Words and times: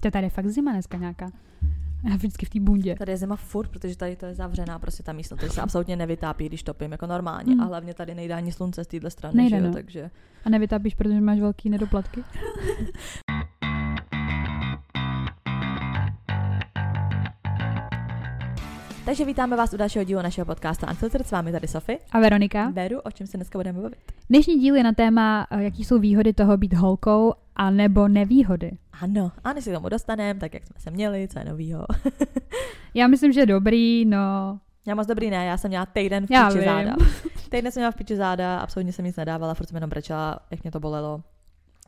To 0.00 0.10
tady 0.10 0.26
je 0.26 0.30
fakt 0.30 0.46
zima 0.46 0.72
dneska 0.72 0.98
nějaká. 0.98 1.30
Já 2.10 2.16
vždycky 2.16 2.46
v 2.46 2.50
té 2.50 2.60
bundě. 2.60 2.94
Tady 2.94 3.12
je 3.12 3.16
zima 3.16 3.36
furt, 3.36 3.68
protože 3.68 3.96
tady 3.96 4.16
to 4.16 4.26
je 4.26 4.34
zavřená 4.34 4.78
prostě 4.78 5.02
ta 5.02 5.12
místnost, 5.12 5.40
takže 5.40 5.54
se 5.54 5.60
absolutně 5.60 5.96
nevytápí, 5.96 6.46
když 6.46 6.62
topím 6.62 6.92
jako 6.92 7.06
normálně. 7.06 7.54
Mm. 7.54 7.60
A 7.60 7.64
hlavně 7.64 7.94
tady 7.94 8.14
nejde 8.14 8.34
ani 8.34 8.52
slunce 8.52 8.84
z 8.84 8.86
téhle 8.86 9.10
strany, 9.10 9.36
Nejde, 9.36 9.56
že 9.56 9.62
jo, 9.62 9.68
no. 9.68 9.74
takže... 9.74 10.10
A 10.44 10.50
nevytápíš, 10.50 10.94
protože 10.94 11.20
máš 11.20 11.40
velký 11.40 11.70
nedoplatky? 11.70 12.24
Takže 19.04 19.24
vítáme 19.24 19.56
vás 19.56 19.72
u 19.72 19.76
dalšího 19.76 20.04
dílu 20.04 20.22
našeho 20.22 20.44
podcastu 20.44 20.86
Unfiltered, 20.86 21.26
s 21.26 21.30
vámi 21.30 21.52
tady 21.52 21.68
Sofie. 21.68 21.98
A 22.12 22.20
Veronika? 22.20 22.70
Beru, 22.70 23.00
o 23.00 23.10
čem 23.10 23.26
se 23.26 23.36
dneska 23.36 23.58
budeme 23.58 23.80
bavit. 23.80 23.98
Dnešní 24.28 24.60
díl 24.60 24.76
je 24.76 24.82
na 24.82 24.92
téma, 24.92 25.46
eh, 25.50 25.62
jaký 25.62 25.84
jsou 25.84 25.98
výhody 25.98 26.32
toho 26.32 26.56
být 26.56 26.74
holkou 26.74 27.32
a 27.56 27.70
nebo 27.70 28.08
nevýhody. 28.08 28.70
Ano, 29.00 29.32
a 29.44 29.52
než 29.52 29.64
se 29.64 29.70
k 29.70 29.74
tomu 29.74 29.88
dostaneme, 29.88 30.40
tak 30.40 30.54
jak 30.54 30.66
jsme 30.66 30.80
se 30.80 30.90
měli, 30.90 31.28
co 31.28 31.38
je 31.38 31.44
novýho. 31.44 31.86
Já 32.94 33.06
myslím, 33.06 33.32
že 33.32 33.46
dobrý, 33.46 34.04
no. 34.04 34.58
Já 34.86 34.94
moc 34.94 35.06
dobrý 35.06 35.30
ne, 35.30 35.46
já 35.46 35.56
jsem 35.56 35.68
měla 35.68 35.86
týden 35.86 36.26
v 36.26 36.28
píči 36.28 36.58
vím. 36.58 36.64
záda. 36.64 36.96
Týden 37.50 37.72
jsem 37.72 37.80
měla 37.80 37.90
v 37.90 37.96
píči 37.96 38.16
záda, 38.16 38.58
absolutně 38.58 38.92
jsem 38.92 39.04
nic 39.04 39.16
nedávala, 39.16 39.54
furt 39.54 39.66
jsem 39.66 39.76
jenom 39.76 39.90
brečela, 39.90 40.38
jak 40.50 40.62
mě 40.62 40.70
to 40.70 40.80
bolelo. 40.80 41.22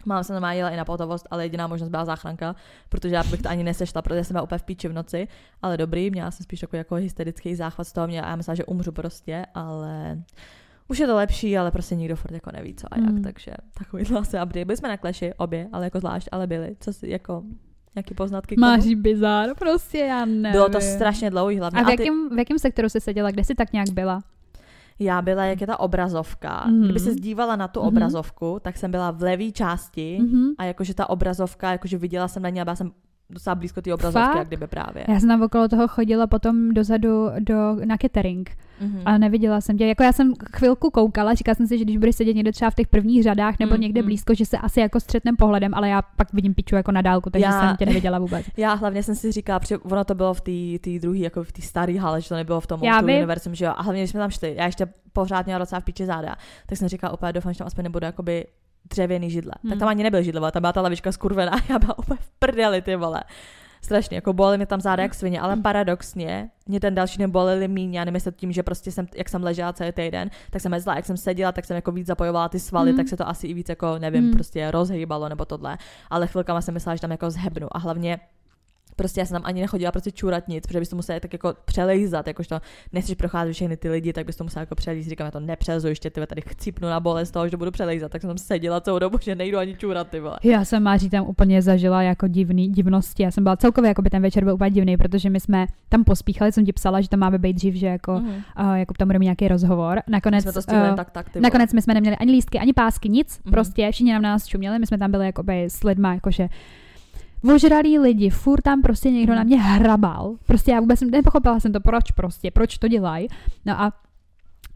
Mám 0.05 0.25
se 0.25 0.33
normálně 0.33 0.61
jela 0.61 0.71
i 0.71 0.77
na 0.77 0.85
pohotovost, 0.85 1.29
ale 1.31 1.45
jediná 1.45 1.67
možnost 1.67 1.89
byla 1.89 2.05
záchranka, 2.05 2.57
protože 2.89 3.15
já 3.15 3.25
bych 3.25 3.43
to 3.43 3.49
ani 3.49 3.65
nesešla, 3.65 4.03
protože 4.03 4.25
jsem 4.25 4.35
byla 4.35 4.43
úplně 4.43 4.59
v 4.59 4.63
píči 4.63 4.89
v 4.89 4.93
noci. 4.93 5.29
Ale 5.63 5.77
dobrý, 5.77 6.11
měla 6.11 6.31
jsem 6.31 6.45
spíš 6.45 6.61
takový 6.61 6.79
jako 6.79 6.95
hysterický 6.95 7.55
záchvat 7.55 7.87
z 7.87 7.93
toho, 7.93 8.07
mě, 8.07 8.23
a 8.23 8.29
já 8.29 8.37
myslela, 8.37 8.55
že 8.55 8.65
umřu 8.65 8.93
prostě, 8.93 9.47
ale 9.55 10.23
už 10.89 10.99
je 10.99 11.07
to 11.07 11.17
lepší, 11.17 11.59
ale 11.59 11.71
prostě 11.71 11.95
nikdo 11.97 12.17
furt 12.17 12.33
jako 12.33 12.51
neví 12.53 12.75
co 12.75 12.87
a 12.91 12.99
jak, 12.99 13.11
Mm. 13.11 13.23
takže 13.23 13.51
takový 13.79 14.03
asi 14.03 14.37
update. 14.37 14.65
Byli 14.65 14.77
jsme 14.77 14.89
na 14.89 14.97
kleši, 14.97 15.33
obě, 15.37 15.69
ale 15.73 15.85
jako 15.87 15.99
zvlášť, 16.01 16.29
ale 16.33 16.47
byli. 16.47 16.77
Co 16.81 16.93
si, 16.93 17.09
jako, 17.11 17.43
nějaký 17.95 18.15
poznatky? 18.15 18.55
Máš 18.59 18.95
bizár, 18.95 19.51
prostě 19.59 19.99
já 19.99 20.25
nevím. 20.25 20.53
Bylo 20.53 20.69
to 20.69 20.81
strašně 20.81 21.31
dlouhý 21.31 21.59
hlavně. 21.59 21.81
A 21.81 21.83
v 21.83 21.87
ty- 21.87 21.93
jakém, 21.93 22.29
v 22.35 22.39
jakém 22.39 22.59
sektoru 22.59 22.89
jsi 22.89 23.01
seděla? 23.01 23.31
Kde 23.31 23.45
jsi 23.45 23.55
tak 23.55 23.73
nějak 23.73 23.91
byla? 23.91 24.21
Já 24.99 25.23
byla, 25.23 25.45
jak 25.45 25.61
je 25.61 25.67
ta 25.67 25.81
obrazovka. 25.81 26.65
Mhm. 26.67 26.85
Kdyby 26.85 27.01
se 27.01 27.13
zdívala 27.13 27.57
na 27.57 27.69
tu 27.69 27.81
Mhm. 27.81 27.89
obrazovku, 27.89 28.59
tak 28.63 28.77
jsem 28.77 28.91
byla 28.91 29.11
v 29.11 29.23
levé 29.23 29.51
části 29.51 30.19
Mhm. 30.23 30.49
a 30.59 30.65
jakože 30.65 30.95
ta 30.95 31.11
obrazovka, 31.11 31.73
jakože 31.73 31.99
viděla 31.99 32.29
jsem 32.29 32.43
na 32.43 32.49
ní 32.49 32.61
a 32.61 32.65
byla 32.65 32.77
jsem 32.77 32.93
docela 33.33 33.55
blízko 33.55 33.83
té 33.83 33.95
obrazovky, 33.95 34.27
Fakt? 34.27 34.37
jak 34.39 34.47
kdyby 34.47 34.67
právě. 34.67 35.05
Já 35.09 35.21
jsem 35.21 35.29
tam 35.29 35.43
okolo 35.43 35.69
toho 35.69 35.89
chodila 35.89 36.27
potom 36.27 36.71
dozadu 36.75 37.29
do, 37.41 37.77
na 37.85 37.97
catering, 37.97 38.51
Mhm. 38.81 39.03
ale 39.05 39.19
neviděla 39.19 39.61
jsem 39.61 39.79
tě. 39.79 39.87
Jako 39.87 40.03
já 40.03 40.13
jsem 40.13 40.33
chvilku 40.57 40.91
koukala, 40.91 41.35
říkala 41.35 41.55
jsem 41.55 41.67
si, 41.67 41.79
že 41.79 41.85
když 41.85 41.97
budeš 41.97 42.17
sedět 42.17 42.35
někde 42.35 42.53
třeba 42.53 42.71
v 42.71 42.75
těch 42.75 42.87
prvních 42.87 43.23
řadách 43.23 43.59
nebo 43.59 43.75
Mm, 43.75 43.81
někde 43.81 44.03
mm. 44.03 44.07
blízko, 44.07 44.35
že 44.35 44.47
se 44.47 44.59
asi 44.59 44.81
jako 44.81 45.01
střetnem 45.01 45.37
pohledem, 45.37 45.75
ale 45.75 45.89
já 45.89 46.03
pak 46.03 46.33
vidím 46.33 46.55
piču 46.55 46.75
jako 46.77 46.93
na 46.93 47.03
dálku, 47.03 47.31
takže 47.31 47.45
Já- 47.45 47.61
jsem 47.69 47.77
tě 47.77 47.87
neviděla 47.87 48.19
vůbec. 48.19 48.47
Já 48.57 48.75
hlavně 48.75 49.03
jsem 49.03 49.15
si 49.15 49.33
říkala, 49.33 49.61
protože 49.61 49.79
ono 49.79 50.05
to 50.05 50.15
bylo 50.15 50.35
v 50.35 50.41
té 50.81 50.99
druhé, 51.01 51.19
jako 51.19 51.45
v 51.45 51.53
té 51.53 51.63
staré 51.63 51.99
hale, 52.01 52.21
že 52.21 52.29
to 52.29 52.35
nebylo 52.35 52.61
v 52.61 52.67
tom 52.67 52.81
univerzum, 53.03 53.55
že 53.55 53.65
jo. 53.65 53.73
A 53.77 53.83
hlavně, 53.83 54.03
když 54.03 54.11
jsme 54.11 54.21
tam 54.21 54.31
šli, 54.31 54.55
já 54.59 54.67
ještě 54.67 54.87
pořád 55.13 55.47
měla 55.47 55.59
docela 55.59 55.81
v 55.81 55.85
píči 55.85 56.07
záda, 56.07 56.37
tak 56.67 56.79
jsem 56.79 56.89
říkala 56.89 57.13
opět, 57.13 57.33
doufám, 57.33 57.53
že 57.53 57.59
tam 57.59 57.67
aspoň 57.67 57.83
nebude 57.85 58.07
jakoby 58.07 58.47
dřevěný 58.91 59.31
židle. 59.31 59.53
Hmm. 59.63 59.71
Tak 59.71 59.79
tam 59.79 59.89
ani 59.89 60.03
nebyl 60.03 60.23
židle, 60.23 60.53
tam 60.53 60.61
byla 60.61 60.73
ta 60.73 60.81
lavička 60.81 61.13
skurvená 61.13 61.53
já 61.69 61.79
byla 61.79 61.99
úplně 61.99 62.19
v 62.23 62.31
prdeli, 62.39 62.83
ty 62.83 62.97
vole. 62.97 63.23
Strašně, 63.85 64.15
jako 64.15 64.33
bolely 64.33 64.57
mě 64.57 64.67
tam 64.67 64.81
záda 64.81 65.03
jak 65.03 65.15
svině, 65.15 65.41
ale 65.41 65.57
paradoxně 65.57 66.51
mě 66.67 66.81
ten 66.81 66.95
další 66.95 67.19
den 67.19 67.31
bolely 67.31 67.69
míň, 67.69 67.95
já 67.95 68.05
to 68.25 68.31
tím, 68.31 68.53
že 68.53 68.63
prostě 68.63 68.93
jsem, 68.93 69.07
jak 69.17 69.29
jsem 69.29 69.43
ležela 69.43 69.73
celý 69.73 69.93
týden, 69.93 70.31
tak 70.51 70.63
jsem 70.63 70.71
mezla, 70.71 70.97
jak 70.97 71.05
jsem 71.07 71.17
seděla, 71.17 71.53
tak 71.53 71.65
jsem 71.65 71.75
jako 71.75 71.93
víc 71.93 72.07
zapojovala 72.07 72.49
ty 72.49 72.61
svaly, 72.61 72.91
Mm. 72.91 72.97
tak 72.97 73.09
se 73.09 73.17
to 73.17 73.29
asi 73.29 73.47
i 73.47 73.55
víc 73.55 73.69
jako, 73.69 73.99
nevím, 73.99 74.25
Mm. 74.25 74.31
prostě 74.31 74.71
rozhýbalo 74.71 75.29
nebo 75.29 75.45
tohle. 75.45 75.79
Ale 76.11 76.27
chvilkama 76.27 76.61
jsem 76.61 76.75
myslela, 76.75 76.97
že 76.97 77.01
tam 77.01 77.11
jako 77.11 77.31
zhebnu 77.31 77.69
a 77.77 77.79
hlavně 77.79 78.19
Prostě 78.97 79.21
já 79.21 79.27
jsem 79.27 79.35
tam 79.35 79.43
ani 79.45 79.61
nechodila 79.61 79.93
prostě 79.93 80.11
čůrat 80.11 80.49
nic, 80.49 80.67
protože 80.67 80.79
bys 80.81 80.89
to 80.89 80.97
musela 80.97 81.21
tak 81.21 81.33
jako 81.33 81.55
přelejzat, 81.65 82.27
jakož 82.27 82.47
to 82.49 82.61
nechceš 82.93 83.15
procházet 83.15 83.53
všechny 83.53 83.77
ty 83.77 83.89
lidi, 83.91 84.13
tak 84.13 84.27
bys 84.27 84.37
to 84.37 84.45
musela 84.45 84.61
jako 84.61 84.75
přelízt. 84.75 85.09
Říkám, 85.09 85.25
já 85.25 85.31
to 85.31 85.41
nepřelezu 85.41 85.89
ještě, 85.89 86.11
ty 86.11 86.27
tady 86.27 86.43
chcípnu 86.49 86.89
na 86.89 87.01
bolest 87.01 87.31
toho, 87.31 87.49
že 87.49 87.57
budu 87.57 87.71
přelejzat, 87.71 88.13
tak 88.13 88.21
jsem 88.21 88.29
tam 88.29 88.39
seděla 88.39 88.81
celou 88.81 88.99
dobu, 88.99 89.19
že 89.23 89.35
nejdu 89.35 89.59
ani 89.59 89.77
čůrat, 89.77 90.09
ty 90.09 90.21
vole. 90.21 90.39
Já 90.45 90.65
jsem 90.65 90.83
Máří 90.83 91.11
tam 91.11 91.27
úplně 91.27 91.63
zažila 91.63 92.03
jako 92.03 92.29
divný, 92.29 92.69
divnosti. 92.69 93.23
Já 93.23 93.31
jsem 93.31 93.45
byla 93.45 93.57
celkově, 93.57 93.89
jako 93.89 94.03
by 94.03 94.11
ten 94.11 94.23
večer 94.23 94.45
byl 94.45 94.55
úplně 94.55 94.71
divný, 94.71 94.97
protože 94.97 95.31
my 95.31 95.41
jsme 95.41 95.67
tam 95.89 96.05
pospíchali, 96.05 96.53
jsem 96.53 96.65
ti 96.67 96.73
psala, 96.73 97.01
že 97.01 97.09
tam 97.09 97.21
máme 97.21 97.39
být 97.39 97.53
dřív, 97.53 97.75
že 97.75 97.87
jako, 97.87 98.13
Mm. 98.13 98.29
uh, 98.29 98.73
jako 98.75 98.95
tam 98.95 99.09
bude 99.09 99.19
mít 99.19 99.25
nějaký 99.27 99.49
rozhovor. 99.49 100.01
Nakonec, 100.09 100.43
jsme 100.43 100.53
to 100.53 100.63
stihli 100.63 100.89
eh, 100.93 100.95
tak, 100.97 101.11
tak, 101.11 101.27
ty 101.31 101.39
vole. 101.39 101.43
Nakonec 101.43 101.73
my 101.73 101.83
jsme 101.83 101.95
neměli 101.95 102.17
ani 102.17 102.33
lístky, 102.33 102.59
ani 102.59 102.73
pásky, 102.73 103.09
nic, 103.09 103.41
Mhm. 103.45 103.53
prostě 103.53 103.91
všichni 103.93 104.13
nám 104.13 104.23
na 104.23 104.29
nás 104.31 104.47
čuměli, 104.47 104.79
my 104.79 104.87
jsme 104.87 104.99
tam 104.99 105.11
byli 105.11 105.27
jakoby 105.27 105.65
s 105.65 105.85
lidma, 105.85 106.15
jakože 106.15 106.49
ožralí 107.55 107.99
lidi, 107.99 108.31
furt 108.31 108.61
tam 108.63 108.83
prostě 108.83 109.11
někdo 109.11 109.33
Mhm. 109.33 109.39
na 109.39 109.45
mě 109.45 109.61
hrabal, 109.63 110.37
prostě 110.47 110.71
já 110.71 110.81
vůbec 110.81 111.01
nepochopila 111.01 111.61
jsem 111.61 111.73
to, 111.73 111.81
proč 111.81 112.11
prostě, 112.11 112.51
proč 112.51 112.79
to 112.79 112.89
dělají, 112.89 113.29
no 113.67 113.81
a 113.81 113.93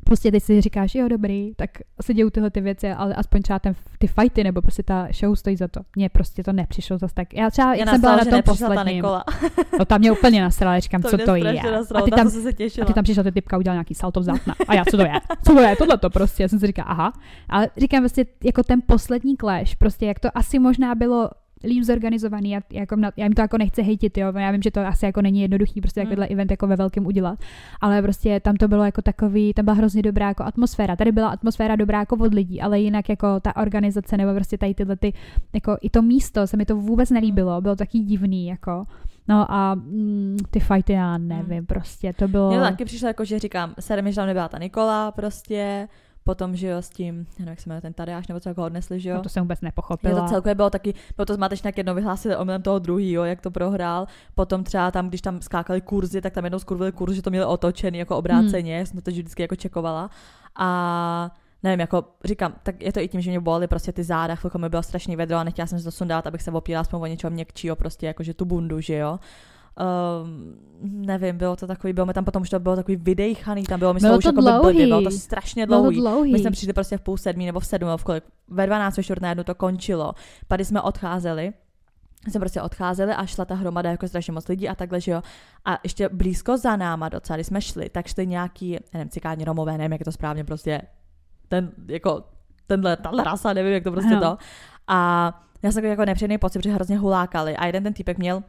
prostě 0.04 0.30
teď 0.32 0.42
si 0.42 0.60
říkáš, 0.60 0.94
jo 0.94 1.08
dobrý, 1.08 1.52
tak 1.56 1.70
se 2.02 2.14
dějou 2.14 2.30
tyhle 2.30 2.50
ty 2.50 2.60
věci, 2.60 2.90
ale 2.90 3.14
aspoň 3.14 3.42
třeba 3.42 3.58
ten, 3.58 3.74
ty 3.98 4.06
fighty 4.06 4.44
nebo 4.44 4.62
prostě 4.62 4.82
ta 4.82 5.08
show 5.20 5.34
stojí 5.34 5.56
za 5.56 5.68
to. 5.68 5.80
Mně 5.96 6.08
prostě 6.08 6.42
to 6.42 6.52
nepřišlo 6.52 6.98
zase 6.98 7.14
tak. 7.14 7.34
Já 7.34 7.50
třeba, 7.50 7.74
Já 7.74 7.86
jsem 7.86 8.00
byla 8.00 8.16
na 8.16 8.24
tom 8.24 8.42
ta 8.42 8.52
posledním, 8.52 8.94
Nikola. 8.96 9.24
no 9.78 9.84
tam 9.84 10.00
mě 10.00 10.12
úplně 10.12 10.40
nasrala, 10.42 10.78
říkám, 10.80 11.02
co 11.10 11.16
mě 11.16 11.24
to 11.24 11.34
je. 11.34 11.62
nasralo, 11.72 12.02
A 12.02 12.04
ty 12.04 12.10
tam, 12.10 12.24
to 12.30 12.30
se 12.40 12.52
těšila. 12.52 12.84
a 12.84 12.86
ty 12.86 12.92
tam 12.94 13.04
přišla 13.04 13.22
ta 13.22 13.30
typka, 13.30 13.58
udělala 13.58 13.74
nějaký 13.76 13.94
salto 13.94 14.20
vzad. 14.20 14.36
A 14.68 14.74
já, 14.74 14.84
co 14.90 14.96
to 14.96 15.02
je? 15.02 15.12
Co 15.46 15.52
to 15.54 15.60
je? 15.60 15.76
Tohle 15.76 15.98
to 15.98 16.10
prostě. 16.10 16.42
Já 16.42 16.48
jsem 16.48 16.58
si 16.58 16.66
říkala, 16.66 16.88
aha. 16.88 17.12
Ale 17.48 17.68
říkám 17.76 18.00
prostě, 18.02 18.26
jako 18.44 18.62
ten 18.62 18.82
poslední 18.86 19.36
clash, 19.36 19.74
prostě 19.76 20.06
jak 20.06 20.20
to 20.20 20.28
asi 20.38 20.58
možná 20.58 20.94
bylo 20.94 21.30
líp 21.66 21.84
zorganizovaný, 21.84 22.50
já, 22.50 22.60
jako, 22.72 22.96
já 23.16 23.24
jim 23.24 23.32
to 23.32 23.40
jako 23.40 23.58
nechci 23.58 23.82
hejtit, 23.82 24.18
jo, 24.18 24.32
já 24.38 24.50
vím, 24.50 24.62
že 24.62 24.70
to 24.70 24.80
asi 24.80 25.04
jako 25.06 25.22
není 25.22 25.40
jednoduchý 25.40 25.80
prostě 25.80 26.00
Mm. 26.00 26.06
takovýhle 26.06 26.26
event 26.26 26.50
jako 26.50 26.66
ve 26.66 26.76
velkém 26.76 27.06
udělat, 27.06 27.38
ale 27.80 28.02
prostě 28.02 28.40
tam 28.40 28.56
to 28.56 28.68
bylo 28.68 28.84
jako 28.84 29.02
takový, 29.02 29.54
tam 29.54 29.64
byla 29.64 29.76
hrozně 29.76 30.02
dobrá 30.02 30.28
jako 30.28 30.44
atmosféra, 30.44 30.96
tady 30.96 31.12
byla 31.12 31.28
atmosféra 31.28 31.76
dobrá 31.76 31.98
jako 31.98 32.16
od 32.16 32.34
lidí, 32.34 32.60
ale 32.60 32.80
jinak 32.80 33.08
jako 33.08 33.40
ta 33.40 33.56
organizace 33.56 34.16
nebo 34.16 34.34
prostě 34.34 34.58
tady 34.58 34.74
tyhle 34.74 34.96
ty, 34.96 35.12
jako 35.54 35.76
i 35.80 35.90
to 35.90 36.02
místo 36.02 36.46
se 36.46 36.56
mi 36.56 36.64
to 36.64 36.76
vůbec 36.76 37.10
nelíbilo, 37.10 37.60
bylo 37.60 37.76
taky 37.76 37.98
divný, 37.98 38.46
jako, 38.46 38.84
no 39.28 39.52
a 39.52 39.74
mm, 39.74 40.36
ty 40.50 40.60
fighty 40.60 40.92
já 40.92 41.18
nevím, 41.18 41.66
prostě 41.66 42.12
to 42.12 42.28
bylo... 42.28 42.48
Mně 42.48 42.58
to 42.58 42.64
taky 42.64 42.84
přišlo 42.84 43.08
jako, 43.08 43.24
že 43.24 43.38
říkám, 43.38 43.74
serem, 43.80 44.10
že 44.10 44.16
tam 44.16 44.26
nebyla 44.26 44.48
ta 44.48 44.58
Nikola 44.58 45.12
prostě, 45.12 45.88
potom, 46.26 46.56
že 46.56 46.66
jo, 46.66 46.82
s 46.82 46.90
tím, 46.90 47.26
nevím, 47.38 47.48
jak 47.48 47.60
se 47.60 47.68
jmenuje 47.68 47.80
ten 47.80 47.92
Tadeáš, 47.92 48.26
nebo 48.26 48.40
co 48.40 48.48
jako 48.48 48.64
odnesli, 48.64 49.00
že 49.00 49.08
jo. 49.08 49.16
No 49.16 49.22
to 49.22 49.28
jsem 49.28 49.42
vůbec 49.42 49.60
nepochopila. 49.60 50.20
to 50.20 50.28
celkově 50.28 50.54
bylo 50.54 50.70
taky, 50.70 50.94
bylo 51.16 51.26
to 51.26 51.34
zmatečné, 51.34 51.68
jak 51.68 51.76
jednou 51.78 51.94
vyhlásili 51.94 52.36
omylem 52.36 52.62
toho 52.62 52.78
druhýho, 52.78 53.24
jak 53.24 53.40
to 53.40 53.50
prohrál. 53.50 54.06
Potom 54.34 54.64
třeba 54.64 54.90
tam, 54.90 55.08
když 55.08 55.20
tam 55.20 55.42
skákali 55.42 55.80
kurzy, 55.80 56.20
tak 56.20 56.32
tam 56.32 56.44
jednou 56.44 56.58
skurvili 56.58 56.92
kurz, 56.92 57.14
že 57.14 57.22
to 57.22 57.30
měli 57.30 57.46
otočený 57.46 57.98
jako 57.98 58.16
obráceně, 58.16 58.76
hmm. 58.76 58.86
jsem 58.86 59.00
to 59.00 59.10
vždycky 59.10 59.42
jako 59.42 59.56
čekovala. 59.56 60.10
A 60.56 61.30
nevím, 61.62 61.80
jako 61.80 62.04
říkám, 62.24 62.54
tak 62.62 62.82
je 62.82 62.92
to 62.92 63.00
i 63.00 63.08
tím, 63.08 63.20
že 63.20 63.30
mě 63.30 63.40
bolely 63.40 63.66
prostě 63.66 63.92
ty 63.92 64.04
záda, 64.04 64.34
chvilku 64.34 64.58
mi 64.58 64.68
bylo 64.68 64.82
strašně 64.82 65.16
vedro 65.16 65.36
a 65.36 65.44
nechtěla 65.44 65.66
jsem 65.66 65.78
si 65.78 65.84
to 65.84 65.90
sundat, 65.90 66.26
abych 66.26 66.42
se 66.42 66.50
opírala 66.50 66.80
aspoň 66.80 67.00
o 67.00 67.06
něčeho 67.06 67.30
měkčího, 67.30 67.76
prostě 67.76 68.06
jakože 68.06 68.34
tu 68.34 68.44
bundu, 68.44 68.80
že 68.80 68.96
jo. 68.96 69.18
Um, 69.80 70.54
nevím, 70.82 71.36
bylo 71.38 71.56
to 71.56 71.66
takový, 71.66 71.92
bylo 71.92 72.06
mi 72.06 72.12
tam 72.12 72.24
potom, 72.24 72.44
že 72.44 72.50
to 72.50 72.60
bylo 72.60 72.76
takový 72.76 72.96
vydejchaný, 72.96 73.62
tam 73.62 73.78
bylo, 73.78 73.94
myslím, 73.94 74.08
Bylo 74.08 74.18
už 74.18 74.24
to 74.24 74.28
jako 74.28 74.42
blbě, 74.42 74.52
dlouhý. 74.60 74.86
bylo 74.86 75.02
to 75.02 75.10
strašně 75.10 75.66
Bylo 75.66 75.78
to 75.78 75.82
dlouhý. 75.82 76.00
dlouhý. 76.00 76.32
My 76.32 76.38
jsme 76.38 76.50
přišli 76.50 76.72
prostě 76.72 76.96
v 76.98 77.00
půl 77.00 77.16
sedmí 77.16 77.46
nebo 77.46 77.60
v 77.60 77.66
sedm, 77.66 77.86
nebo 77.88 77.98
v 77.98 78.04
kolik, 78.04 78.24
ve 78.48 78.66
12 78.66 78.96
ve 78.96 79.02
čtvrt 79.02 79.22
na 79.22 79.28
jednu 79.28 79.44
to 79.44 79.54
končilo. 79.54 80.12
Tady 80.48 80.64
jsme 80.64 80.80
odcházeli, 80.82 81.52
jsme 82.30 82.40
prostě 82.40 82.62
odcházeli 82.62 83.12
a 83.12 83.26
šla 83.26 83.44
ta 83.44 83.54
hromada 83.54 83.90
jako 83.90 84.08
strašně 84.08 84.32
moc 84.32 84.48
lidí 84.48 84.68
a 84.68 84.74
takhle, 84.74 85.00
že 85.00 85.12
jo. 85.12 85.22
A 85.64 85.78
ještě 85.82 86.08
blízko 86.08 86.56
za 86.56 86.76
náma 86.76 87.08
docela, 87.08 87.36
když 87.36 87.46
jsme 87.46 87.60
šli, 87.60 87.88
tak 87.88 88.06
šli 88.06 88.26
nějaký, 88.26 88.76
nevím, 88.94 89.08
cikáni 89.08 89.44
romové, 89.44 89.78
nevím, 89.78 89.92
jak 89.92 90.00
je 90.00 90.04
to 90.04 90.12
správně 90.12 90.44
prostě, 90.44 90.82
ten, 91.48 91.72
jako, 91.88 92.22
tenhle, 92.66 92.96
tahle 92.96 93.24
rasa, 93.24 93.52
nevím, 93.52 93.72
jak 93.72 93.84
to 93.84 93.92
prostě 93.92 94.14
Ano. 94.14 94.20
to. 94.30 94.38
A 94.88 95.32
já 95.62 95.72
jsem 95.72 95.84
jako 95.84 96.04
nepříjemný 96.04 96.38
pocit, 96.38 96.58
protože 96.58 96.72
hrozně 96.72 96.98
hulákali 96.98 97.56
a 97.56 97.66
jeden 97.66 97.82
ten 97.82 97.92
týpek 97.92 98.18
měl 98.18 98.42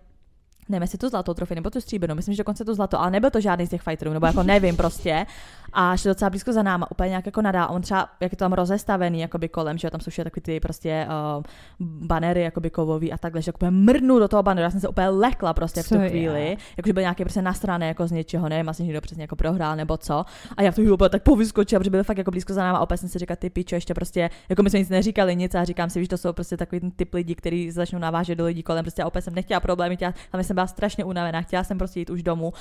nevím, 0.69 0.81
jestli 0.81 0.97
tu 0.97 1.09
zlatou 1.09 1.33
trofej 1.33 1.55
nebo 1.55 1.69
tu 1.69 1.81
stříbrnou, 1.81 2.15
myslím, 2.15 2.33
že 2.35 2.43
dokonce 2.43 2.65
tu 2.65 2.73
zlato, 2.73 3.01
ale 3.01 3.11
nebyl 3.11 3.29
to 3.29 3.41
žádný 3.41 3.67
z 3.67 3.69
těch 3.69 3.81
fighterů, 3.81 4.13
nebo 4.13 4.25
jako 4.25 4.43
nevím 4.43 4.77
prostě. 4.77 5.25
A 5.73 5.97
šli 5.97 6.07
docela 6.07 6.29
blízko 6.29 6.53
za 6.53 6.63
náma, 6.63 6.91
úplně 6.91 7.09
nějak 7.09 7.25
jako 7.25 7.41
nadá. 7.41 7.67
On 7.67 7.81
třeba, 7.81 8.09
jak 8.19 8.31
je 8.31 8.37
to 8.37 8.45
tam 8.45 8.53
rozestavený, 8.53 9.19
jakoby 9.19 9.49
kolem, 9.49 9.77
že 9.77 9.89
tam 9.91 9.99
jsou 9.99 10.11
všechny 10.11 10.31
takový 10.31 10.41
ty 10.41 10.59
prostě 10.59 11.07
uh, 11.37 11.43
banery, 11.79 12.41
jakoby 12.41 12.69
kovový 12.69 13.13
a 13.13 13.17
takhle, 13.17 13.41
že 13.41 13.49
jako 13.49 13.65
mrnu 13.69 14.19
do 14.19 14.27
toho 14.27 14.43
baneru, 14.43 14.63
já 14.63 14.71
jsem 14.71 14.79
se 14.79 14.87
úplně 14.87 15.09
lekla 15.09 15.53
prostě 15.53 15.83
v 15.83 15.89
tu 15.89 15.99
chvíli, 16.07 16.57
jakože 16.77 16.93
byl 16.93 17.01
nějaký 17.01 17.23
prostě 17.23 17.41
nasraný 17.41 17.87
jako 17.87 18.07
z 18.07 18.11
něčeho, 18.11 18.49
nevím, 18.49 18.69
asi 18.69 18.83
někdo 18.83 19.01
přesně 19.01 19.23
jako 19.23 19.35
prohrál 19.35 19.75
nebo 19.75 19.97
co. 19.97 20.25
A 20.57 20.61
já 20.61 20.71
v 20.71 20.75
tu 20.75 20.81
chvíli 20.81 20.93
úplně 20.93 21.09
tak 21.09 21.23
povyskočila, 21.23 21.79
protože 21.79 21.89
byli 21.89 22.03
fakt 22.03 22.17
jako 22.17 22.31
blízko 22.31 22.53
za 22.53 22.63
náma 22.63 22.77
a 22.77 22.81
opět 22.81 22.97
jsem 22.97 23.09
si 23.09 23.19
říkala, 23.19 23.35
ty 23.35 23.49
pičo, 23.49 23.75
ještě 23.75 23.93
prostě, 23.93 24.29
jako 24.49 24.63
my 24.63 24.69
jsme 24.69 24.79
nic 24.79 24.89
neříkali, 24.89 25.35
nic 25.35 25.55
a 25.55 25.63
říkám 25.63 25.89
si, 25.89 25.99
víš, 25.99 26.07
to 26.07 26.17
jsou 26.17 26.33
prostě 26.33 26.57
takový 26.57 26.91
typ 26.95 27.13
lidí, 27.13 27.35
kteří 27.35 27.71
začnou 27.71 27.99
navážet 27.99 28.37
do 28.37 28.45
lidí 28.45 28.63
kolem, 28.63 28.85
prostě 28.85 29.03
a 29.03 29.07
opět 29.07 29.21
jsem 29.21 29.35
nechtěla 29.35 29.59
problémy, 29.59 29.97
a 30.33 30.43
jsem 30.43 30.55
byla 30.57 30.67
strašně 30.67 31.03
unavená, 31.03 31.41
chtěla 31.41 31.63
jsem 31.63 31.77
prostě 31.77 31.99
jít 31.99 32.09
už 32.09 32.23
domů 32.23 32.53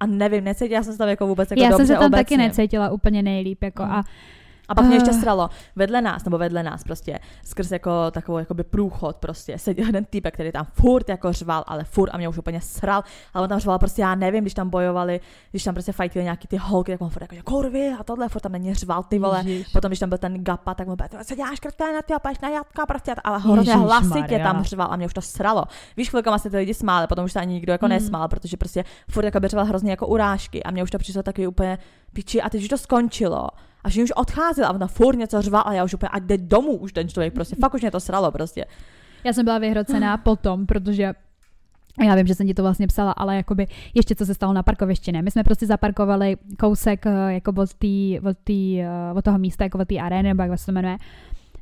a 0.00 0.06
nevím, 0.06 0.44
necítila 0.44 0.82
jsem 0.82 0.92
se 0.92 0.98
tam 0.98 1.08
jako 1.08 1.26
vůbec 1.26 1.50
jako 1.50 1.62
já 1.62 1.68
jsem 1.68 1.78
dobře 1.78 1.86
se 1.86 1.98
tam 1.98 2.06
obecně. 2.06 2.24
taky 2.24 2.36
necítila 2.36 2.90
úplně 2.90 3.22
nejlíp, 3.22 3.62
jako 3.62 3.82
Mm. 3.84 3.90
a 3.92 4.02
A 4.68 4.74
pak 4.74 4.84
mě 4.84 4.96
ještě 4.96 5.12
sralo 5.12 5.50
vedle 5.76 6.00
nás, 6.00 6.24
nebo 6.24 6.38
vedle 6.38 6.62
nás 6.62 6.84
prostě, 6.84 7.18
skrz 7.44 7.70
jako 7.70 8.10
takovou 8.10 8.38
jakoby 8.38 8.64
průchod 8.64 9.16
prostě, 9.16 9.58
seděl 9.58 9.86
jeden 9.86 10.04
typ, 10.04 10.26
který 10.30 10.52
tam 10.52 10.66
furt 10.72 11.08
jako 11.08 11.32
řval, 11.32 11.64
ale 11.66 11.84
furt 11.84 12.10
a 12.12 12.16
mě 12.16 12.28
už 12.28 12.38
úplně 12.38 12.60
sral, 12.60 13.02
ale 13.34 13.42
on 13.42 13.48
tam 13.48 13.58
řval 13.58 13.78
prostě, 13.78 14.02
já 14.02 14.14
nevím, 14.14 14.44
když 14.44 14.54
tam 14.54 14.70
bojovali, 14.70 15.20
když 15.50 15.64
tam 15.64 15.74
prostě 15.74 15.92
fajtili 15.92 16.24
nějaký 16.24 16.48
ty 16.48 16.56
holky, 16.56 16.92
tak 16.92 17.00
on 17.00 17.10
furt 17.10 17.32
jako, 17.32 17.50
kurvy 17.50 17.94
a 18.00 18.04
tohle, 18.04 18.28
furt 18.28 18.40
tam 18.40 18.52
na 18.52 18.58
ně 18.58 18.74
řval 18.74 19.02
ty 19.02 19.18
vole. 19.18 19.38
Ježiš. 19.38 19.68
Potom, 19.68 19.88
když 19.88 19.98
tam 19.98 20.08
byl 20.08 20.18
ten 20.18 20.44
gapa, 20.44 20.74
tak 20.74 20.88
mu 20.88 20.96
byl, 20.96 21.06
co 21.24 21.34
děláš 21.34 21.60
krtá 21.60 21.84
ty 22.06 22.14
a 22.14 22.18
na 22.42 22.48
jatka 22.48 22.86
prostě, 22.86 23.14
a 23.24 23.36
hrozně 23.36 23.74
hlasitě 23.74 24.38
tam 24.38 24.64
řval 24.64 24.88
a 24.90 24.96
mě 24.96 25.06
už 25.06 25.14
to 25.14 25.22
sralo. 25.22 25.64
Víš, 25.96 26.10
chvilkama 26.10 26.38
se 26.38 26.50
ty 26.50 26.56
lidi 26.56 26.74
smáli, 26.74 27.06
potom 27.06 27.24
už 27.24 27.32
se 27.32 27.40
ani 27.40 27.54
nikdo 27.54 27.72
jako 27.72 27.86
mm. 27.86 27.90
nesmál, 27.90 28.28
protože 28.28 28.56
prostě 28.56 28.84
furt 29.10 29.24
jako 29.24 29.38
řval 29.44 29.64
hrozně 29.64 29.90
jako 29.90 30.06
urážky 30.06 30.62
a 30.62 30.70
mě 30.70 30.82
už 30.82 30.90
to 30.90 30.98
přišlo 30.98 31.22
takový 31.22 31.46
úplně 31.46 31.78
piči 32.12 32.42
a 32.42 32.50
teď 32.50 32.62
už 32.62 32.68
to 32.68 32.78
skončilo 32.78 33.48
a 33.84 33.90
že 33.90 34.02
už 34.02 34.10
odcházel 34.10 34.66
a 34.66 34.72
ona 34.72 34.86
furt 34.86 35.16
něco 35.16 35.42
řval 35.42 35.62
a 35.66 35.72
já 35.72 35.84
už 35.84 35.94
úplně, 35.94 36.08
ať 36.08 36.22
jde 36.22 36.38
domů 36.38 36.76
už 36.76 36.92
ten 36.92 37.08
člověk, 37.08 37.34
prostě 37.34 37.56
fakt 37.60 37.74
už 37.74 37.80
mě 37.80 37.90
to 37.90 38.00
sralo 38.00 38.30
prostě. 38.30 38.64
Já 39.24 39.32
jsem 39.32 39.44
byla 39.44 39.58
vyhrocená 39.58 40.16
potom, 40.16 40.66
protože 40.66 41.12
já 42.06 42.14
vím, 42.14 42.26
že 42.26 42.34
jsem 42.34 42.46
ti 42.46 42.54
to 42.54 42.62
vlastně 42.62 42.86
psala, 42.86 43.12
ale 43.12 43.36
jakoby 43.36 43.66
ještě 43.94 44.14
co 44.14 44.26
se 44.26 44.34
stalo 44.34 44.52
na 44.52 44.62
parkovišti, 44.62 45.12
ne? 45.12 45.22
My 45.22 45.30
jsme 45.30 45.44
prostě 45.44 45.66
zaparkovali 45.66 46.36
kousek 46.58 47.06
eh, 47.06 47.32
jako 47.32 47.52
od, 47.56 47.74
tý, 47.74 48.20
od, 48.20 48.36
tý, 48.44 48.80
eh, 48.80 48.88
od 49.14 49.24
toho 49.24 49.38
místa, 49.38 49.64
jako 49.64 49.78
od 49.78 49.88
té 49.88 49.98
arény, 49.98 50.28
nebo 50.28 50.42
jak 50.42 50.58
se 50.58 50.66
to 50.66 50.72
jmenuje, 50.72 50.96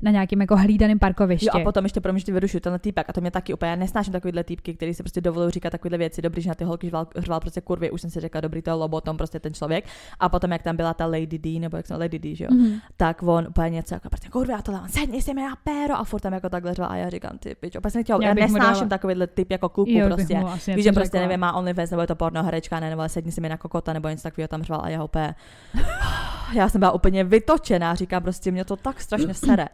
na 0.03 0.11
nějakém 0.11 0.41
jako 0.41 0.57
hlídaném 0.57 0.99
parkovišti. 0.99 1.47
Jo, 1.47 1.61
a 1.61 1.65
potom 1.65 1.85
ještě 1.85 2.01
pro 2.01 2.13
mě 2.13 2.23
vyrušuju 2.33 2.61
tenhle 2.61 2.79
týpek 2.79 3.07
a 3.09 3.13
to 3.13 3.21
mě 3.21 3.31
taky 3.31 3.55
úplně, 3.55 3.71
já 3.71 3.77
nesnáším 3.77 4.13
takovýhle 4.13 4.45
týpky, 4.45 4.75
který 4.75 4.95
si 4.95 5.03
prostě 5.03 5.21
dovolují 5.21 5.51
říkat 5.51 5.71
takovéhle 5.71 5.99
věci, 5.99 6.23
dobrý, 6.23 6.43
že 6.43 6.49
na 6.49 6.55
ty 6.55 6.65
holky 6.65 6.87
řval, 6.87 7.07
řval 7.17 7.41
prostě 7.41 7.61
kurvy, 7.61 7.91
už 7.91 8.01
jsem 8.01 8.11
si 8.11 8.21
řekla, 8.21 8.41
dobrý 8.41 8.63
to 8.63 8.79
lobotom, 8.79 9.17
prostě 9.17 9.41
ten 9.41 9.55
člověk. 9.55 9.85
A 10.21 10.29
potom, 10.29 10.53
jak 10.53 10.63
tam 10.63 10.77
byla 10.77 10.95
ta 10.95 11.07
Lady 11.07 11.39
D, 11.39 11.59
nebo 11.59 11.77
jak 11.77 11.87
jsem 11.87 12.01
Lady 12.01 12.19
D, 12.19 12.35
že 12.35 12.45
jo, 12.45 12.51
mm-hmm. 12.51 12.81
tak 12.97 13.23
on 13.23 13.47
úplně 13.49 13.71
něco 13.71 13.95
jako 13.95 14.09
prostě 14.09 14.29
kurvy, 14.29 14.53
a 14.53 14.63
tohle, 14.63 14.81
on 14.81 14.89
sedni 14.89 15.23
si 15.23 15.35
mi 15.35 15.43
na 15.43 15.57
péro 15.65 15.95
a 15.95 16.05
furt 16.05 16.21
tam 16.21 16.33
jako 16.33 16.49
takhle 16.49 16.75
řval 16.75 16.91
a 16.93 16.97
já 16.97 17.11
říkám, 17.11 17.39
ty 17.39 17.55
pič, 17.55 17.77
opět 17.77 17.91
jsem 17.91 18.05
chtěla, 18.05 18.19
já, 18.23 18.29
já 18.29 18.35
nesnáším 18.35 18.89
takovýhle 18.89 19.27
typ 19.27 19.51
jako 19.51 19.69
kluku 19.69 19.91
jo, 19.91 20.07
prostě. 20.07 20.43
Víš, 20.75 20.85
že 20.85 20.93
prostě 20.93 21.19
nevím, 21.21 21.41
má 21.41 21.53
OnlyFans 21.53 21.91
nebo 21.91 22.01
je 22.01 22.07
to 22.07 22.17
porno 22.17 22.43
herečka, 22.43 22.81
ne, 22.81 22.91
nebo 22.91 23.09
sedni 23.09 23.33
si 23.33 23.41
mi 23.41 23.49
na 23.49 23.57
kokota 23.57 23.93
nebo 23.93 24.09
něco 24.09 24.23
takového 24.23 24.49
tam 24.49 24.63
řval 24.63 24.81
a 24.85 24.89
já 24.89 25.05
úplně, 25.05 25.35
já 26.55 26.69
jsem 26.69 26.79
byla 26.79 26.93
úplně 26.93 27.25
vytočená, 27.25 27.95
říká 27.95 28.21
prostě 28.21 28.51
mě 28.51 28.65
to 28.65 28.77
tak 28.77 29.01
strašně 29.01 29.35
sere. 29.35 29.69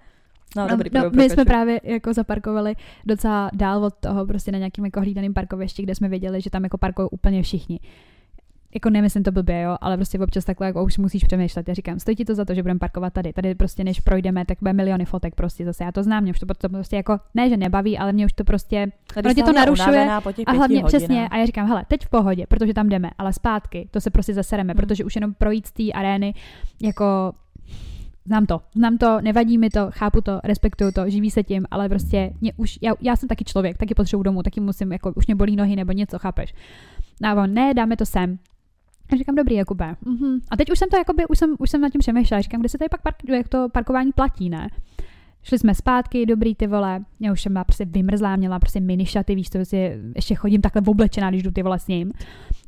No, 0.56 0.68
dobrý, 0.68 0.90
no, 0.94 1.10
my 1.10 1.30
jsme 1.30 1.44
právě 1.44 1.80
jako 1.84 2.12
zaparkovali 2.12 2.74
docela 3.06 3.50
dál 3.54 3.84
od 3.84 3.94
toho, 3.94 4.26
prostě 4.26 4.52
na 4.52 4.58
nějakým 4.58 4.84
jako 4.84 5.00
hlídaným 5.00 5.34
parkovišti, 5.34 5.82
kde 5.82 5.94
jsme 5.94 6.08
věděli, 6.08 6.40
že 6.40 6.50
tam 6.50 6.64
jako 6.64 6.78
parkují 6.78 7.08
úplně 7.10 7.42
všichni. 7.42 7.80
Jako 8.74 8.90
nemyslím 8.90 9.22
to 9.22 9.32
blbě, 9.32 9.60
jo, 9.62 9.76
ale 9.80 9.96
prostě 9.96 10.18
občas 10.18 10.44
takhle 10.44 10.66
jako 10.66 10.84
už 10.84 10.98
musíš 10.98 11.24
přemýšlet. 11.24 11.68
Já 11.68 11.74
říkám, 11.74 11.98
stojí 11.98 12.16
ti 12.16 12.24
to 12.24 12.34
za 12.34 12.44
to, 12.44 12.54
že 12.54 12.62
budeme 12.62 12.78
parkovat 12.78 13.12
tady. 13.12 13.32
Tady 13.32 13.54
prostě 13.54 13.84
než 13.84 14.00
projdeme, 14.00 14.44
tak 14.44 14.58
bude 14.60 14.72
miliony 14.72 15.04
fotek 15.04 15.34
prostě 15.34 15.64
zase. 15.64 15.84
Já 15.84 15.92
to 15.92 16.02
znám, 16.02 16.22
mě 16.22 16.32
už 16.32 16.38
to, 16.38 16.68
prostě 16.68 16.96
jako, 16.96 17.18
ne, 17.34 17.48
že 17.48 17.56
nebaví, 17.56 17.98
ale 17.98 18.12
mě 18.12 18.26
už 18.26 18.32
to 18.32 18.44
prostě, 18.44 18.86
ono 19.24 19.34
tě 19.34 19.42
to 19.42 19.52
narušuje. 19.52 20.10
A 20.46 20.52
hlavně 20.52 20.82
hodinách. 20.82 20.86
přesně, 20.86 21.28
a 21.28 21.36
já 21.36 21.46
říkám, 21.46 21.68
hele, 21.68 21.84
teď 21.88 22.04
v 22.04 22.10
pohodě, 22.10 22.46
protože 22.48 22.74
tam 22.74 22.88
jdeme, 22.88 23.10
ale 23.18 23.32
zpátky, 23.32 23.88
to 23.90 24.00
se 24.00 24.10
prostě 24.10 24.34
zasereme, 24.34 24.72
hmm. 24.72 24.80
protože 24.80 25.04
už 25.04 25.14
jenom 25.14 25.34
projít 25.34 25.66
z 25.66 25.72
té 25.72 25.92
arény, 25.92 26.34
jako 26.82 27.32
Znám 28.26 28.46
to, 28.46 28.60
znám 28.74 28.98
to, 28.98 29.20
nevadí 29.20 29.58
mi 29.58 29.70
to, 29.70 29.88
chápu 29.90 30.20
to, 30.20 30.40
respektuju 30.44 30.92
to, 30.92 31.10
živí 31.10 31.30
se 31.30 31.42
tím, 31.42 31.66
ale 31.70 31.88
prostě 31.88 32.32
mě 32.40 32.52
už, 32.56 32.78
já, 32.82 32.94
já 33.00 33.16
jsem 33.16 33.28
taky 33.28 33.44
člověk, 33.44 33.76
taky 33.78 33.94
potřebuji 33.94 34.22
domů, 34.22 34.42
taky 34.42 34.60
musím, 34.60 34.92
jako 34.92 35.12
už 35.16 35.26
mě 35.26 35.34
bolí 35.34 35.56
nohy 35.56 35.76
nebo 35.76 35.92
něco, 35.92 36.18
chápeš? 36.18 36.54
No 37.22 37.28
a 37.28 37.42
on, 37.42 37.54
ne, 37.54 37.74
dáme 37.74 37.96
to 37.96 38.06
sem. 38.06 38.38
A 39.12 39.16
říkám, 39.16 39.34
dobrý, 39.34 39.54
Jakube. 39.54 39.96
Mm-hmm. 40.06 40.40
A 40.50 40.56
teď 40.56 40.70
už 40.70 40.78
jsem 40.78 40.88
to, 40.88 40.96
jakoby, 40.96 41.26
už 41.26 41.38
jsem, 41.38 41.54
už 41.58 41.70
jsem 41.70 41.80
nad 41.80 41.92
tím 41.92 41.98
přemýšlela, 41.98 42.40
říkám, 42.40 42.60
kde 42.60 42.68
se 42.68 42.78
tady 42.78 42.88
pak 42.88 43.02
park, 43.02 43.16
jak 43.28 43.48
to 43.48 43.68
parkování 43.72 44.12
platí, 44.12 44.50
ne? 44.50 44.68
Šli 45.42 45.58
jsme 45.58 45.74
zpátky, 45.74 46.26
dobrý 46.26 46.54
ty 46.54 46.66
vole, 46.66 47.04
já 47.20 47.32
už 47.32 47.42
jsem 47.42 47.52
byla 47.52 47.64
prostě 47.64 47.84
vymrzlá, 47.84 48.36
měla 48.36 48.58
prostě 48.58 48.80
mini 48.80 49.06
šaty, 49.06 49.34
víš, 49.34 49.48
to 49.48 49.58
prostě 49.58 49.98
ještě 50.14 50.34
chodím 50.34 50.60
takhle 50.60 50.82
oblečená, 50.86 51.30
když 51.30 51.42
jdu 51.42 51.50
ty 51.50 51.62
vole 51.62 51.78
s 51.78 51.86
ním. 51.86 52.12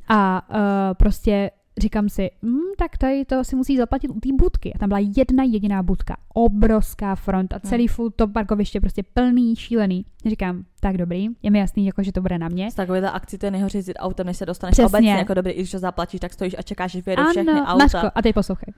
A 0.08 0.48
uh, 0.50 0.94
prostě 0.94 1.50
říkám 1.78 2.08
si, 2.08 2.30
hm, 2.42 2.58
tak 2.78 2.98
tady 2.98 3.24
to 3.24 3.44
si 3.44 3.56
musí 3.56 3.76
zaplatit 3.76 4.08
u 4.08 4.20
té 4.20 4.28
budky. 4.32 4.72
A 4.74 4.78
tam 4.78 4.88
byla 4.88 5.00
jedna 5.16 5.44
jediná 5.44 5.82
budka, 5.82 6.16
obrovská 6.34 7.14
front 7.14 7.52
a 7.52 7.56
hmm. 7.56 7.70
celý 7.70 7.86
hmm. 7.98 8.10
to 8.16 8.28
parkoviště 8.28 8.80
prostě 8.80 9.02
plný, 9.02 9.56
šílený. 9.56 10.04
Říkám, 10.26 10.64
tak 10.80 10.96
dobrý, 10.96 11.26
je 11.42 11.50
mi 11.50 11.58
jasný, 11.58 11.86
jako, 11.86 12.02
že 12.02 12.12
to 12.12 12.20
bude 12.20 12.38
na 12.38 12.48
mě. 12.48 12.70
Z 12.70 12.74
takovéhle 12.74 13.10
akci 13.10 13.38
to 13.38 13.46
je 13.46 13.50
nejhorší 13.50 13.78
jít 13.78 13.96
autem, 13.98 14.26
než 14.26 14.36
se 14.36 14.46
dostaneš 14.46 14.72
Přesně. 14.72 14.86
obecně, 14.86 15.10
jako 15.10 15.34
dobrý, 15.34 15.52
i 15.52 15.56
když 15.56 15.70
to 15.70 15.78
zaplatíš, 15.78 16.20
tak 16.20 16.32
stojíš 16.32 16.54
a 16.58 16.62
čekáš, 16.62 16.92
že 16.92 17.02
vyjedou 17.02 17.24
všechny 17.30 17.52
auta. 17.52 17.74
Maško, 17.74 18.10
a 18.14 18.22
teď 18.22 18.34
poslouchej. 18.34 18.74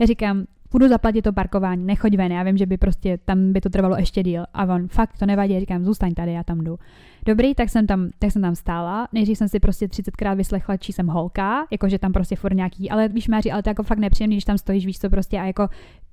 Já 0.00 0.06
říkám, 0.06 0.44
budu 0.74 0.88
zaplatit 0.88 1.22
to 1.22 1.32
parkování, 1.32 1.84
nechoď 1.84 2.16
ven, 2.16 2.32
já 2.32 2.42
vím, 2.42 2.56
že 2.56 2.66
by 2.66 2.76
prostě 2.76 3.18
tam 3.24 3.52
by 3.52 3.60
to 3.60 3.70
trvalo 3.70 3.96
ještě 3.96 4.22
díl. 4.22 4.44
A 4.54 4.64
on, 4.74 4.88
fakt 4.88 5.18
to 5.18 5.26
nevadí, 5.26 5.60
říkám, 5.60 5.84
zůstaň 5.84 6.14
tady, 6.14 6.32
já 6.32 6.42
tam 6.44 6.58
jdu. 6.58 6.78
Dobrý, 7.26 7.54
tak 7.54 7.68
jsem 7.68 7.86
tam, 7.86 8.10
tak 8.18 8.32
jsem 8.32 8.42
tam 8.42 8.54
stála. 8.54 9.08
Nejdřív 9.12 9.38
jsem 9.38 9.48
si 9.48 9.60
prostě 9.60 9.86
30krát 9.86 10.36
vyslechla, 10.36 10.76
či 10.76 10.92
jsem 10.92 11.06
holka, 11.06 11.66
jakože 11.70 11.98
tam 11.98 12.12
prostě 12.12 12.36
furt 12.36 12.54
nějaký, 12.54 12.90
ale 12.90 13.08
víš, 13.08 13.28
Máři, 13.28 13.50
ale 13.52 13.62
to 13.62 13.70
jako 13.70 13.82
fakt 13.82 13.98
nepříjemný, 13.98 14.36
když 14.36 14.44
tam 14.44 14.58
stojíš, 14.58 14.86
víš 14.86 14.98
co 14.98 15.10
prostě 15.10 15.40
a 15.40 15.44
jako 15.44 15.68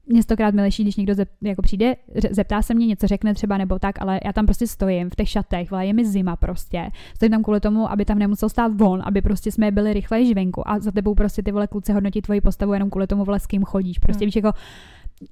mě 0.08 0.24
stokrát 0.24 0.54
milejší, 0.54 0.84
když 0.84 0.96
někdo 0.96 1.16
zep, 1.16 1.30
jako 1.42 1.62
přijde, 1.62 1.96
zeptá 2.32 2.62
se 2.62 2.74
mě, 2.74 2.88
něco 2.88 3.08
řekne 3.08 3.34
třeba 3.34 3.58
nebo 3.58 3.80
tak, 3.80 4.02
ale 4.02 4.20
já 4.26 4.34
tam 4.34 4.46
prostě 4.46 4.68
stojím 4.68 5.10
v 5.10 5.16
těch 5.16 5.30
šatech, 5.30 5.72
vole, 5.72 5.86
je 5.86 5.94
mi 5.94 6.06
zima 6.06 6.36
prostě. 6.36 6.90
Stojím 7.16 7.32
tam 7.32 7.44
kvůli 7.44 7.60
tomu, 7.60 7.92
aby 7.92 8.06
tam 8.06 8.20
nemusel 8.20 8.50
stát 8.50 8.72
von, 8.76 9.02
aby 9.06 9.22
prostě 9.22 9.52
jsme 9.52 9.72
byli 9.72 9.94
rychle 9.94 10.34
venku 10.34 10.70
a 10.70 10.80
za 10.80 10.92
tebou 10.92 11.16
prostě 11.16 11.44
ty 11.44 11.52
vole 11.52 11.68
kluci 11.68 11.94
hodnotí 11.94 12.22
tvoji 12.22 12.42
postavu 12.42 12.74
jenom 12.74 12.90
kvůli 12.90 13.08
tomu, 13.08 13.26
vole, 13.26 13.40
s 13.40 13.48
kým 13.48 13.64
chodíš. 13.64 14.00
Prostě 14.00 14.24
hmm. 14.24 14.28
víš, 14.28 14.36
jako 14.36 14.52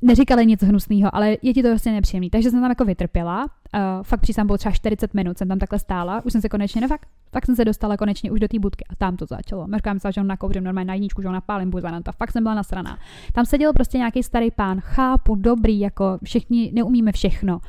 neříkali 0.01 0.45
nic 0.45 0.63
hnusného, 0.63 1.15
ale 1.15 1.37
je 1.41 1.53
ti 1.53 1.63
to 1.63 1.69
prostě 1.69 1.91
nepříjemný. 1.91 2.29
Takže 2.29 2.51
jsem 2.51 2.61
tam 2.61 2.71
jako 2.71 2.85
vytrpěla. 2.85 3.43
Uh, 3.43 4.03
fakt 4.03 4.19
přísám 4.19 4.47
bylo 4.47 4.57
třeba 4.57 4.71
40 4.73 5.13
minut, 5.13 5.37
jsem 5.37 5.47
tam 5.47 5.59
takhle 5.59 5.79
stála. 5.79 6.25
Už 6.25 6.31
jsem 6.31 6.41
se 6.41 6.49
konečně, 6.49 6.81
ne 6.81 6.87
fakt, 6.87 7.07
jsem 7.45 7.55
se 7.55 7.65
dostala 7.65 7.97
konečně 7.97 8.31
už 8.31 8.39
do 8.39 8.47
té 8.47 8.59
budky 8.59 8.85
a 8.89 8.95
tam 8.95 9.17
to 9.17 9.25
začalo. 9.25 9.67
Říkám 9.75 9.99
se, 9.99 10.11
že 10.11 10.21
on 10.21 10.27
nakouřím 10.27 10.63
normálně 10.63 10.87
na 10.87 10.93
jedničku, 10.93 11.21
že 11.21 11.27
on 11.27 11.33
napálím 11.33 11.69
buzananta. 11.69 12.11
Fakt 12.11 12.31
jsem 12.31 12.43
byla 12.43 12.55
nasraná. 12.55 12.97
Tam 13.33 13.45
seděl 13.45 13.73
prostě 13.73 13.97
nějaký 13.97 14.23
starý 14.23 14.51
pán, 14.51 14.79
chápu, 14.81 15.35
dobrý, 15.35 15.79
jako 15.79 16.17
všichni 16.23 16.71
neumíme 16.75 17.11
všechno. 17.11 17.59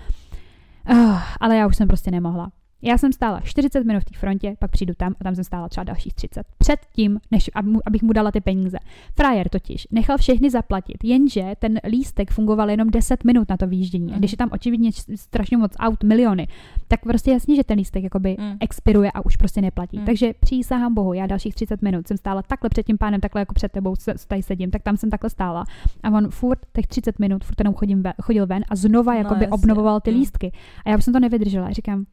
Uh, 0.90 1.20
ale 1.40 1.56
já 1.56 1.66
už 1.66 1.76
jsem 1.76 1.88
prostě 1.88 2.10
nemohla. 2.10 2.50
Já 2.82 2.98
jsem 2.98 3.12
stála 3.12 3.40
40 3.40 3.84
minut 3.84 4.00
v 4.00 4.04
té 4.04 4.18
frontě, 4.18 4.54
pak 4.58 4.70
přijdu 4.70 4.94
tam 4.96 5.14
a 5.20 5.24
tam 5.24 5.34
jsem 5.34 5.44
stála 5.44 5.68
třeba 5.68 5.84
dalších 5.84 6.14
30. 6.14 6.46
Před 6.58 6.80
tím, 6.92 7.20
než 7.30 7.50
abych 7.86 8.02
mu 8.02 8.12
dala 8.12 8.30
ty 8.30 8.40
peníze. 8.40 8.78
Frajer 9.16 9.48
totiž 9.48 9.86
nechal 9.90 10.18
všechny 10.18 10.50
zaplatit, 10.50 11.04
jenže 11.04 11.54
ten 11.58 11.80
lístek 11.88 12.30
fungoval 12.30 12.70
jenom 12.70 12.90
10 12.90 13.24
minut 13.24 13.48
na 13.48 13.56
to 13.56 13.66
výjíždění. 13.66 14.12
A 14.12 14.18
když 14.18 14.32
je 14.32 14.38
tam 14.38 14.48
očividně 14.52 14.90
strašně 15.14 15.56
moc 15.56 15.72
aut, 15.78 16.04
miliony, 16.04 16.48
tak 16.88 17.00
prostě 17.00 17.30
jasně, 17.30 17.56
že 17.56 17.64
ten 17.64 17.78
lístek 17.78 18.04
jakoby 18.04 18.36
mm. 18.40 18.56
expiruje 18.60 19.10
a 19.10 19.24
už 19.24 19.36
prostě 19.36 19.60
neplatí. 19.60 19.98
Mm. 19.98 20.04
Takže 20.04 20.32
přísahám 20.40 20.94
bohu, 20.94 21.12
já 21.12 21.26
dalších 21.26 21.54
30 21.54 21.82
minut 21.82 22.08
jsem 22.08 22.16
stála 22.16 22.42
takhle 22.42 22.70
před 22.70 22.86
tím 22.86 22.98
pánem, 22.98 23.20
takhle 23.20 23.40
jako 23.40 23.54
před 23.54 23.72
tebou, 23.72 23.94
tady 24.28 24.42
sedím, 24.42 24.70
tak 24.70 24.82
tam 24.82 24.96
jsem 24.96 25.10
takhle 25.10 25.30
stála. 25.30 25.64
A 26.02 26.10
on 26.10 26.30
furt 26.30 26.58
těch 26.72 26.86
30 26.86 27.18
minut, 27.18 27.44
furt 27.44 27.60
jenom 27.60 27.74
chodím 27.74 28.02
ven, 28.02 28.12
chodil 28.22 28.46
ven 28.46 28.64
a 28.68 28.76
znova 28.76 29.12
no, 29.12 29.18
jakoby 29.18 29.46
no, 29.46 29.54
obnovoval 29.54 30.00
ty 30.00 30.10
mm. 30.10 30.18
lístky. 30.18 30.52
A 30.84 30.90
já 30.90 30.96
už 30.96 31.04
jsem 31.04 31.12
to 31.12 31.20
nevydržela. 31.20 31.70
Říkám, 31.70 32.06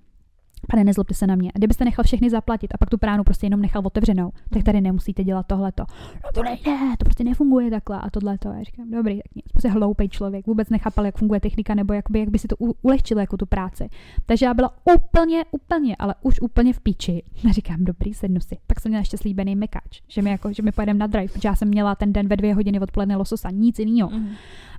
Pane, 0.70 0.84
nezlobte 0.84 1.14
se 1.14 1.28
na 1.28 1.36
mě. 1.36 1.52
A 1.56 1.58
kdybyste 1.58 1.86
nechal 1.86 2.04
všechny 2.04 2.30
zaplatit 2.30 2.74
a 2.74 2.78
pak 2.78 2.90
tu 2.90 2.98
pránu 2.98 3.24
prostě 3.24 3.46
jenom 3.46 3.62
nechal 3.62 3.82
otevřenou, 3.86 4.32
tak 4.32 4.54
hmm. 4.54 4.64
tady 4.64 4.82
nemusíte 4.82 5.24
dělat 5.24 5.48
tohleto. 5.48 5.84
No 6.26 6.30
to 6.34 6.44
nejde, 6.44 6.72
to 6.98 7.06
prostě 7.06 7.24
nefunguje 7.24 7.72
takhle 7.72 8.00
a 8.02 8.10
tohleto. 8.10 8.50
Já 8.50 8.64
říkám, 8.64 8.92
dobrý, 8.92 9.18
tak 9.18 9.36
nic. 9.36 9.46
Prostě 9.52 9.70
hloupý 9.70 10.10
člověk, 10.10 10.48
vůbec 10.48 10.70
nechápal, 10.70 11.06
jak 11.06 11.18
funguje 11.18 11.40
technika 11.40 11.76
nebo 11.76 11.94
jakoby, 11.94 12.20
jak 12.20 12.30
by 12.30 12.40
si 12.40 12.48
to 12.48 12.56
ulehčilo 12.82 13.20
jako 13.20 13.38
tu 13.38 13.46
práci. 13.46 13.90
Takže 14.26 14.46
já 14.46 14.54
byla 14.54 14.74
úplně, 14.96 15.46
úplně, 15.52 15.96
ale 15.96 16.16
už 16.22 16.42
úplně 16.42 16.74
v 16.74 16.80
píči. 16.80 17.24
A 17.50 17.52
říkám, 17.52 17.84
dobrý, 17.84 18.14
sednu 18.14 18.40
si. 18.40 18.58
Pak 18.68 18.80
jsem 18.80 18.90
měla 18.90 19.02
ještě 19.02 19.18
slíbený 19.18 19.56
mekáč, 19.56 20.02
že 20.08 20.22
mi, 20.22 20.30
jako, 20.30 20.54
že 20.54 20.64
mi 20.64 20.72
pojedeme 20.72 21.00
na 21.00 21.08
drive, 21.08 21.34
protože 21.34 21.48
já 21.48 21.56
jsem 21.56 21.68
měla 21.68 21.96
ten 21.96 22.14
den 22.14 22.28
ve 22.28 22.38
dvě 22.38 22.56
hodiny 22.56 22.80
odpoledne 22.80 23.16
lososa, 23.16 23.50
nic 23.52 23.80
jiného. 23.80 24.10
Mm. 24.10 24.30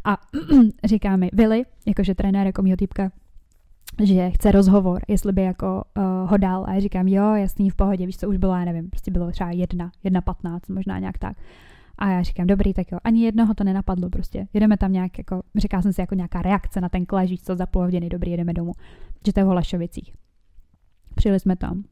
A 0.04 0.18
říká 0.84 1.16
mi, 1.16 1.30
Vili, 1.32 1.64
jakože 1.86 2.14
trenér 2.14 2.46
jako 2.46 2.62
mýho 2.62 2.76
týpka, 2.76 3.10
že 4.02 4.30
chce 4.30 4.52
rozhovor, 4.52 5.02
jestli 5.08 5.32
by 5.32 5.42
jako 5.42 5.84
uh, 5.96 6.30
ho 6.30 6.36
dal 6.36 6.64
a 6.68 6.74
já 6.74 6.80
říkám, 6.80 7.08
jo, 7.08 7.34
jasný, 7.34 7.70
v 7.70 7.76
pohodě, 7.76 8.06
víš, 8.06 8.16
co 8.16 8.28
už 8.28 8.36
bylo, 8.36 8.54
já 8.54 8.64
nevím, 8.64 8.90
prostě 8.90 9.10
bylo 9.10 9.30
třeba 9.30 9.50
jedna, 9.50 9.90
jedna 10.04 10.20
patnáct, 10.20 10.68
možná 10.68 10.98
nějak 10.98 11.18
tak. 11.18 11.36
A 11.98 12.10
já 12.10 12.22
říkám, 12.22 12.46
dobrý, 12.46 12.74
tak 12.74 12.92
jo, 12.92 12.98
ani 13.04 13.24
jednoho 13.24 13.54
to 13.54 13.64
nenapadlo 13.64 14.10
prostě. 14.10 14.48
Jedeme 14.52 14.76
tam 14.76 14.92
nějak, 14.92 15.18
jako, 15.18 15.42
říká 15.56 15.82
jsem 15.82 15.92
si 15.92 16.00
jako 16.00 16.14
nějaká 16.14 16.42
reakce 16.42 16.80
na 16.80 16.88
ten 16.88 17.06
klež, 17.06 17.30
víš 17.30 17.42
co, 17.42 17.56
za 17.56 17.66
půl 17.66 17.82
hodiny, 17.82 18.08
dobrý, 18.08 18.30
jedeme 18.30 18.52
domů. 18.52 18.72
Že 19.26 19.32
to 19.32 19.40
je 19.40 19.44
v 19.44 19.46
Holašovicích. 19.46 20.12
Přijeli 21.14 21.40
jsme 21.40 21.56
tam. 21.56 21.84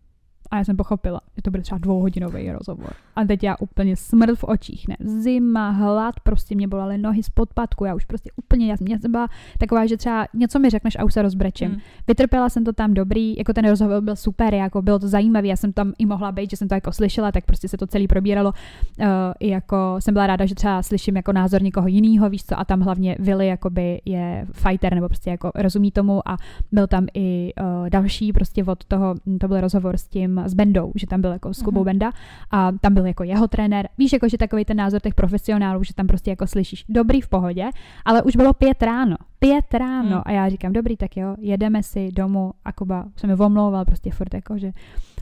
A 0.50 0.58
já 0.58 0.64
jsem 0.64 0.76
pochopila, 0.76 1.20
že 1.36 1.42
to 1.42 1.50
bude 1.50 1.62
třeba 1.62 1.78
dvouhodinový 1.78 2.52
rozhovor. 2.52 2.92
A 3.16 3.24
teď 3.24 3.42
já 3.42 3.56
úplně 3.60 3.96
smrt 3.96 4.38
v 4.38 4.44
očích, 4.44 4.88
ne. 4.88 4.96
Zima, 5.00 5.70
hlad, 5.70 6.20
prostě 6.20 6.54
mě 6.54 6.68
bolely 6.68 6.98
nohy 6.98 7.22
z 7.22 7.30
podpadku, 7.30 7.84
já 7.84 7.94
už 7.94 8.04
prostě 8.04 8.30
úplně, 8.36 8.66
já, 8.66 8.76
jsem 8.76 9.12
byla 9.12 9.28
taková, 9.58 9.86
že 9.86 9.96
třeba 9.96 10.26
něco 10.34 10.58
mi 10.58 10.70
řekneš 10.70 10.96
a 10.98 11.04
už 11.04 11.14
se 11.14 11.22
rozbrečím. 11.22 11.70
Mm. 11.70 11.78
Vytrpěla 12.08 12.48
jsem 12.48 12.64
to 12.64 12.72
tam 12.72 12.94
dobrý, 12.94 13.36
jako 13.36 13.52
ten 13.52 13.68
rozhovor 13.68 14.02
byl 14.02 14.16
super, 14.16 14.54
jako 14.54 14.82
bylo 14.82 14.98
to 14.98 15.08
zajímavý, 15.08 15.48
já 15.48 15.56
jsem 15.56 15.72
tam 15.72 15.92
i 15.98 16.06
mohla 16.06 16.32
být, 16.32 16.50
že 16.50 16.56
jsem 16.56 16.68
to 16.68 16.74
jako 16.74 16.92
slyšela, 16.92 17.32
tak 17.32 17.44
prostě 17.44 17.68
se 17.68 17.76
to 17.76 17.86
celý 17.86 18.08
probíralo. 18.08 18.52
Uh, 19.00 19.06
i 19.40 19.48
jako 19.48 19.96
jsem 19.98 20.14
byla 20.14 20.26
ráda, 20.26 20.46
že 20.46 20.54
třeba 20.54 20.82
slyším 20.82 21.16
jako 21.16 21.32
názor 21.32 21.62
někoho 21.62 21.88
jiného, 21.88 22.30
víš 22.30 22.44
co, 22.44 22.58
a 22.58 22.64
tam 22.64 22.80
hlavně 22.80 23.16
Vili 23.18 23.46
jakoby 23.46 24.00
je 24.04 24.46
fighter, 24.52 24.94
nebo 24.94 25.08
prostě 25.08 25.30
jako 25.30 25.50
rozumí 25.54 25.90
tomu 25.90 26.28
a 26.28 26.36
byl 26.72 26.86
tam 26.86 27.06
i 27.14 27.52
uh, 27.60 27.88
další 27.88 28.32
prostě 28.32 28.64
od 28.64 28.84
toho, 28.84 29.14
to 29.40 29.48
byl 29.48 29.60
rozhovor 29.60 29.96
s 29.96 30.08
tím 30.08 30.35
s 30.44 30.54
Bendou, 30.54 30.92
že 30.94 31.06
tam 31.06 31.20
byl 31.20 31.32
jako 31.32 31.54
s 31.54 31.62
Kubou 31.62 31.80
uh-huh. 31.80 31.84
Benda 31.84 32.12
a 32.50 32.72
tam 32.72 32.94
byl 32.94 33.06
jako 33.06 33.24
jeho 33.24 33.48
trenér. 33.48 33.88
Víš, 33.98 34.12
jako 34.12 34.28
že 34.28 34.38
takový 34.38 34.64
ten 34.64 34.76
názor 34.76 35.00
těch 35.00 35.14
profesionálů, 35.14 35.84
že 35.84 35.94
tam 35.94 36.06
prostě 36.06 36.30
jako 36.30 36.46
slyšíš 36.46 36.84
dobrý 36.88 37.20
v 37.20 37.28
pohodě, 37.28 37.70
ale 38.04 38.22
už 38.22 38.36
bylo 38.36 38.54
pět 38.54 38.82
ráno. 38.82 39.16
Pět 39.38 39.74
ráno. 39.74 40.08
Hmm. 40.08 40.22
a 40.24 40.32
já 40.32 40.48
říkám, 40.48 40.72
dobrý, 40.72 40.96
tak 40.96 41.16
jo, 41.16 41.36
jedeme 41.38 41.82
si 41.82 42.08
domů. 42.12 42.52
A 42.64 42.72
Kuba 42.72 43.04
se 43.16 43.26
mi 43.26 43.34
omlouval 43.34 43.84
prostě 43.84 44.10
furt 44.10 44.34
jako, 44.34 44.58
že 44.58 44.72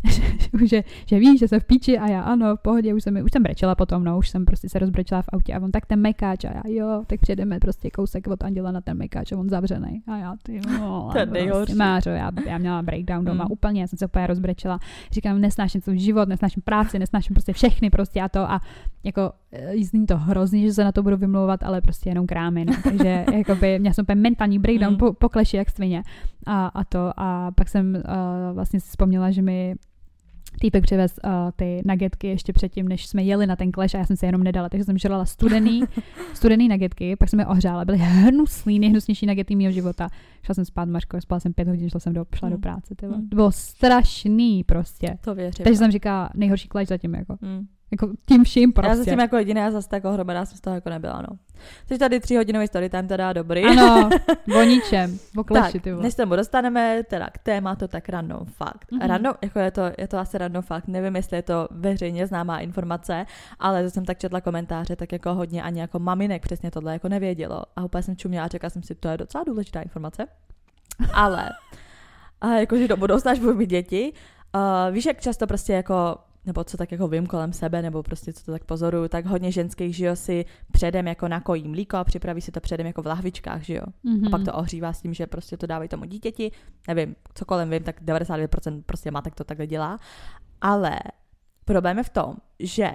že, 0.05 0.23
že, 0.67 0.83
že 1.07 1.19
víš, 1.19 1.41
že 1.41 1.49
jsem 1.49 1.61
v 1.61 1.65
píči. 1.65 1.99
A 1.99 2.09
já 2.09 2.21
ano, 2.21 2.57
v 2.57 2.61
pohodě, 2.61 2.95
už 2.95 3.03
jsem, 3.03 3.17
už 3.25 3.33
jsem 3.33 3.43
brečela 3.43 3.75
potom, 3.75 4.05
no, 4.05 4.19
už 4.19 4.29
jsem 4.29 4.45
prostě 4.45 4.69
se 4.69 4.79
rozbrečela 4.79 5.23
v 5.23 5.29
autě. 5.33 5.55
A 5.55 5.61
on 5.61 5.71
tak 5.71 5.87
ten 5.87 6.01
mekáč. 6.01 6.45
A 6.45 6.53
já 6.53 6.63
jo, 6.67 7.03
tak 7.07 7.21
přijedeme 7.21 7.59
prostě 7.61 7.91
kousek 7.91 8.27
od 8.27 8.45
Anděla 8.45 8.73
na 8.73 8.81
ten 8.81 8.97
mekáč 8.97 9.33
a 9.33 9.37
on 9.39 9.49
zavřený. 9.49 10.03
A 10.07 10.17
já 10.17 10.35
ty 10.43 10.61
no, 10.81 11.11
ten 11.13 11.31
prostě, 11.49 11.75
Mářo, 11.75 12.11
já, 12.11 12.31
já 12.47 12.59
měla 12.59 12.83
breakdown 12.83 13.25
doma 13.25 13.45
mm. 13.45 13.53
úplně, 13.53 13.81
já 13.81 13.87
jsem 13.87 13.99
se 13.99 14.07
úplně 14.07 14.27
rozbrečela, 14.27 14.79
říkám, 15.13 15.41
nesnáším 15.41 15.81
svůj 15.81 15.99
život, 15.99 16.29
nesnáším 16.29 16.63
práci, 16.63 16.99
nesnáším 16.99 17.35
prostě 17.35 17.53
všechny 17.53 17.91
prostě 17.91 18.21
a 18.21 18.29
to. 18.29 18.51
A 18.51 18.61
jako 19.05 19.33
e, 19.53 19.85
zní 19.85 20.07
to 20.07 20.17
hrozně, 20.17 20.61
že 20.61 20.73
se 20.73 20.85
na 20.85 20.93
to 20.93 21.03
budu 21.03 21.17
vymlouvat, 21.17 21.63
ale 21.63 21.81
prostě 21.81 22.11
jenom 22.11 22.27
krámy, 22.27 22.65
no. 22.65 22.73
takže 22.83 23.25
jakoby 23.33 23.79
měla 23.79 23.95
jsem 23.95 24.04
úplně 24.05 24.23
mentální 24.23 24.59
breakdown 24.59 24.93
mm. 24.93 24.99
po, 24.99 25.13
po 25.13 25.29
kleši 25.29 25.57
jak 25.57 25.71
svině 25.71 26.03
a, 26.47 26.67
a 26.67 26.85
to 26.85 27.13
a 27.17 27.51
pak 27.51 27.69
jsem 27.69 27.95
uh, 27.95 28.55
vlastně 28.55 28.81
si 28.81 28.89
vzpomněla, 28.89 29.31
že 29.31 29.43
mi 29.43 29.75
týpek 30.61 30.83
přivez 30.83 31.19
uh, 31.25 31.31
ty 31.57 31.83
nagetky 31.85 32.27
ještě 32.27 32.53
předtím, 32.53 32.89
než 32.89 33.07
jsme 33.07 33.23
jeli 33.23 33.47
na 33.47 33.57
ten 33.57 33.73
kleš 33.73 33.95
a 33.95 33.99
já 33.99 34.05
jsem 34.05 34.17
se 34.17 34.27
jenom 34.27 34.43
nedala, 34.43 34.69
takže 34.69 34.85
jsem 34.85 34.99
žrala 34.99 35.25
studený, 35.27 35.83
studený 36.35 36.69
nagetky, 36.69 37.17
pak 37.17 37.29
jsem 37.29 37.41
je 37.41 37.47
ohřála, 37.47 37.85
byly 37.85 37.99
hnusný, 37.99 38.79
nejhnusnější 38.79 39.27
nagety 39.27 39.57
mého 39.57 39.73
života. 39.73 40.09
Šla 40.43 40.55
jsem 40.55 40.65
spát, 40.65 40.89
Mařko, 40.89 41.21
spala 41.21 41.41
jsem 41.41 41.53
pět 41.53 41.69
hodin, 41.69 41.91
šla 41.91 42.01
jsem 42.01 42.13
do, 42.13 42.25
šla 42.35 42.49
mm. 42.49 42.55
do 42.55 42.59
práce, 42.59 42.95
mm. 43.03 43.29
To 43.29 43.37
bylo 43.37 43.53
strašný 43.53 44.65
prostě. 44.65 45.19
To 45.21 45.35
věřím. 45.35 45.65
Takže 45.65 45.79
jsem 45.79 45.91
říkala, 45.91 46.31
nejhorší 46.35 46.69
kleš 46.69 46.89
zatím, 46.89 47.15
jako. 47.15 47.37
Mm. 47.41 47.67
Jako 47.95 48.09
tím 48.27 48.45
vším 48.45 48.73
prostě. 48.73 48.91
Já 48.91 48.97
se 48.97 49.11
tím 49.11 49.21
jako 49.21 49.37
jediná 49.37 49.71
zase 49.71 49.89
tak 49.89 50.05
ohromená 50.05 50.45
jsem 50.45 50.59
z 50.59 50.61
toho 50.61 50.75
jako 50.75 50.91
nebyla, 50.91 51.23
no. 51.31 51.37
Což 51.89 51.99
tady 51.99 52.21
tři 52.21 52.37
hodinový 52.37 52.67
story 52.67 52.89
time 52.89 53.09
teda 53.09 53.33
dobrý. 53.33 53.65
Ano, 53.65 54.11
o 54.59 54.63
ničem, 54.63 55.19
o 55.37 55.45
kleši, 55.45 55.73
tak, 55.73 55.83
ty 55.83 55.93
než 55.93 56.15
se 56.15 56.23
tomu 56.23 56.37
dostaneme, 56.37 57.03
teda 57.11 57.31
k 57.31 57.39
tématu, 57.39 57.89
tak 57.89 58.09
random 58.09 58.45
fakt. 58.45 58.93
Mm-hmm. 58.93 59.07
Random, 59.07 59.35
jako 59.43 59.59
je 59.59 59.71
to, 59.71 59.83
je 59.99 60.09
to 60.09 60.19
asi 60.19 60.39
random 60.39 60.63
fakt, 60.63 60.89
nevím, 60.89 61.17
jestli 61.17 61.37
je 61.37 61.43
to 61.43 61.69
veřejně 61.71 62.27
známá 62.27 62.59
informace, 62.59 63.27
ale 63.59 63.91
jsem 63.91 64.05
tak 64.05 64.19
četla 64.19 64.41
komentáře, 64.41 64.97
tak 64.97 65.13
jako 65.13 65.35
hodně 65.35 65.63
ani 65.63 65.81
jako 65.81 65.99
maminek 65.99 66.43
přesně 66.43 66.71
tohle 66.71 66.93
jako 66.93 67.09
nevědělo. 67.09 67.63
A 67.77 67.85
úplně 67.85 68.03
jsem 68.03 68.17
čuměla 68.17 68.45
a 68.45 68.49
řekla 68.49 68.71
jsem 68.71 68.83
si, 68.83 68.95
to 68.95 69.09
je 69.09 69.17
docela 69.17 69.45
důležitá 69.45 69.81
informace. 69.81 70.27
Ale, 71.15 71.49
a 72.41 72.49
jakože 72.49 72.89
do 72.89 72.97
budoucna, 72.97 73.33
až 73.33 73.39
budu 73.39 73.55
mít 73.55 73.71
děti, 73.71 74.13
uh, 74.55 74.95
víš, 74.95 75.07
jak 75.07 75.21
často 75.21 75.47
prostě 75.47 75.73
jako 75.73 76.19
nebo 76.47 76.65
co 76.65 76.77
tak 76.77 76.93
jako 76.93 77.09
vím 77.09 77.27
kolem 77.27 77.53
sebe, 77.53 77.83
nebo 77.83 78.03
prostě 78.03 78.33
co 78.33 78.45
to 78.45 78.53
tak 78.53 78.65
pozoruju, 78.65 79.09
tak 79.09 79.27
hodně 79.27 79.53
ženských, 79.53 79.97
že 79.97 80.07
jo, 80.07 80.17
si 80.17 80.45
předem 80.73 81.07
jako 81.07 81.29
nakojí 81.29 81.69
mlíko 81.69 81.97
a 81.97 82.05
připraví 82.05 82.41
si 82.41 82.53
to 82.53 82.61
předem 82.61 82.87
jako 82.87 83.03
v 83.03 83.07
lahvičkách, 83.07 83.63
že 83.63 83.75
jo. 83.75 83.83
Mm-hmm. 84.05 84.27
A 84.27 84.31
pak 84.31 84.45
to 84.45 84.53
ohřívá 84.53 84.93
s 84.93 85.01
tím, 85.01 85.15
že 85.15 85.27
prostě 85.27 85.57
to 85.57 85.67
dávají 85.67 85.89
tomu 85.89 86.05
dítěti, 86.05 86.53
nevím, 86.89 87.17
co 87.35 87.45
kolem 87.45 87.71
vím, 87.71 87.83
tak 87.83 88.03
99% 88.03 88.83
prostě 88.87 89.11
matek 89.11 89.35
to 89.35 89.45
takhle 89.45 89.67
dělá. 89.67 89.99
Ale 90.61 90.99
problém 91.65 91.99
je 91.99 92.05
v 92.05 92.09
tom, 92.09 92.35
že 92.59 92.95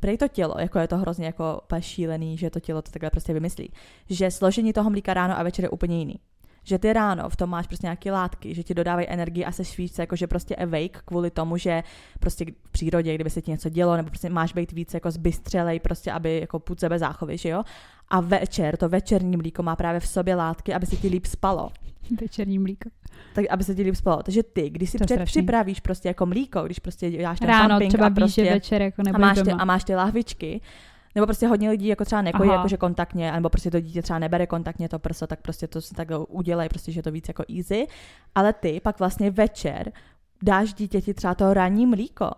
prej 0.00 0.18
to 0.18 0.28
tělo, 0.28 0.54
jako 0.58 0.78
je 0.78 0.88
to 0.88 0.96
hrozně 0.96 1.26
jako 1.26 1.60
šílený, 1.80 2.38
že 2.38 2.50
to 2.50 2.60
tělo 2.60 2.82
to 2.82 2.90
takhle 2.90 3.10
prostě 3.10 3.32
vymyslí, 3.32 3.72
že 4.10 4.30
složení 4.30 4.72
toho 4.72 4.90
mlíka 4.90 5.14
ráno 5.14 5.38
a 5.38 5.42
večer 5.42 5.64
je 5.64 5.68
úplně 5.68 5.98
jiný 5.98 6.20
že 6.64 6.78
ty 6.78 6.92
ráno 6.92 7.28
v 7.28 7.36
tom 7.36 7.50
máš 7.50 7.66
prostě 7.66 7.86
nějaké 7.86 8.12
látky, 8.12 8.54
že 8.54 8.62
ti 8.62 8.74
dodávají 8.74 9.08
energii 9.08 9.44
a 9.44 9.52
se 9.52 9.62
víc 9.78 9.98
jakože 9.98 10.26
prostě 10.26 10.56
awake 10.56 11.02
kvůli 11.04 11.30
tomu, 11.30 11.56
že 11.56 11.82
prostě 12.20 12.44
v 12.64 12.70
přírodě, 12.70 13.14
kdyby 13.14 13.30
se 13.30 13.42
ti 13.42 13.50
něco 13.50 13.68
dělo, 13.68 13.96
nebo 13.96 14.08
prostě 14.08 14.30
máš 14.30 14.52
být 14.52 14.72
víc 14.72 14.94
jako 14.94 15.10
zbystřelej, 15.10 15.80
prostě 15.80 16.12
aby 16.12 16.40
jako 16.40 16.58
půd 16.58 16.80
sebe 16.80 16.98
záchovy, 16.98 17.38
že 17.38 17.48
jo? 17.48 17.62
A 18.08 18.20
večer, 18.20 18.76
to 18.76 18.88
večerní 18.88 19.36
mlíko 19.36 19.62
má 19.62 19.76
právě 19.76 20.00
v 20.00 20.06
sobě 20.06 20.34
látky, 20.34 20.74
aby 20.74 20.86
se 20.86 20.96
ti 20.96 21.08
líp 21.08 21.26
spalo. 21.26 21.70
Večerní 22.20 22.58
mlíko. 22.58 22.90
Tak 23.34 23.44
aby 23.50 23.64
se 23.64 23.74
ti 23.74 23.82
líp 23.82 23.94
spalo. 23.94 24.22
Takže 24.22 24.42
ty, 24.42 24.70
když 24.70 24.90
si 24.90 24.98
před, 24.98 25.24
připravíš 25.24 25.80
prostě 25.80 26.08
jako 26.08 26.26
mlíko, 26.26 26.62
když 26.62 26.78
prostě 26.78 27.10
děláš 27.10 27.38
ten 27.38 27.48
Ráno, 27.48 27.68
pumping 27.68 27.88
třeba 27.88 28.06
a 28.06 28.10
prostě, 28.10 28.42
víš, 28.42 28.48
že 28.48 28.54
večer 28.54 28.82
jako 28.82 29.02
a 29.14 29.18
máš, 29.18 29.42
ty, 29.42 29.50
a 29.50 29.64
máš 29.64 29.84
ty 29.84 29.94
lahvičky, 29.94 30.60
nebo 31.14 31.26
prostě 31.26 31.46
hodně 31.46 31.70
lidí 31.70 31.86
jako 31.86 32.04
třeba 32.04 32.22
nekojí 32.22 32.50
jakože 32.50 32.76
kontaktně, 32.76 33.32
nebo 33.32 33.48
prostě 33.48 33.70
to 33.70 33.80
dítě 33.80 34.02
třeba 34.02 34.18
nebere 34.18 34.46
kontaktně 34.46 34.88
to 34.88 34.98
prso, 34.98 35.26
tak 35.26 35.40
prostě 35.40 35.66
to 35.66 35.80
si 35.80 35.94
tak 35.94 36.08
udělají, 36.28 36.68
prostě, 36.68 36.92
že 36.92 36.98
je 36.98 37.02
to 37.02 37.12
víc 37.12 37.28
jako 37.28 37.44
easy. 37.56 37.86
Ale 38.34 38.52
ty 38.52 38.80
pak 38.80 38.98
vlastně 38.98 39.30
večer 39.30 39.92
dáš 40.42 40.74
dítěti 40.74 41.14
třeba 41.14 41.34
to 41.34 41.54
ranní 41.54 41.86
mlíko 41.86 42.30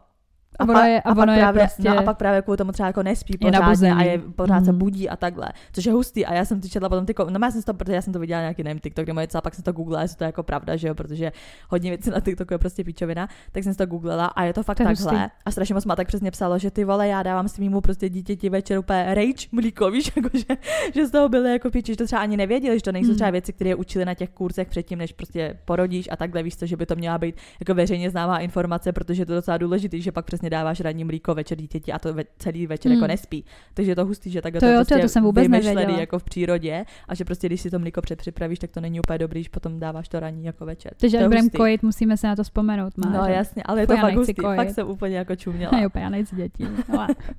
a, 0.58 0.64
ono 0.64 0.82
je, 0.82 1.02
a, 1.02 1.10
a, 1.10 1.14
pak 1.14 1.24
právě, 1.24 1.62
prostě... 1.62 1.88
no 1.88 1.98
a 1.98 2.02
pak 2.02 2.18
právě 2.18 2.42
kvůli 2.42 2.56
tomu 2.56 2.72
třeba 2.72 2.86
jako 2.86 3.02
nespí 3.02 3.38
pořádně 3.38 3.92
a 3.92 4.02
je, 4.02 4.18
pořád 4.18 4.58
mm. 4.58 4.64
se 4.64 4.72
budí 4.72 5.08
a 5.08 5.16
takhle, 5.16 5.48
což 5.72 5.84
je 5.84 5.92
hustý 5.92 6.26
a 6.26 6.34
já 6.34 6.44
jsem 6.44 6.60
ty 6.60 6.68
četla 6.68 6.88
potom 6.88 7.06
ty, 7.06 7.14
no 7.30 7.38
já 7.42 7.50
jsem 7.50 7.62
to, 7.62 7.74
protože 7.74 7.94
já 7.94 8.02
jsem 8.02 8.12
to 8.12 8.18
viděla 8.18 8.40
nějaký 8.40 8.62
nevím, 8.62 8.80
TikTok, 8.80 9.04
kde 9.04 9.12
moje 9.12 9.28
pak 9.42 9.54
jsem 9.54 9.64
to 9.64 9.72
googlila, 9.72 10.02
jestli 10.02 10.16
to 10.16 10.24
je 10.24 10.26
jako 10.28 10.42
pravda, 10.42 10.76
že 10.76 10.88
jo, 10.88 10.94
protože 10.94 11.32
hodně 11.70 11.90
věcí 11.90 12.10
na 12.10 12.20
TikToku 12.20 12.54
je 12.54 12.58
prostě 12.58 12.84
píčovina, 12.84 13.28
tak 13.52 13.64
jsem 13.64 13.74
to 13.74 13.86
googlila 13.86 14.26
a 14.26 14.44
je 14.44 14.52
to 14.52 14.62
fakt 14.62 14.78
to 14.78 14.84
takhle 14.84 15.10
hustý. 15.10 15.32
a 15.44 15.50
strašně 15.50 15.74
moc 15.74 15.84
má 15.84 15.96
tak 15.96 16.06
přesně 16.06 16.30
psalo, 16.30 16.58
že 16.58 16.70
ty 16.70 16.84
vole, 16.84 17.08
já 17.08 17.22
dávám 17.22 17.48
svýmu 17.48 17.80
prostě 17.80 18.08
dítěti 18.08 18.48
večer 18.48 18.78
úplně 18.78 19.14
rage 19.14 19.48
mlíko, 19.52 19.90
víš, 19.96 20.12
jako 20.16 20.28
že, 20.38 20.56
že 20.94 21.06
z 21.06 21.10
toho 21.10 21.28
byly 21.28 21.50
jako 21.52 21.70
píči, 21.70 21.92
že 21.92 21.96
to 21.96 22.04
třeba 22.04 22.22
ani 22.22 22.36
nevěděli, 22.36 22.78
že 22.78 22.82
to 22.82 22.92
nejsou 22.92 23.10
mm. 23.10 23.14
třeba 23.14 23.30
věci, 23.30 23.52
které 23.52 23.74
učili 23.74 24.04
na 24.04 24.14
těch 24.14 24.30
kurzech 24.30 24.68
předtím, 24.68 24.98
než 24.98 25.12
prostě 25.12 25.58
porodíš 25.64 26.08
a 26.10 26.16
takhle, 26.16 26.42
víš 26.42 26.56
to, 26.56 26.66
že 26.66 26.76
by 26.76 26.86
to 26.86 26.96
měla 26.96 27.18
být 27.18 27.34
jako 27.60 27.74
veřejně 27.74 28.10
známá 28.10 28.38
informace, 28.38 28.92
protože 28.92 29.22
je 29.22 29.26
to 29.26 29.34
docela 29.34 29.58
důležité, 29.58 30.00
že 30.00 30.12
pak 30.12 30.24
přesně 30.24 30.45
dáváš 30.50 30.80
ranní 30.80 31.04
mlíko 31.04 31.34
večer 31.34 31.58
dítěti 31.58 31.92
a 31.92 31.98
to 31.98 32.14
ve, 32.14 32.24
celý 32.38 32.66
večer 32.66 32.92
jako 32.92 32.96
hmm. 32.96 33.02
jako 33.02 33.12
nespí. 33.12 33.44
Takže 33.74 33.90
je 33.90 33.96
to 33.96 34.04
hustý, 34.04 34.30
že 34.30 34.42
takhle 34.42 34.60
to, 34.60 34.66
to, 34.66 34.70
jo, 34.70 34.78
prostě 34.78 34.94
to, 34.94 35.00
to 35.00 35.08
jsem 35.08 35.22
vůbec 35.24 35.48
nevěděla. 35.48 36.00
jako 36.00 36.18
v 36.18 36.24
přírodě 36.24 36.84
a 37.08 37.14
že 37.14 37.24
prostě 37.24 37.46
když 37.46 37.60
si 37.60 37.70
to 37.70 37.78
mlíko 37.78 38.02
předpřipravíš, 38.02 38.58
tak 38.58 38.70
to 38.70 38.80
není 38.80 39.00
úplně 39.00 39.18
dobrý, 39.18 39.40
když 39.40 39.48
potom 39.48 39.80
dáváš 39.80 40.08
to 40.08 40.20
ranní 40.20 40.44
jako 40.44 40.66
večer. 40.66 40.92
Takže 40.96 41.18
až 41.18 41.26
budeme 41.26 41.50
kojit, 41.50 41.82
musíme 41.82 42.16
se 42.16 42.26
na 42.26 42.36
to 42.36 42.42
vzpomenout. 42.42 42.96
Má, 42.96 43.10
no 43.10 43.24
že? 43.26 43.32
jasně, 43.32 43.62
ale 43.62 43.80
je 43.80 43.86
to 43.86 43.96
fakt 43.96 44.14
hustý, 44.14 44.34
kojit. 44.34 44.56
fakt 44.56 44.70
jsem 44.70 44.88
úplně 44.88 45.16
jako 45.16 45.36
čuměla. 45.36 45.80
jo, 45.80 45.88
já 45.94 46.08
nechci 46.08 46.36
děti. 46.36 46.68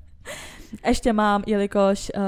Ještě 0.86 1.12
mám, 1.12 1.42
jelikož, 1.46 2.12
uh, 2.16 2.22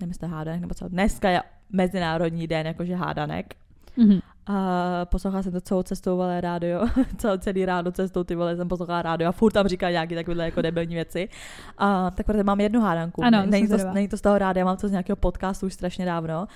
nevím, 0.00 0.10
jestli 0.10 0.28
hádanek 0.28 0.60
nebo 0.60 0.74
co, 0.74 0.88
dneska 0.88 1.30
je 1.30 1.42
Mezinárodní 1.72 2.46
den 2.46 2.66
jakože 2.66 2.94
hádanek. 2.94 3.54
Mm-hmm. 3.98 4.20
A 4.46 5.04
poslouchala 5.04 5.42
jsem 5.42 5.52
to 5.52 5.60
celou 5.60 5.82
cestou, 5.82 6.16
vole, 6.16 6.40
rádio, 6.40 6.86
celý, 7.16 7.38
celý 7.38 7.64
ráno 7.64 7.92
cestou, 7.92 8.24
ty 8.24 8.34
vole, 8.34 8.56
jsem 8.56 8.68
poslouchala 8.68 9.02
rádio 9.02 9.28
a 9.28 9.32
furt 9.32 9.52
tam 9.52 9.68
říká 9.68 9.90
nějaký 9.90 10.14
takové 10.14 10.44
jako 10.44 10.62
debilní 10.62 10.94
věci. 10.94 11.28
A 11.78 12.10
tak 12.10 12.26
protože 12.26 12.44
mám 12.44 12.60
jednu 12.60 12.80
hádanku. 12.80 13.24
Ano, 13.24 13.46
není, 13.46 13.68
to, 13.68 13.76
není 13.92 14.08
to 14.08 14.16
z 14.16 14.20
toho 14.20 14.38
rádia, 14.38 14.64
mám 14.64 14.76
to 14.76 14.88
z 14.88 14.90
nějakého 14.90 15.16
podcastu 15.16 15.66
už 15.66 15.74
strašně 15.74 16.04
dávno. 16.04 16.46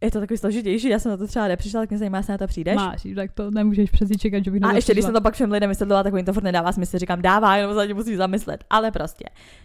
Je 0.00 0.10
to 0.10 0.20
takový 0.20 0.38
složitější, 0.38 0.88
já 0.88 0.98
jsem 0.98 1.10
na 1.10 1.16
to 1.16 1.26
třeba 1.26 1.48
nepřišla, 1.48 1.80
tak 1.80 1.90
mě 1.90 1.98
zajímá, 1.98 2.18
jestli 2.18 2.32
na 2.32 2.38
to 2.38 2.46
přijdeš. 2.46 2.76
Máš, 2.76 3.06
tak 3.14 3.32
to 3.32 3.50
nemůžeš 3.50 3.90
přeci 3.90 4.18
čekat, 4.18 4.44
že 4.44 4.50
bych 4.50 4.64
A 4.64 4.72
ještě 4.72 4.92
když 4.92 5.04
jsem 5.04 5.14
to 5.14 5.20
pak 5.20 5.34
všem 5.34 5.52
lidem 5.52 5.70
vysvětlila, 5.70 6.02
tak 6.02 6.14
to 6.26 6.32
furt 6.32 6.42
nedává 6.42 6.72
smysl, 6.72 6.98
říkám, 6.98 7.22
dává, 7.22 7.56
jenom 7.56 7.74
se 7.74 7.94
musí 7.94 8.16
zamyslet. 8.16 8.64
Ale 8.70 8.90
prostě, 8.90 9.24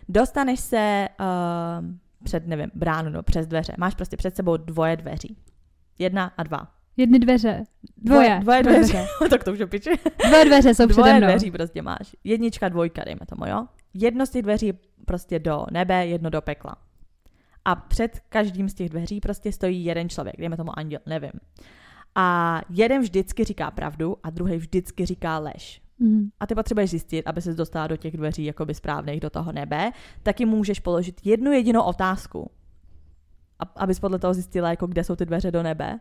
dostaneš 0.10 0.60
se 0.60 1.08
uh, 1.20 1.86
před, 2.24 2.48
nevím, 2.48 2.72
bránu, 2.76 3.10
no, 3.10 3.24
přes 3.24 3.48
dveře. 3.48 3.74
Máš 3.78 3.96
prostě 3.96 4.18
před 4.18 4.36
sebou 4.36 4.58
dvoje 4.58 4.98
dveří. 4.98 5.38
Jedna 6.00 6.32
a 6.38 6.44
dva. 6.44 6.79
Jedny 7.00 7.20
dveře. 7.20 7.64
Dvoje. 7.98 8.40
Dvoje, 8.42 8.64
dveře. 8.64 8.80
dveře. 8.80 9.08
tak 9.30 9.44
to 9.44 9.52
už 9.52 9.60
je 9.60 9.68
piči. 9.68 9.90
Dvoje 10.28 10.46
dveře 10.46 10.76
jsou 10.76 10.86
Dvoje 10.86 11.04
přede 11.04 11.18
mnou. 11.18 11.28
dveří 11.28 11.52
prostě 11.52 11.82
máš. 11.82 12.16
Jednička, 12.24 12.70
dvojka, 12.70 13.04
dejme 13.04 13.26
tomu, 13.30 13.52
jo? 13.52 13.66
Jedno 13.94 14.26
z 14.26 14.30
těch 14.30 14.42
dveří 14.42 14.74
prostě 15.06 15.40
do 15.40 15.66
nebe, 15.72 16.08
jedno 16.08 16.30
do 16.30 16.42
pekla. 16.42 16.76
A 17.66 17.76
před 17.76 18.20
každým 18.30 18.70
z 18.70 18.74
těch 18.74 18.90
dveří 18.90 19.20
prostě 19.20 19.52
stojí 19.52 19.86
jeden 19.86 20.10
člověk, 20.10 20.38
dejme 20.38 20.58
tomu 20.58 20.80
anděl, 20.80 21.00
nevím. 21.06 21.32
A 22.16 22.62
jeden 22.70 23.02
vždycky 23.02 23.44
říká 23.44 23.72
pravdu 23.72 24.18
a 24.24 24.30
druhý 24.30 24.58
vždycky 24.58 25.06
říká 25.06 25.38
lež. 25.40 25.82
Mm. 26.00 26.30
A 26.40 26.48
ty 26.48 26.56
potřebuješ 26.56 26.90
zjistit, 26.90 27.28
aby 27.28 27.42
se 27.42 27.54
dostala 27.54 27.88
do 27.88 27.98
těch 27.98 28.18
dveří 28.18 28.46
jakoby 28.46 28.74
správných 28.74 29.20
do 29.20 29.30
toho 29.30 29.52
nebe, 29.52 29.92
taky 30.24 30.46
můžeš 30.46 30.80
položit 30.80 31.26
jednu 31.26 31.52
jedinou 31.52 31.82
otázku, 31.82 32.52
abys 33.76 34.00
podle 34.00 34.20
toho 34.20 34.34
zjistila, 34.34 34.70
jako 34.70 34.88
kde 34.88 35.04
jsou 35.04 35.16
ty 35.16 35.26
dveře 35.26 35.52
do 35.52 35.64
nebe 35.64 36.00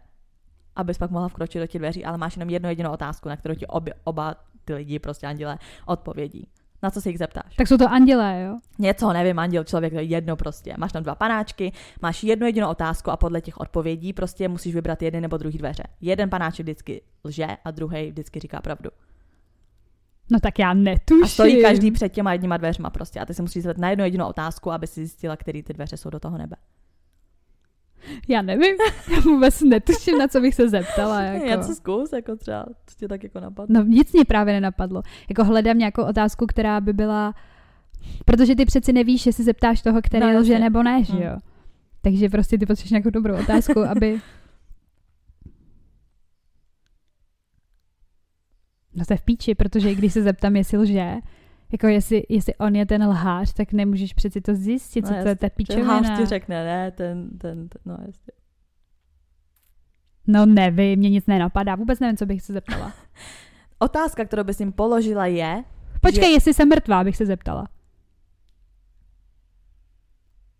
abys 0.79 0.99
pak 0.99 1.11
mohla 1.11 1.29
vkročit 1.29 1.63
do 1.63 1.67
těch 1.67 1.79
dveří, 1.79 2.05
ale 2.05 2.19
máš 2.19 2.37
jenom 2.37 2.51
jednu 2.51 2.69
jedinou 2.69 2.93
otázku, 2.93 3.29
na 3.29 3.37
kterou 3.37 3.55
ti 3.55 3.67
obě, 3.67 3.95
oba 4.05 4.35
ty 4.65 4.75
lidi, 4.75 4.99
prostě 4.99 5.27
anděle, 5.27 5.59
odpovědí. 5.87 6.49
Na 6.83 6.91
co 6.91 7.01
se 7.01 7.09
jich 7.09 7.19
zeptáš? 7.19 7.57
Tak 7.57 7.69
jsou 7.69 7.77
to 7.77 7.89
andělé, 7.89 8.43
jo? 8.43 8.59
Něco, 8.79 9.13
nevím, 9.13 9.39
anděl, 9.39 9.65
člověk, 9.65 9.93
to 9.93 9.99
je 9.99 10.05
jedno 10.05 10.37
prostě. 10.37 10.75
Máš 10.79 10.93
tam 10.93 11.03
dva 11.03 11.15
panáčky, 11.15 11.73
máš 12.03 12.25
jednu 12.25 12.47
jedinou 12.47 12.69
otázku 12.69 13.11
a 13.11 13.17
podle 13.17 13.41
těch 13.41 13.59
odpovědí 13.59 14.13
prostě 14.13 14.49
musíš 14.49 14.75
vybrat 14.75 15.03
jeden 15.03 15.23
nebo 15.23 15.37
druhý 15.37 15.59
dveře. 15.59 15.83
Jeden 16.01 16.31
panáček 16.31 16.65
vždycky 16.65 17.03
lže 17.25 17.47
a 17.65 17.71
druhý 17.71 18.11
vždycky 18.11 18.41
říká 18.41 18.61
pravdu. 18.61 18.91
No 20.31 20.41
tak 20.41 20.59
já 20.59 20.75
netuším. 20.75 21.25
A 21.25 21.29
stojí 21.29 21.63
každý 21.63 21.91
před 21.91 22.09
těma 22.09 22.33
jedníma 22.33 22.57
dveřma 22.57 22.91
prostě 22.91 23.21
a 23.21 23.27
ty 23.27 23.35
si 23.35 23.43
musíš 23.43 23.63
zeptat 23.63 23.81
na 23.81 23.91
jednu 23.91 24.05
jedinou 24.05 24.27
otázku, 24.27 24.73
aby 24.73 24.87
si 24.87 25.01
zjistila, 25.01 25.37
který 25.37 25.63
ty 25.63 25.73
dveře 25.73 25.97
jsou 25.97 26.11
do 26.11 26.21
toho 26.21 26.39
nebe. 26.39 26.57
Já 28.29 28.43
nevím, 28.43 28.75
já 29.15 29.21
vůbec 29.21 29.61
netuším, 29.63 30.19
na 30.19 30.29
co 30.29 30.41
bych 30.41 30.55
se 30.55 30.69
zeptala. 30.69 31.21
Jako. 31.23 31.47
Já 31.47 31.63
co 31.63 31.75
zkus, 31.75 32.13
jako 32.13 32.37
třeba, 32.37 32.67
co 32.87 32.97
tě 32.99 33.09
tak 33.09 33.23
jako 33.23 33.41
napadlo. 33.41 33.75
No 33.79 33.85
nic 33.89 34.13
mě 34.13 34.25
právě 34.25 34.55
nenapadlo. 34.55 35.03
Jako 35.29 35.45
hledám 35.45 35.79
nějakou 35.79 36.03
otázku, 36.03 36.47
která 36.47 36.81
by 36.81 36.93
byla, 36.93 37.35
protože 38.25 38.55
ty 38.57 38.65
přeci 38.65 38.93
nevíš, 38.93 39.27
jestli 39.27 39.45
zeptáš 39.45 39.83
toho, 39.83 40.03
který 40.03 40.33
No, 40.33 40.39
lže 40.39 40.59
nebo 40.59 40.83
ne, 40.83 41.05
že 41.05 41.13
Hmm. 41.13 41.23
jo. 41.23 41.37
Takže 42.03 42.29
prostě 42.29 42.59
ty 42.59 42.67
potřebuješ 42.67 42.91
nějakou 42.91 43.11
dobrou 43.11 43.41
otázku, 43.41 43.81
aby... 43.81 44.21
No 48.95 49.05
to 49.05 49.13
je 49.13 49.17
v 49.17 49.23
píči, 49.23 49.55
protože 49.55 49.95
když 49.95 50.13
se 50.13 50.23
zeptám, 50.23 50.57
jestli 50.57 50.79
lže, 50.79 51.15
jako 51.73 51.87
jestli, 51.87 52.23
jestli 52.29 52.55
on 52.55 52.77
je 52.77 52.87
ten 52.87 53.03
lhář, 53.09 53.53
tak 53.53 53.73
nemůžeš 53.73 54.13
přeci 54.13 54.41
to 54.41 54.55
zjistit, 54.55 55.07
co 55.07 55.13
No 55.15 55.23
to 55.23 55.29
je 55.29 55.37
ta 55.37 55.47
Že 55.47 55.51
píčovina. 55.51 55.95
hář 55.95 56.19
ti 56.19 56.27
řekne, 56.27 56.65
ne, 56.65 56.91
ten, 56.91 57.29
ten, 57.39 57.69
ten 57.69 57.81
no 57.85 57.97
jasně. 58.07 58.33
No 60.27 60.47
nevím, 60.47 60.99
mě 60.99 61.11
nic 61.11 61.27
nenapadá, 61.27 61.75
vůbec 61.75 62.01
nevím, 62.01 62.17
co 62.17 62.27
bych 62.27 62.43
se 62.43 62.53
zeptala. 62.53 62.93
Otázka, 63.79 64.25
kterou 64.25 64.45
bys 64.45 64.61
jim 64.61 64.73
položila 64.73 65.27
je, 65.27 65.65
Počkej, 66.01 66.33
jestli 66.33 66.55
jsem 66.55 66.69
mrtvá, 66.69 67.05
bych 67.05 67.17
se 67.17 67.27
zeptala. 67.27 67.69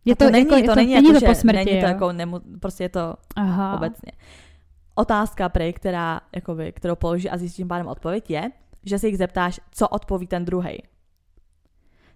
Je 0.05 0.17
to, 0.17 0.31
není, 0.31 0.45
jako, 0.45 0.51
to, 0.51 0.71
je 0.71 0.77
není, 0.77 0.95
není 0.95 1.09
jako, 1.09 1.21
to 1.21 1.27
po 1.27 1.33
že- 1.33 1.41
smrti, 1.41 1.65
není 1.65 1.81
to 1.81 1.87
jo? 1.87 1.93
jako, 1.93 2.13
nemu, 2.13 2.41
prostě 2.61 2.85
je 2.85 2.89
to 2.89 3.15
Aha. 3.37 3.77
obecně. 3.77 4.13
Otázka, 4.95 5.49
prej, 5.49 5.73
která, 5.73 6.21
jakoby, 6.35 6.73
kterou 6.73 6.97
položí 6.97 7.31
a 7.31 7.37
zjistíš 7.37 7.57
tím 7.57 7.69
pádem 7.69 7.87
odpověď 7.87 8.31
je, 8.31 8.51
že 8.85 8.99
se 8.99 9.07
jich 9.07 9.19
zeptáš, 9.19 9.61
co 9.71 9.89
odpoví 9.89 10.27
ten 10.27 10.45
druhý. 10.45 10.79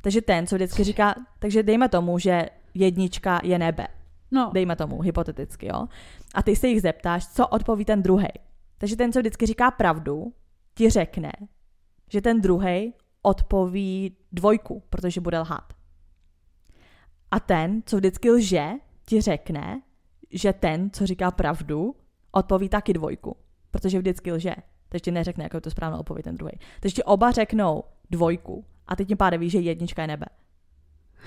Takže 0.02 0.22
ten, 0.22 0.46
co 0.46 0.56
vždycky 0.56 0.84
říká, 0.84 1.14
takže 1.38 1.62
dejme 1.62 1.88
tomu, 1.88 2.18
že 2.18 2.48
jednička 2.74 3.40
je 3.42 3.58
nebe. 3.58 3.86
No, 4.30 4.50
Dejme 4.54 4.76
tomu, 4.76 5.00
hypoteticky, 5.00 5.66
jo. 5.66 5.88
A 6.34 6.42
ty 6.42 6.56
se 6.56 6.68
jich 6.68 6.82
zeptáš, 6.82 7.28
co 7.28 7.48
odpoví 7.48 7.84
ten 7.84 8.02
druhý. 8.02 8.28
Takže 8.78 8.96
ten, 8.96 9.12
co 9.12 9.18
vždycky 9.18 9.46
říká 9.46 9.70
pravdu, 9.70 10.32
ti 10.74 10.90
řekne, 10.90 11.32
že 12.10 12.20
ten 12.20 12.40
druhý 12.40 12.94
odpoví 13.22 14.16
dvojku, 14.32 14.82
protože 14.90 15.20
bude 15.20 15.38
lhát. 15.38 15.72
A 17.30 17.40
ten, 17.40 17.82
co 17.86 17.96
vždycky 17.96 18.30
lže, 18.30 18.68
ti 19.06 19.20
řekne, 19.20 19.82
že 20.30 20.52
ten, 20.52 20.90
co 20.90 21.06
říká 21.06 21.30
pravdu, 21.30 21.96
odpoví 22.30 22.68
taky 22.68 22.92
dvojku, 22.92 23.36
protože 23.70 23.98
vždycky 23.98 24.32
lže. 24.32 24.54
Takže 24.88 25.00
ti 25.00 25.10
neřekne, 25.10 25.44
jakou 25.44 25.56
je 25.56 25.60
to 25.60 25.70
správnou 25.70 25.98
odpověď 25.98 26.24
ten 26.24 26.36
druhý. 26.36 26.52
Takže 26.80 26.94
ti 26.94 27.02
oba 27.02 27.30
řeknou 27.30 27.84
dvojku 28.10 28.64
a 28.88 28.96
ty 28.96 29.04
tím 29.04 29.16
pádem 29.16 29.40
víš, 29.40 29.52
že 29.52 29.58
jednička 29.58 30.02
je 30.02 30.08
nebe. 30.08 30.26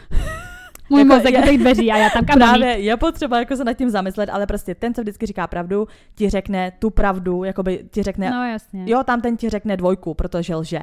můj 0.90 1.00
jako 1.02 1.14
mozek 1.16 1.34
je- 1.34 1.58
dveří 1.58 1.92
a 1.92 1.98
já 1.98 2.10
tam 2.10 2.26
kam. 2.28 2.36
Právě 2.38 2.68
je 2.68 2.98
potřeba 2.98 3.40
jako 3.40 3.56
se 3.56 3.64
nad 3.64 3.74
tím 3.74 3.90
zamyslet, 3.90 4.30
ale 4.30 4.48
prostě 4.48 4.76
ten, 4.76 4.94
co 4.94 5.02
vždycky 5.02 5.26
říká 5.26 5.48
pravdu, 5.48 5.88
ti 6.16 6.30
řekne 6.30 6.72
tu 6.72 6.90
pravdu, 6.90 7.44
jakoby 7.44 7.86
ti 7.92 8.04
řekne, 8.04 8.30
No 8.32 8.46
jasně. 8.48 8.84
jo, 8.88 9.04
tam 9.04 9.22
ten 9.22 9.38
ti 9.38 9.50
řekne 9.50 9.78
dvojku, 9.78 10.14
protože 10.14 10.56
lže. 10.56 10.82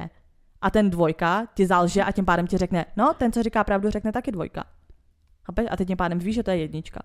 A 0.61 0.71
ten 0.71 0.89
dvojka 0.89 1.47
ti 1.53 1.65
zalže 1.67 2.03
a 2.03 2.11
tím 2.11 2.25
pádem 2.25 2.47
ti 2.47 2.57
řekne, 2.57 2.85
no, 2.95 3.13
ten, 3.17 3.31
co 3.31 3.43
říká 3.43 3.63
pravdu, 3.63 3.89
řekne 3.89 4.11
taky 4.11 4.31
dvojka. 4.31 4.63
A 5.69 5.77
ty 5.77 5.85
tím 5.85 5.97
pádem 5.97 6.19
víš, 6.19 6.35
že 6.35 6.43
to 6.43 6.51
je 6.51 6.57
jednička. 6.57 6.99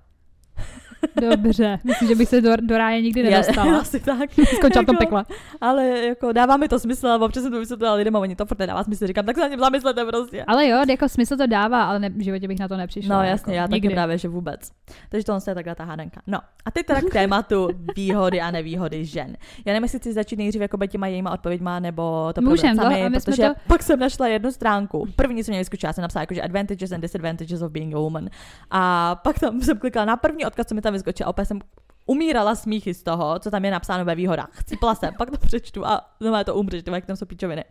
Dobře, 1.21 1.79
myslím, 1.85 2.09
že 2.09 2.15
bych 2.15 2.29
se 2.29 2.41
do, 2.41 2.57
do 2.57 2.79
ráje 2.79 3.03
nikdy 3.03 3.23
nedostala. 3.23 3.79
Asi 3.81 4.01
tak. 4.01 4.31
Skončila 4.57 4.83
Jako- 4.83 4.97
pekle. 4.99 5.25
Ale 5.61 5.87
jako 5.89 6.33
dává 6.33 6.57
mi 6.57 6.69
to 6.69 6.79
smysl, 6.79 7.07
ale 7.09 7.25
občas 7.25 7.43
jsem 7.43 7.53
to 7.53 7.59
vysvětlila 7.59 7.95
lidem 7.95 8.17
a 8.17 8.19
oni 8.19 8.37
to 8.37 8.47
furt 8.47 8.59
nedává 8.59 8.85
smysl. 8.85 9.07
Říkám, 9.07 9.25
tak 9.27 9.37
se 9.37 9.41
na 9.43 9.49
něm 9.49 9.61
zamyslete 9.61 10.05
prostě. 10.05 10.45
Ale 10.45 10.69
jo, 10.69 10.79
jako 10.89 11.09
smysl 11.09 11.37
to 11.37 11.47
dává, 11.47 11.85
ale 11.85 11.99
ne, 11.99 12.09
v 12.11 12.23
životě 12.25 12.49
bych 12.49 12.59
na 12.59 12.69
to 12.69 12.77
nepřišla. 12.77 13.17
No 13.17 13.23
jako, 13.23 13.31
jasně, 13.31 13.57
já 13.57 13.67
nikdy. 13.67 13.81
taky 13.89 13.95
právě, 13.95 14.19
že 14.19 14.29
vůbec. 14.29 14.71
Takže 15.09 15.25
tohle 15.25 15.41
je 15.49 15.55
takhle 15.55 15.75
ta 15.75 15.85
hádanka. 15.85 16.21
No 16.27 16.39
a 16.65 16.71
teď 16.71 16.87
teda 16.87 17.01
k 17.01 17.13
tématu 17.13 17.69
výhody 17.97 18.41
a 18.41 18.51
nevýhody 18.51 19.05
žen. 19.05 19.37
Já 19.67 19.73
nevím, 19.73 19.83
jestli 19.83 19.99
chci 19.99 20.13
začít 20.13 20.37
nejdřív 20.37 20.63
jako 20.63 20.87
těma 20.87 21.07
jejíma 21.07 21.31
odpověďma, 21.31 21.81
nebo 21.81 22.33
to 22.33 22.41
Můžem, 22.41 22.77
to- 22.77 22.83
sami, 22.83 23.01
jsme 23.01 23.11
protože 23.11 23.43
to- 23.49 23.55
pak 23.69 23.83
jsem 23.83 23.99
našla 24.01 24.27
jednu 24.27 24.53
stránku. 24.53 25.07
První 25.17 25.45
jsem 25.45 25.53
měla 25.53 25.61
vyzkoušela, 25.61 25.93
jsem 25.93 26.03
napsala 26.03 26.23
jakože 26.23 26.43
advantages 26.43 26.93
and 26.93 27.01
disadvantages 27.01 27.63
of 27.63 27.73
being 27.73 27.95
a 27.95 27.99
woman. 27.99 28.29
A 28.71 29.15
pak 29.15 29.39
tam 29.39 29.61
jsem 29.61 29.79
klikala 29.79 30.05
na 30.07 30.17
první 30.17 30.45
odkaz, 30.47 30.67
co 30.67 30.75
mi 30.75 30.81
tam 30.89 30.93
vyskočila, 30.93 31.31
opět 31.31 31.47
jsem 31.47 31.61
umírala 32.07 32.55
smíchy 32.55 32.95
z 32.95 33.03
toho, 33.03 33.39
co 33.39 33.51
tam 33.51 33.65
je 33.65 33.71
napsáno 33.71 34.05
ve 34.05 34.15
výhodách. 34.15 34.49
Chcípla 34.53 34.95
jsem, 34.95 35.15
pak 35.19 35.31
to 35.31 35.39
přečtu 35.39 35.87
a 35.87 36.17
znovu 36.21 36.45
to 36.45 36.55
umřeš, 36.55 36.83
jak 36.93 37.07
tam 37.07 37.17
jsou 37.17 37.27
pičoviny. 37.27 37.65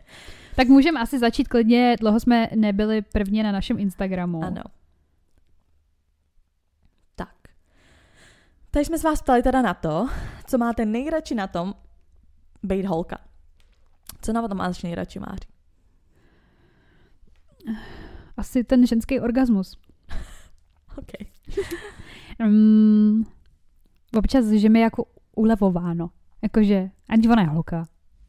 Tak 0.56 0.68
můžeme 0.68 1.00
asi 1.00 1.18
začít 1.18 1.48
klidně, 1.48 1.96
dlouho 2.00 2.20
jsme 2.20 2.48
nebyli 2.54 3.02
prvně 3.02 3.42
na 3.42 3.52
našem 3.52 3.78
Instagramu. 3.78 4.44
Ano. 4.44 4.62
Tak. 7.16 7.34
Takže 8.70 8.84
jsme 8.84 8.98
se 8.98 9.08
vás 9.08 9.22
ptali 9.22 9.42
teda 9.42 9.62
na 9.62 9.74
to, 9.74 10.08
co 10.46 10.58
máte 10.58 10.86
nejradši 10.86 11.34
na 11.34 11.46
tom 11.46 11.74
být 12.62 12.86
holka. 12.86 13.18
Co 14.22 14.32
na 14.32 14.48
tom 14.48 14.58
máš 14.58 14.82
nejradši, 14.82 15.18
Máří? 15.18 15.48
Asi 18.36 18.64
ten 18.64 18.86
ženský 18.86 19.20
orgasmus. 19.20 19.78
OK. 20.98 21.10
Um, 22.46 23.26
občas, 24.18 24.46
že 24.46 24.68
mi 24.68 24.78
je 24.78 24.82
jako 24.82 25.04
ulevováno. 25.36 26.10
Jakože, 26.42 26.90
ani 27.08 27.28
ona 27.28 27.42
je 27.42 27.48
holka. 27.48 27.84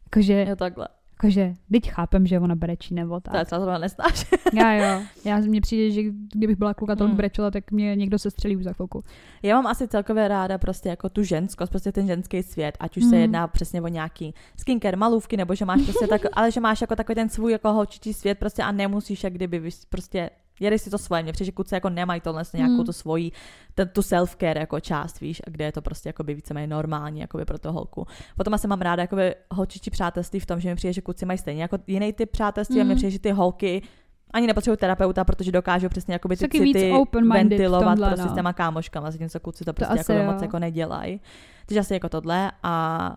Jakože, 0.05 0.33
Je 0.33 0.55
takhle. 0.55 0.87
jakože, 1.11 1.53
teď 1.71 1.91
chápem, 1.91 2.27
že 2.27 2.39
ona 2.39 2.55
brečí 2.55 2.93
nebo 2.93 3.19
tak. 3.19 3.49
To 3.49 3.55
zrovna 3.55 3.77
nesnáš. 3.77 4.25
Já 4.53 4.73
jo. 4.73 5.01
Já 5.25 5.37
mně 5.37 5.61
přijde, 5.61 5.91
že 5.91 6.01
kdybych 6.33 6.55
byla 6.57 6.73
kluka 6.73 6.95
tolik 6.95 7.11
Mm. 7.11 7.17
brečela, 7.17 7.51
tak 7.51 7.71
mě 7.71 7.95
někdo 7.95 8.19
se 8.19 8.31
střelí 8.31 8.57
už 8.57 8.63
za 8.63 8.73
chvilku. 8.73 9.03
Já 9.43 9.55
mám 9.55 9.67
asi 9.67 9.87
celkově 9.87 10.27
ráda 10.27 10.57
prostě 10.57 10.89
jako 10.89 11.09
tu 11.09 11.23
ženskost, 11.23 11.69
prostě 11.71 11.91
ten 11.91 12.07
ženský 12.07 12.43
svět, 12.43 12.77
ať 12.79 12.97
už 12.97 13.03
se 13.03 13.09
Mhm. 13.09 13.21
jedná 13.21 13.47
přesně 13.47 13.81
o 13.81 13.87
nějaký 13.87 14.33
skincare, 14.57 14.97
malůvky, 14.97 15.37
nebo 15.37 15.55
že 15.55 15.65
máš 15.65 15.81
prostě 15.81 16.07
tak, 16.07 16.21
ale 16.33 16.51
že 16.51 16.59
máš 16.59 16.81
jako 16.81 16.95
takový 16.95 17.15
ten 17.15 17.29
svůj 17.29 17.51
jako 17.51 17.73
holčičí 17.73 18.13
svět 18.13 18.39
prostě 18.39 18.63
a 18.63 18.71
nemusíš 18.71 19.23
jak 19.23 19.33
kdyby 19.33 19.69
prostě 19.89 20.29
jedeš 20.59 20.81
si 20.81 20.89
to 20.89 20.97
svoje. 20.97 21.23
Mně 21.23 21.33
přijde, 21.33 21.45
že 21.45 21.51
kluci 21.51 21.73
jako 21.75 21.89
nemají 21.89 22.21
tohle 22.21 22.43
nějakou 22.53 22.73
Mhm. 22.73 22.85
tu 22.85 22.93
svoji, 22.93 23.31
ten, 23.75 23.87
tu 23.87 24.01
self-care 24.01 24.59
jako 24.59 24.79
část, 24.79 25.19
víš, 25.19 25.41
a 25.47 25.49
kde 25.49 25.65
je 25.65 25.71
to 25.71 25.81
prostě 25.81 26.09
jako 26.09 26.23
by 26.23 26.33
víceméně 26.33 26.67
normální 26.67 27.19
jako 27.19 27.39
pro 27.45 27.59
to 27.59 27.71
holku. 27.71 28.05
Potom 28.37 28.53
asi 28.53 28.67
mám 28.67 28.81
ráda 28.81 29.03
jako 29.03 29.17
holčičí 29.51 29.91
přátelství 29.91 30.39
v 30.39 30.45
tom, 30.45 30.59
že 30.59 30.69
mi 30.69 30.75
přijde, 30.75 30.93
že 30.93 31.01
kluci 31.01 31.25
mají 31.25 31.37
stejně 31.37 31.61
jako 31.61 31.77
jiný 31.87 32.13
typ 32.13 32.29
přátelství 32.31 32.81
a 32.81 32.83
mně 32.83 32.89
Mhm. 32.93 32.95
přijde, 32.97 33.11
že 33.11 33.19
ty 33.19 33.31
holky 33.31 33.81
ani 34.33 34.47
nepotřebují 34.47 34.77
terapeuta, 34.77 35.23
protože 35.23 35.51
dokážou 35.51 35.89
přesně 35.89 36.13
jakoby 36.13 36.37
ty 36.37 36.41
Taky 36.47 36.59
city 36.59 36.91
ventilovat 37.29 37.89
tomhle, 37.89 38.07
prostě 38.07 38.25
no. 38.25 38.31
s 38.31 38.35
těma 38.35 38.53
kámoškama, 38.53 39.11
zatímco 39.11 39.39
kluci 39.39 39.65
to 39.65 39.73
prostě 39.73 39.93
asi 39.99 40.11
jako 40.11 40.23
jo. 40.23 40.31
moc 40.31 40.41
jako 40.41 40.59
nedělají. 40.59 41.21
Takže 41.65 41.79
asi 41.79 41.93
jako 41.93 42.09
tohle 42.09 42.51
a 42.63 43.15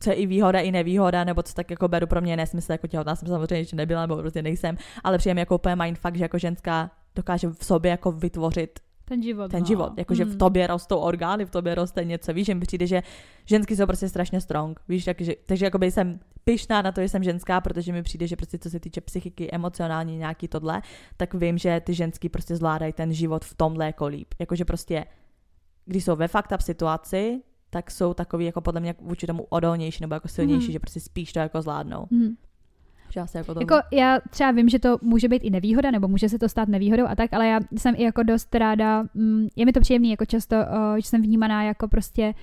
co 0.00 0.10
je 0.10 0.16
i 0.16 0.26
výhoda, 0.26 0.60
i 0.60 0.70
nevýhoda, 0.72 1.24
nebo 1.24 1.42
co 1.42 1.54
tak 1.54 1.70
jako 1.70 1.88
beru 1.88 2.06
pro 2.06 2.20
mě 2.20 2.36
nesmysl, 2.36 2.72
jako 2.72 2.86
těhotná 2.86 3.16
jsem 3.16 3.28
samozřejmě 3.28 3.56
ještě 3.58 3.76
nebyla, 3.76 4.00
nebo 4.00 4.16
prostě 4.16 4.42
nejsem, 4.42 4.76
ale 5.04 5.18
přijde 5.18 5.34
mi 5.34 5.40
jako 5.40 5.54
úplně 5.54 5.76
mindfuck, 5.76 6.16
že 6.16 6.24
jako 6.24 6.38
ženská 6.38 6.90
dokáže 7.16 7.48
v 7.48 7.64
sobě 7.64 7.90
jako 7.90 8.12
vytvořit 8.12 8.80
Ten 9.04 9.22
život. 9.22 9.50
ten 9.50 9.60
no. 9.60 9.66
život, 9.66 9.92
jakože 9.98 10.24
v 10.24 10.28
Mm. 10.32 10.38
tobě 10.38 10.66
rostou 10.66 10.96
orgány, 10.98 11.44
v 11.44 11.50
tobě 11.50 11.74
roste 11.74 12.04
něco, 12.04 12.32
víš, 12.32 12.46
že 12.46 12.54
mi 12.54 12.60
přijde, 12.60 12.86
že 12.86 13.02
ženský 13.44 13.76
jsou 13.76 13.86
prostě 13.86 14.08
strašně 14.08 14.40
strong, 14.40 14.80
víš, 14.88 15.04
takže, 15.04 15.32
takže 15.46 15.64
jakoby 15.64 15.90
jsem 15.90 16.20
pyšná 16.44 16.82
na 16.82 16.92
to, 16.92 17.00
že 17.00 17.08
jsem 17.08 17.22
ženská, 17.24 17.60
protože 17.60 17.92
mi 17.92 18.02
přijde, 18.02 18.26
že 18.26 18.36
prostě 18.36 18.58
co 18.58 18.70
se 18.70 18.80
týče 18.80 19.00
psychiky, 19.00 19.50
emocionální 19.50 20.16
nějaký 20.16 20.48
tohle, 20.48 20.82
tak 21.16 21.34
vím, 21.34 21.58
že 21.58 21.80
ty 21.80 21.94
ženský 21.94 22.28
prostě 22.28 22.56
zvládají 22.56 22.92
ten 22.92 23.12
život 23.12 23.44
v 23.44 23.54
tomhle 23.54 23.86
jako 23.86 24.06
líp, 24.06 24.34
jakože 24.38 24.64
prostě, 24.64 25.04
když 25.84 26.04
jsou 26.04 26.16
ve 26.16 26.28
fakt 26.28 26.52
up 26.54 26.60
situaci, 26.60 27.40
tak 27.74 27.90
jsou 27.90 28.14
takový 28.14 28.44
jako 28.44 28.60
podle 28.60 28.80
mě 28.80 28.94
vůči 29.00 29.26
tomu 29.26 29.42
odolnější 29.48 29.98
nebo 30.00 30.14
jako 30.14 30.28
silnější, 30.28 30.66
Mhm. 30.66 30.72
že 30.72 30.78
prostě 30.78 31.00
spíš 31.00 31.32
to 31.32 31.38
jako 31.38 31.62
zvládnou. 31.62 32.06
Mhm. 32.10 32.34
Že 33.10 33.20
asi 33.20 33.36
jako, 33.36 33.54
to... 33.54 33.60
Jako 33.60 33.74
já 33.92 34.18
třeba 34.30 34.50
vím, 34.50 34.68
že 34.68 34.78
to 34.78 34.98
může 35.02 35.28
být 35.28 35.42
i 35.44 35.50
nevýhoda, 35.50 35.90
nebo 35.90 36.08
může 36.08 36.28
se 36.28 36.38
to 36.38 36.48
stát 36.48 36.68
nevýhodou 36.68 37.06
a 37.06 37.14
tak, 37.14 37.32
ale 37.32 37.46
já 37.48 37.60
jsem 37.76 37.94
i 37.98 38.02
jako 38.02 38.22
dost 38.22 38.54
ráda, 38.54 39.04
mm, 39.14 39.48
je 39.56 39.64
mi 39.66 39.72
to 39.72 39.80
příjemný, 39.80 40.10
jako 40.10 40.24
často, 40.26 40.56
uh, 40.56 40.96
že 40.96 41.02
jsem 41.08 41.22
vnímaná 41.22 41.62
jako 41.62 41.88
prostě 41.88 42.34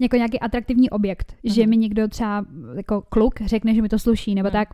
jako 0.00 0.16
nějaký 0.16 0.40
atraktivní 0.40 0.90
objekt, 0.90 1.34
že 1.44 1.60
Mhm. 1.62 1.70
mi 1.70 1.76
někdo 1.76 2.08
třeba 2.08 2.44
jako 2.76 3.02
kluk 3.02 3.40
řekne, 3.40 3.74
že 3.74 3.82
mi 3.82 3.88
to 3.88 3.98
sluší, 3.98 4.34
nebo 4.34 4.46
Mhm. 4.46 4.52
tak, 4.52 4.68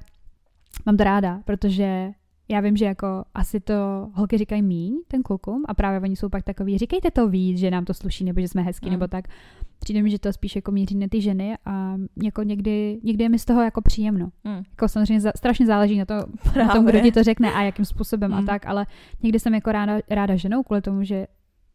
mám 0.86 0.96
to 0.96 1.04
ráda, 1.04 1.40
protože 1.44 2.10
já 2.48 2.60
vím, 2.60 2.76
že 2.76 2.84
jako 2.84 3.24
asi 3.34 3.60
to 3.60 3.74
holky 4.14 4.38
říkají 4.38 4.62
míň, 4.62 4.98
ten 5.08 5.22
klukům, 5.22 5.64
a 5.68 5.74
právě 5.74 6.00
oni 6.00 6.16
jsou 6.16 6.28
pak 6.28 6.42
takový, 6.44 6.78
říkejte 6.78 7.10
to 7.10 7.28
víc, 7.28 7.58
že 7.58 7.70
nám 7.70 7.84
to 7.84 7.94
sluší, 7.94 8.24
nebo 8.24 8.40
že 8.40 8.48
jsme 8.48 8.62
hezký, 8.62 8.86
mm. 8.86 8.92
nebo 8.92 9.08
tak. 9.08 9.24
Přijde 9.80 10.02
mi, 10.02 10.10
že 10.10 10.18
to 10.18 10.32
spíš 10.32 10.56
jako 10.56 10.72
míří 10.72 10.94
na 10.94 11.06
ty 11.10 11.20
ženy 11.20 11.58
a 11.64 11.96
jako 12.22 12.42
někdy, 12.42 13.00
někdy 13.02 13.24
je 13.24 13.28
mi 13.28 13.38
z 13.38 13.44
toho 13.44 13.62
jako 13.62 13.82
příjemno. 13.82 14.28
Mm. 14.44 14.62
Jako 14.70 14.88
samozřejmě 14.88 15.20
za, 15.20 15.32
strašně 15.36 15.66
záleží 15.66 15.98
na, 15.98 16.04
to, 16.04 16.14
na 16.56 16.68
tom, 16.68 16.86
kdo 16.86 17.00
ti 17.00 17.12
to 17.12 17.22
řekne 17.22 17.52
a 17.52 17.62
jakým 17.62 17.84
způsobem 17.84 18.30
mm. 18.30 18.36
a 18.36 18.42
tak, 18.42 18.66
ale 18.66 18.86
někdy 19.22 19.40
jsem 19.40 19.54
jako 19.54 19.72
ráda, 19.72 19.98
ráda 20.10 20.36
ženou 20.36 20.62
kvůli 20.62 20.82
tomu, 20.82 21.04
že 21.04 21.26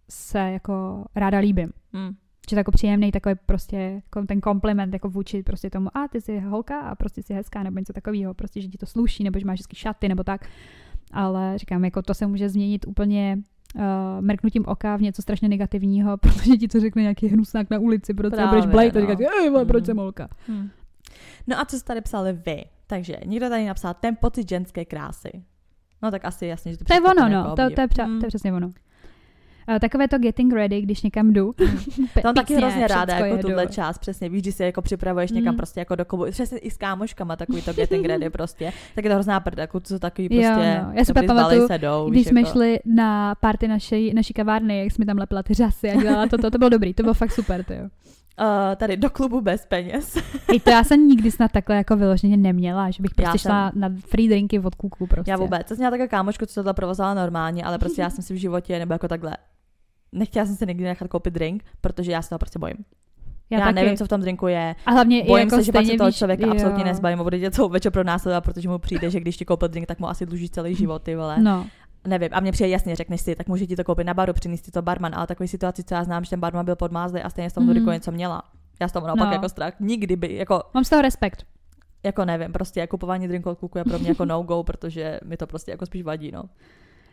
se 0.10 0.40
jako 0.40 1.06
ráda 1.16 1.38
líbím. 1.38 1.72
Mm 1.94 2.16
že 2.50 2.56
to 2.56 2.60
jako 2.60 2.72
příjemný 2.72 3.12
takový 3.12 3.36
prostě 3.46 3.78
jako 3.78 4.26
ten 4.26 4.42
kompliment 4.42 4.94
jako 4.94 5.10
vůči 5.10 5.44
prostě 5.44 5.70
tomu, 5.70 5.98
a 5.98 6.08
ty 6.08 6.22
jsi 6.22 6.40
holka 6.40 6.80
a 6.80 6.96
prostě 6.96 7.24
jsi 7.24 7.34
hezká 7.34 7.64
nebo 7.64 7.80
něco 7.80 7.94
takového, 7.94 8.34
prostě, 8.34 8.62
že 8.62 8.68
ti 8.68 8.78
to 8.78 8.86
sluší 8.86 9.24
nebo 9.24 9.40
že 9.40 9.46
máš 9.46 9.60
hezký 9.60 9.76
šaty 9.76 10.10
nebo 10.10 10.24
tak. 10.24 10.50
Ale 11.12 11.58
říkám, 11.58 11.86
jako 11.86 12.02
to 12.02 12.14
se 12.14 12.28
může 12.28 12.50
změnit 12.50 12.88
úplně 12.88 13.38
uh, 13.76 13.82
mrknutím 14.22 14.64
oka 14.68 14.98
v 14.98 15.02
něco 15.02 15.22
strašně 15.22 15.50
negativního, 15.50 16.18
protože 16.22 16.58
ti 16.58 16.68
to 16.68 16.80
řekne 16.80 17.02
nějaký 17.02 17.28
hnusnák 17.28 17.70
na 17.70 17.80
ulici, 17.80 18.14
protože 18.14 18.30
Právě, 18.30 18.50
budeš 18.50 18.66
blejt 18.66 18.94
no. 18.94 18.98
a 18.98 19.02
říkáš, 19.02 19.18
ej, 19.42 19.52
proč 19.66 19.86
jsem 19.86 19.98
holka. 19.98 20.30
Hmm. 20.48 20.70
No 21.48 21.60
a 21.60 21.66
co 21.66 21.78
jste 21.78 21.88
tady 21.88 22.02
psali 22.02 22.34
vy? 22.34 22.66
Takže 22.88 23.18
někdo 23.26 23.50
tady 23.50 23.66
napsal 23.66 23.94
ten 24.00 24.16
pocit 24.16 24.50
ženské 24.50 24.86
krásy. 24.86 25.44
No 26.02 26.12
tak 26.12 26.26
asi 26.26 26.46
jasně, 26.46 26.72
že 26.72 26.78
to 26.78 26.86
To 26.86 26.94
je 26.94 27.02
ono, 27.02 27.30
no, 27.30 27.50
to, 27.50 27.56
to, 27.56 27.62
je, 27.62 27.70
to 27.76 27.82
je 27.82 28.28
přesně 28.28 28.54
ono. 28.54 28.72
Uh, 29.70 29.80
takové 29.80 30.08
to 30.08 30.18
getting 30.18 30.54
ready, 30.54 30.82
když 30.82 31.02
někam 31.02 31.34
jdu. 31.34 31.54
Mm. 31.60 32.08
to 32.14 32.22
mám 32.24 32.36
taky 32.36 32.56
hrozně 32.56 32.88
ráda, 32.88 33.16
jako 33.16 33.36
jedu. 33.36 33.48
tuhle 33.48 33.68
část, 33.68 33.98
přesně, 33.98 34.30
víš, 34.30 34.42
když 34.42 34.56
si 34.56 34.64
jako 34.64 34.82
připravuješ 34.82 35.32
někam 35.32 35.54
mm. 35.54 35.58
prostě 35.58 35.80
jako 35.80 35.96
do 35.96 36.06
klubu, 36.06 36.26
přesně 36.32 36.58
i 36.58 36.72
s 36.72 36.78
kámoškama 36.78 37.36
takový 37.36 37.62
to 37.62 37.74
getting 37.74 38.06
ready 38.08 38.30
prostě, 38.30 38.74
tak 38.96 39.04
je 39.04 39.10
to 39.10 39.16
hrozná 39.16 39.40
prd, 39.40 39.58
jako 39.58 39.80
co 39.80 40.00
takový 40.00 40.30
prostě, 40.30 40.46
jo, 40.46 40.84
no. 40.84 40.92
Já 40.94 41.06
si 41.06 41.14
pamatuju, 41.14 41.68
se 41.68 41.78
jdou, 41.78 42.10
když 42.10 42.28
jsme 42.28 42.42
jako... 42.42 42.52
šli 42.52 42.80
na 42.86 43.36
party 43.36 43.68
naší, 43.68 44.14
naší 44.14 44.34
kavárny, 44.34 44.80
jak 44.80 44.92
jsme 44.92 45.06
tam 45.06 45.18
lepila 45.18 45.44
ty 45.44 45.54
řasy 45.54 45.92
a 45.92 46.02
dělala 46.02 46.28
to, 46.28 46.38
to, 46.38 46.52
to 46.52 46.58
bylo 46.58 46.70
dobrý, 46.70 46.94
to 46.94 47.04
bylo 47.04 47.14
fakt 47.14 47.32
super, 47.32 47.64
to 47.64 47.74
jo. 47.74 47.90
Uh, 48.42 48.76
tady 48.76 48.98
do 48.98 49.10
klubu 49.10 49.42
bez 49.42 49.66
peněz. 49.66 50.18
Hej, 50.50 50.60
to 50.60 50.70
já 50.70 50.84
jsem 50.84 51.08
nikdy 51.08 51.32
snad 51.32 51.52
takhle 51.52 51.76
jako 51.76 51.96
vyloženě 51.96 52.38
neměla, 52.38 52.92
že 52.92 53.04
bych 53.04 53.14
prostě 53.14 53.40
jsem... 53.40 53.50
šla 53.50 53.72
na 53.76 53.90
free 54.08 54.28
drinky 54.28 54.60
od 54.60 54.76
kluku 54.76 55.08
prostě. 55.08 55.32
Já 55.32 55.38
vůbec, 55.38 55.68
jsem 55.68 55.78
měla 55.78 55.92
takovou 55.92 56.10
kámočku, 56.10 56.46
co 56.46 56.64
to 56.64 56.74
provozovala 56.74 57.14
normálně, 57.14 57.64
ale 57.64 57.78
prostě 57.78 58.02
já 58.02 58.10
jsem 58.10 58.24
si 58.24 58.34
v 58.34 58.38
životě 58.38 58.80
nebo 58.80 58.94
jako 58.94 59.08
takhle 59.08 59.38
nechtěla 60.16 60.46
jsem 60.46 60.56
si 60.56 60.66
nikdy 60.66 60.84
nechat 60.84 61.08
koupit 61.08 61.34
drink, 61.34 61.64
protože 61.82 62.12
já 62.12 62.22
se 62.22 62.30
toho 62.30 62.40
prostě 62.40 62.60
bojím. 62.60 62.78
Já, 63.50 63.60
já 63.60 63.72
nevím, 63.72 63.98
co 63.98 64.06
v 64.06 64.08
tom 64.08 64.22
drinku 64.22 64.48
je. 64.48 64.76
A 64.86 64.92
hlavně 64.92 65.24
Bojím 65.24 65.48
jako 65.48 65.56
se, 65.56 65.64
že 65.64 65.72
pak 65.72 65.86
se 65.86 65.98
toho 65.98 66.12
člověka 66.12 66.46
jo. 66.46 66.52
absolutně 66.52 66.84
nezbavím 66.84 67.20
a 67.20 67.24
bude 67.24 67.40
dělat 67.40 67.54
celou 67.54 67.70
večer 67.70 67.92
pro 67.92 68.04
následovat, 68.04 68.42
protože 68.42 68.70
mu 68.70 68.78
přijde, 68.78 69.10
že 69.10 69.20
když 69.20 69.38
ti 69.38 69.46
koupil 69.46 69.68
drink, 69.68 69.88
tak 69.88 70.00
mu 70.00 70.10
asi 70.10 70.26
dluží 70.26 70.50
celý 70.50 70.76
život, 70.76 71.02
ty 71.02 71.16
vole. 71.16 71.42
No. 71.42 71.68
Nevím, 72.08 72.30
a 72.32 72.40
mě 72.40 72.52
přijde 72.52 72.70
jasně, 72.70 72.96
řekneš 72.96 73.22
si, 73.22 73.36
tak 73.36 73.48
může 73.48 73.68
ti 73.68 73.76
to 73.76 73.84
koupit 73.84 74.08
na 74.08 74.14
baru, 74.14 74.34
přinést 74.34 74.62
ti 74.62 74.72
to 74.72 74.82
barman, 74.82 75.16
ale 75.16 75.28
takový 75.28 75.48
situaci, 75.48 75.84
co 75.84 75.96
já 75.96 76.04
znám, 76.04 76.24
že 76.24 76.30
ten 76.30 76.40
barman 76.40 76.66
byl 76.66 76.76
podmázlý 76.76 77.22
a 77.22 77.30
stejně 77.30 77.50
s 77.50 77.54
tom 77.54 77.64
mm. 77.64 77.70
drinku 77.70 77.92
něco 77.92 78.12
měla. 78.12 78.44
Já 78.82 78.88
s 78.88 78.92
tomu 78.92 79.08
naopak 79.08 79.28
no. 79.28 79.34
jako 79.34 79.50
strach. 79.50 79.74
Nikdy 79.80 80.16
by, 80.16 80.36
jako... 80.36 80.64
Mám 80.74 80.84
z 80.84 80.90
toho 80.90 81.02
respekt. 81.02 81.46
Jako 82.04 82.26
nevím, 82.26 82.52
prostě 82.52 82.80
jako 82.80 82.98
kupování 82.98 83.28
drinku 83.28 83.50
od 83.50 83.60
kluku 83.60 83.78
je 83.78 83.84
pro 83.84 84.00
mě 84.00 84.10
jako 84.10 84.26
no-go, 84.26 84.64
protože 84.64 85.20
mi 85.26 85.38
to 85.38 85.48
prostě 85.48 85.72
jako 85.72 85.86
spíš 85.86 86.04
vadí, 86.04 86.32
no. 86.32 86.44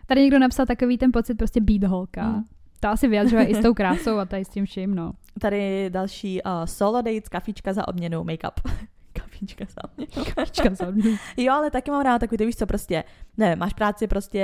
Tady 0.07 0.21
někdo 0.21 0.39
napsal 0.39 0.67
takový 0.67 0.99
ten 0.99 1.13
pocit 1.13 1.35
prostě 1.35 1.61
být 1.61 1.85
holka. 1.85 2.29
Mm 2.29 2.43
to 2.83 2.89
asi 2.89 3.09
vyjadřuje 3.09 3.45
i 3.45 3.55
s 3.55 3.63
tou 3.63 3.75
krásou 3.75 4.19
a 4.19 4.25
tady 4.25 4.45
s 4.45 4.49
tím 4.49 4.67
vším, 4.67 4.95
no. 4.95 5.13
Tady 5.41 5.91
další 5.91 6.43
uh, 6.43 6.65
solo 6.65 7.03
dates, 7.03 7.29
kafička 7.29 7.73
za 7.73 7.89
odměnu, 7.89 8.25
make-up. 8.25 8.71
kafička 9.13 9.65
za 9.65 9.85
odměnu. 9.85 10.33
kafička 10.35 10.75
za 10.75 10.89
odměnu. 10.89 11.17
jo, 11.37 11.53
ale 11.53 11.71
taky 11.71 11.91
mám 11.91 12.03
rád 12.03 12.19
takový, 12.19 12.39
ty 12.39 12.47
víš 12.47 12.57
co, 12.57 12.67
prostě, 12.67 13.05
nevím, 13.37 13.59
máš 13.59 13.73
práci 13.73 14.07
prostě, 14.07 14.39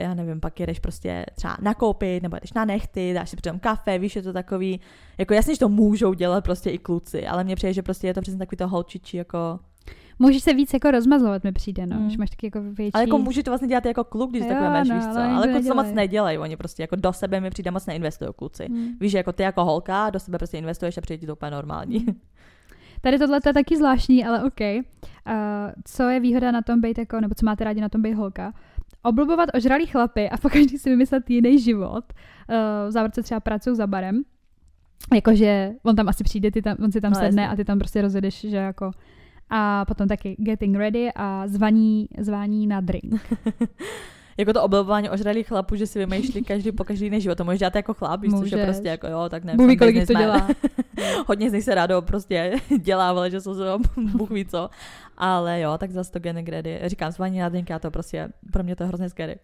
já 0.00 0.14
nevím, 0.14 0.40
pak 0.40 0.60
jdeš 0.60 0.78
prostě 0.78 1.26
třeba 1.34 1.56
nakoupit, 1.60 2.22
nebo 2.22 2.36
jdeš 2.36 2.52
na 2.52 2.64
nechty, 2.64 3.14
dáš 3.14 3.30
si 3.30 3.36
přitom 3.36 3.58
kafe, 3.58 3.98
víš, 3.98 4.16
je 4.16 4.22
to 4.22 4.32
takový, 4.32 4.80
jako 5.18 5.34
jasně, 5.34 5.54
že 5.54 5.60
to 5.60 5.68
můžou 5.68 6.14
dělat 6.14 6.44
prostě 6.44 6.70
i 6.70 6.78
kluci, 6.78 7.26
ale 7.26 7.44
mně 7.44 7.56
přijde, 7.56 7.72
že 7.72 7.82
prostě 7.82 8.06
je 8.06 8.14
to 8.14 8.20
přesně 8.20 8.38
takový 8.38 8.56
to 8.56 8.68
holčičí, 8.68 9.16
jako 9.16 9.58
Můžeš 10.18 10.42
se 10.42 10.54
víc 10.54 10.72
jako 10.74 10.90
rozmazlovat, 10.90 11.44
mi 11.44 11.52
přijde, 11.52 11.86
no, 11.86 11.96
mm. 11.96 12.10
že 12.10 12.18
máš 12.18 12.30
taky 12.30 12.46
jako 12.46 12.62
větší... 12.62 12.92
Ale 12.94 13.04
jako 13.04 13.18
může 13.18 13.42
to 13.42 13.50
vlastně 13.50 13.68
dělat 13.68 13.86
jako 13.86 14.04
kluk, 14.04 14.30
když 14.30 14.42
jo, 14.42 14.48
takhle 14.48 14.70
máš, 14.70 14.88
no, 14.88 14.94
víš 14.94 15.04
co, 15.04 15.18
ale, 15.18 15.28
ale 15.28 15.48
kluci 15.48 15.68
to 15.68 15.74
moc 15.74 15.92
nedělají, 15.92 16.38
oni 16.38 16.56
prostě 16.56 16.82
jako 16.82 16.96
do 16.96 17.12
sebe 17.12 17.40
mi 17.40 17.50
přijde 17.50 17.70
moc 17.70 17.86
neinvestují 17.86 18.30
kluci. 18.36 18.66
Mm. 18.68 18.88
Víš, 19.00 19.12
že 19.12 19.18
jako 19.18 19.32
ty 19.32 19.42
jako 19.42 19.64
holka 19.64 20.10
do 20.10 20.20
sebe 20.20 20.38
prostě 20.38 20.58
investuješ 20.58 20.98
a 20.98 21.00
přijde 21.00 21.20
ti 21.20 21.26
to 21.26 21.32
úplně 21.32 21.50
normální. 21.50 21.98
Mm. 21.98 22.14
Tady 23.00 23.18
tohle 23.18 23.40
je 23.46 23.52
taky 23.52 23.76
zvláštní, 23.76 24.24
ale 24.24 24.44
OK. 24.44 24.60
Uh, 24.60 25.32
co 25.84 26.02
je 26.02 26.20
výhoda 26.20 26.50
na 26.50 26.62
tom 26.62 26.80
být 26.80 26.98
jako, 26.98 27.20
nebo 27.20 27.34
co 27.34 27.46
máte 27.46 27.64
rádi 27.64 27.80
na 27.80 27.88
tom 27.88 28.02
být 28.02 28.14
holka? 28.14 28.52
Oblubovat 29.02 29.48
ožralý 29.54 29.86
chlapy 29.86 30.30
a 30.30 30.36
pokaždý 30.36 30.78
si 30.78 30.90
vymyslet 30.90 31.30
jiný 31.30 31.58
život. 31.58 32.04
Uh, 32.04 32.88
v 32.88 32.90
závodce 32.90 33.22
třeba 33.22 33.40
pracují 33.40 33.76
za 33.76 33.86
barem. 33.86 34.22
Jakože 35.14 35.72
on 35.82 35.96
tam 35.96 36.08
asi 36.08 36.24
přijde, 36.24 36.50
ty 36.50 36.62
tam, 36.62 36.76
on 36.84 36.92
si 36.92 37.00
tam 37.00 37.12
no, 37.12 37.20
sedne 37.20 37.42
jasně. 37.42 37.48
a 37.52 37.56
ty 37.56 37.64
tam 37.64 37.78
prostě 37.78 38.02
rozjedeš, 38.02 38.40
že 38.40 38.56
jako 38.56 38.90
a 39.50 39.84
potom 39.84 40.08
taky 40.08 40.36
getting 40.38 40.76
ready 40.76 41.08
a 41.14 41.48
zvaní, 41.48 42.08
zvání 42.18 42.66
na 42.66 42.80
drink. 42.80 43.36
jako 44.36 44.52
to 44.52 44.62
objevování 44.62 45.10
ožralých 45.10 45.48
chlapů, 45.48 45.76
že 45.76 45.86
si 45.86 45.98
vymýšlí 45.98 46.44
každý 46.44 46.72
po 46.72 46.84
každý 46.84 47.06
jiný 47.06 47.20
život. 47.20 47.38
To 47.38 47.44
můžeš 47.44 47.58
dělat 47.58 47.74
jako 47.74 47.94
chlap, 47.94 48.20
víš, 48.20 48.32
že 48.44 48.64
prostě 48.64 48.88
jako 48.88 49.06
jo, 49.06 49.28
tak 49.28 49.44
nevím. 49.44 49.66
Bůh 49.66 49.78
kolik 49.78 50.06
to 50.06 50.14
dělá. 50.14 50.48
Hodně 51.26 51.50
z 51.50 51.52
nich 51.52 51.64
se 51.64 51.74
rádo 51.74 52.02
prostě 52.02 52.52
dělá, 52.80 53.08
ale 53.08 53.30
že 53.30 53.40
jsou 53.40 53.54
se 53.54 53.62
Bůh 53.96 54.30
ví 54.30 54.44
co. 54.44 54.70
Ale 55.16 55.60
jo, 55.60 55.78
tak 55.78 55.90
zase 55.90 56.12
to 56.12 56.18
getting 56.18 56.48
ready. 56.48 56.80
Říkám, 56.84 57.12
zvání 57.12 57.38
na 57.38 57.48
drink, 57.48 57.70
já 57.70 57.78
to 57.78 57.90
prostě, 57.90 58.28
pro 58.52 58.62
mě 58.62 58.76
to 58.76 58.82
je 58.82 58.86
hrozně 58.86 59.08
scary. 59.08 59.36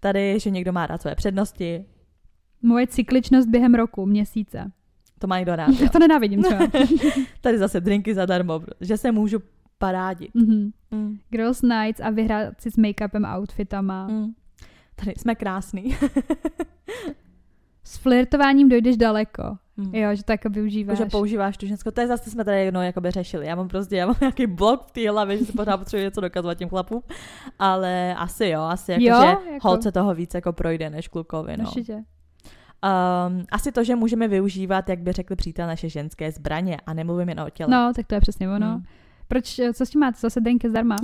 Tady, 0.00 0.40
že 0.40 0.50
někdo 0.50 0.72
má 0.72 0.86
rád 0.86 1.02
své 1.02 1.14
přednosti. 1.14 1.84
Moje 2.62 2.86
cykličnost 2.86 3.48
během 3.48 3.74
roku, 3.74 4.06
měsíce. 4.06 4.72
To 5.18 5.26
má 5.26 5.38
někdo 5.38 5.56
rád. 5.56 5.68
Já 5.80 5.88
to 5.88 5.98
nenávidím 5.98 6.42
třeba. 6.42 6.66
Tady 7.40 7.58
zase 7.58 7.80
drinky 7.80 8.14
zadarmo, 8.14 8.60
že 8.80 8.96
se 8.96 9.12
můžu 9.12 9.38
parádit. 9.78 10.34
Mm-hmm. 10.34 10.70
Mm. 10.90 11.18
Girls 11.30 11.62
Nights 11.62 12.00
a 12.00 12.10
vyhrát 12.10 12.60
si 12.60 12.70
s 12.70 12.76
make-upem, 12.76 13.38
outfitama. 13.38 14.06
Mm. 14.06 14.32
Tady 14.94 15.14
jsme 15.16 15.34
krásný. 15.34 15.96
s 17.84 17.96
flirtováním 17.96 18.68
dojdeš 18.68 18.96
daleko. 18.96 19.56
Mm. 19.76 19.94
Jo, 19.94 20.14
že 20.14 20.24
to 20.24 20.32
jako 20.32 20.48
využíváš. 20.48 20.98
Že 20.98 21.04
používáš 21.04 21.56
tu 21.56 21.66
ženskou. 21.66 21.90
To 21.90 22.00
je 22.00 22.06
zase, 22.06 22.30
jsme 22.30 22.44
tady 22.44 22.64
jednou 22.64 22.82
jakoby 22.82 23.10
řešili. 23.10 23.46
Já 23.46 23.54
mám 23.54 23.68
prostě, 23.68 23.96
já 23.96 24.06
mám 24.06 24.16
nějaký 24.20 24.46
blok 24.46 24.86
v 24.86 24.90
té 24.90 25.10
hlavě, 25.10 25.38
že 25.38 25.44
si 25.44 25.52
pořád 25.52 25.76
potřebuji 25.76 26.02
něco 26.02 26.20
dokazovat 26.20 26.58
těm 26.58 26.68
chlapům. 26.68 27.02
Ale 27.58 28.14
asi 28.14 28.46
jo, 28.46 28.60
asi 28.60 28.92
jako, 28.92 29.04
jo, 29.04 29.20
že 29.20 29.52
jako... 29.52 29.68
holce 29.68 29.92
toho 29.92 30.14
víc 30.14 30.34
jako 30.34 30.52
projde 30.52 30.90
než 30.90 31.08
klukovi. 31.08 31.56
No. 31.56 31.64
Určitě. 31.64 32.04
Um, 32.84 33.44
asi 33.50 33.72
to, 33.72 33.84
že 33.84 33.96
můžeme 33.96 34.28
využívat, 34.28 34.88
jak 34.88 34.98
by 34.98 35.12
řekli 35.12 35.36
přítel, 35.36 35.66
naše 35.66 35.88
ženské 35.88 36.32
zbraně 36.32 36.76
a 36.86 36.94
nemluvím 36.94 37.28
jen 37.28 37.40
o 37.40 37.50
těle. 37.50 37.70
No, 37.70 37.92
tak 37.96 38.06
to 38.06 38.14
je 38.14 38.20
přesně 38.20 38.50
ono. 38.50 38.66
Hmm. 38.66 38.84
Proč, 39.28 39.60
co 39.74 39.86
s 39.86 39.90
tím 39.90 40.00
máte? 40.00 40.18
Zase 40.20 40.40
denke 40.40 40.70
zdarma? 40.70 40.96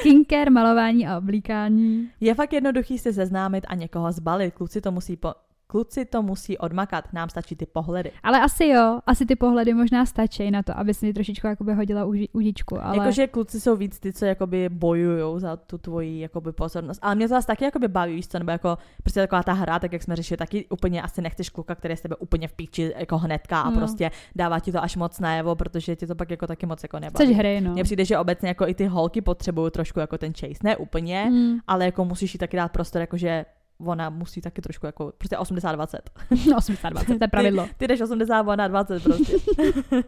Skincare, 0.00 0.50
malování 0.50 1.06
a 1.06 1.18
oblíkání. 1.18 2.10
Je 2.20 2.34
fakt 2.34 2.52
jednoduchý 2.52 2.98
se 2.98 3.12
seznámit 3.12 3.64
a 3.68 3.74
někoho 3.74 4.12
zbalit. 4.12 4.54
Kluci 4.54 4.80
to 4.80 4.92
musí 4.92 5.16
po, 5.16 5.34
Kluci 5.70 6.04
to 6.04 6.22
musí 6.22 6.58
odmakat, 6.58 7.12
nám 7.12 7.28
stačí 7.28 7.56
ty 7.56 7.66
pohledy. 7.66 8.10
Ale 8.22 8.40
asi 8.40 8.66
jo, 8.66 9.00
asi 9.06 9.26
ty 9.26 9.36
pohledy 9.36 9.74
možná 9.74 10.06
stačí 10.06 10.50
na 10.50 10.62
to, 10.62 10.78
aby 10.78 10.94
si 10.94 11.12
trošičku 11.12 11.46
jakoby 11.46 11.74
hodila 11.74 12.04
udičku. 12.32 12.82
Ale... 12.82 12.96
Jakože 12.96 13.26
kluci 13.26 13.60
jsou 13.60 13.76
víc 13.76 14.00
ty, 14.00 14.12
co 14.12 14.24
jakoby 14.24 14.68
bojují 14.68 15.40
za 15.40 15.56
tu 15.56 15.78
tvoji 15.78 16.20
jakoby 16.20 16.52
pozornost. 16.52 16.98
Ale 17.02 17.14
mě 17.14 17.28
to 17.28 17.34
zase 17.34 17.46
taky 17.46 17.64
jakoby 17.64 17.88
baví, 17.88 18.14
víš 18.14 18.28
co, 18.28 18.38
nebo 18.38 18.50
jako 18.50 18.78
prostě 19.02 19.20
taková 19.20 19.42
ta 19.42 19.52
hra, 19.52 19.78
tak 19.78 19.92
jak 19.92 20.02
jsme 20.02 20.16
řešili, 20.16 20.38
taky 20.38 20.66
úplně 20.70 21.02
asi 21.02 21.22
nechceš 21.22 21.50
kluka, 21.50 21.74
který 21.74 21.92
je 21.92 21.96
s 21.96 22.00
tebe 22.00 22.16
úplně 22.16 22.48
v 22.48 22.52
píči 22.52 22.92
jako 22.96 23.18
hnedka 23.18 23.60
a 23.60 23.70
no. 23.70 23.76
prostě 23.76 24.10
dává 24.36 24.60
ti 24.60 24.72
to 24.72 24.82
až 24.82 24.96
moc 24.96 25.20
najevo, 25.20 25.54
protože 25.54 25.96
ti 25.96 26.06
to 26.06 26.14
pak 26.14 26.30
jako 26.30 26.46
taky 26.46 26.66
moc 26.66 26.82
jako 26.82 26.98
nebaví. 26.98 27.24
Chceš 27.24 27.36
hry, 27.36 27.60
no. 27.60 27.72
Mně 27.72 27.84
přijde, 27.84 28.04
že 28.04 28.18
obecně 28.18 28.48
jako 28.48 28.68
i 28.68 28.74
ty 28.74 28.86
holky 28.86 29.20
potřebují 29.20 29.70
trošku 29.70 30.00
jako 30.00 30.18
ten 30.18 30.32
chase, 30.32 30.60
ne 30.64 30.76
úplně, 30.76 31.26
mm. 31.30 31.58
ale 31.66 31.84
jako 31.84 32.04
musíš 32.04 32.34
jí 32.34 32.38
taky 32.38 32.56
dát 32.56 32.72
prostor, 32.72 33.00
jakože 33.00 33.44
ona 33.84 34.10
musí 34.10 34.40
taky 34.40 34.62
trošku 34.62 34.86
jako, 34.86 35.12
prostě 35.18 35.36
80-20. 35.36 35.98
80-20, 36.30 37.06
to 37.18 37.24
je 37.24 37.28
pravidlo. 37.28 37.66
Ty, 37.66 37.74
ty 37.76 37.88
jdeš 37.88 38.00
80, 38.00 38.40
ona 38.48 38.68
20 38.68 39.02
prostě. 39.02 39.36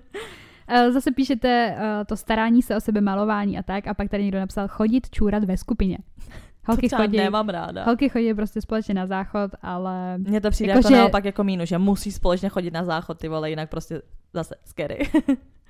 Eh, 0.68 0.92
zase 0.92 1.10
píšete 1.10 1.76
uh, 1.76 2.04
to 2.06 2.16
starání 2.16 2.62
se 2.62 2.76
o 2.76 2.80
sebe, 2.80 3.00
malování 3.00 3.58
a 3.58 3.62
tak, 3.62 3.86
a 3.86 3.94
pak 3.94 4.08
tady 4.08 4.22
někdo 4.22 4.38
napsal 4.38 4.68
chodit 4.68 5.10
čůrat 5.10 5.44
ve 5.44 5.56
skupině. 5.56 5.98
Holky 6.66 6.88
to 6.88 6.96
chodí, 6.96 7.16
nemám 7.16 7.48
ráda. 7.48 7.84
Holky 7.84 8.08
chodí 8.08 8.34
prostě 8.34 8.60
společně 8.60 8.94
na 8.94 9.06
záchod, 9.06 9.50
ale... 9.62 10.18
Mně 10.18 10.40
to 10.40 10.50
přijde 10.50 10.70
jako, 10.70 10.78
jako 10.78 10.88
že... 10.88 10.96
naopak 10.96 11.24
jako 11.24 11.44
mínu, 11.44 11.64
že 11.64 11.78
musí 11.78 12.12
společně 12.12 12.48
chodit 12.48 12.70
na 12.70 12.84
záchod, 12.84 13.18
ty 13.18 13.28
vole, 13.28 13.50
jinak 13.50 13.70
prostě 13.70 14.02
zase 14.34 14.54
scary. 14.64 15.10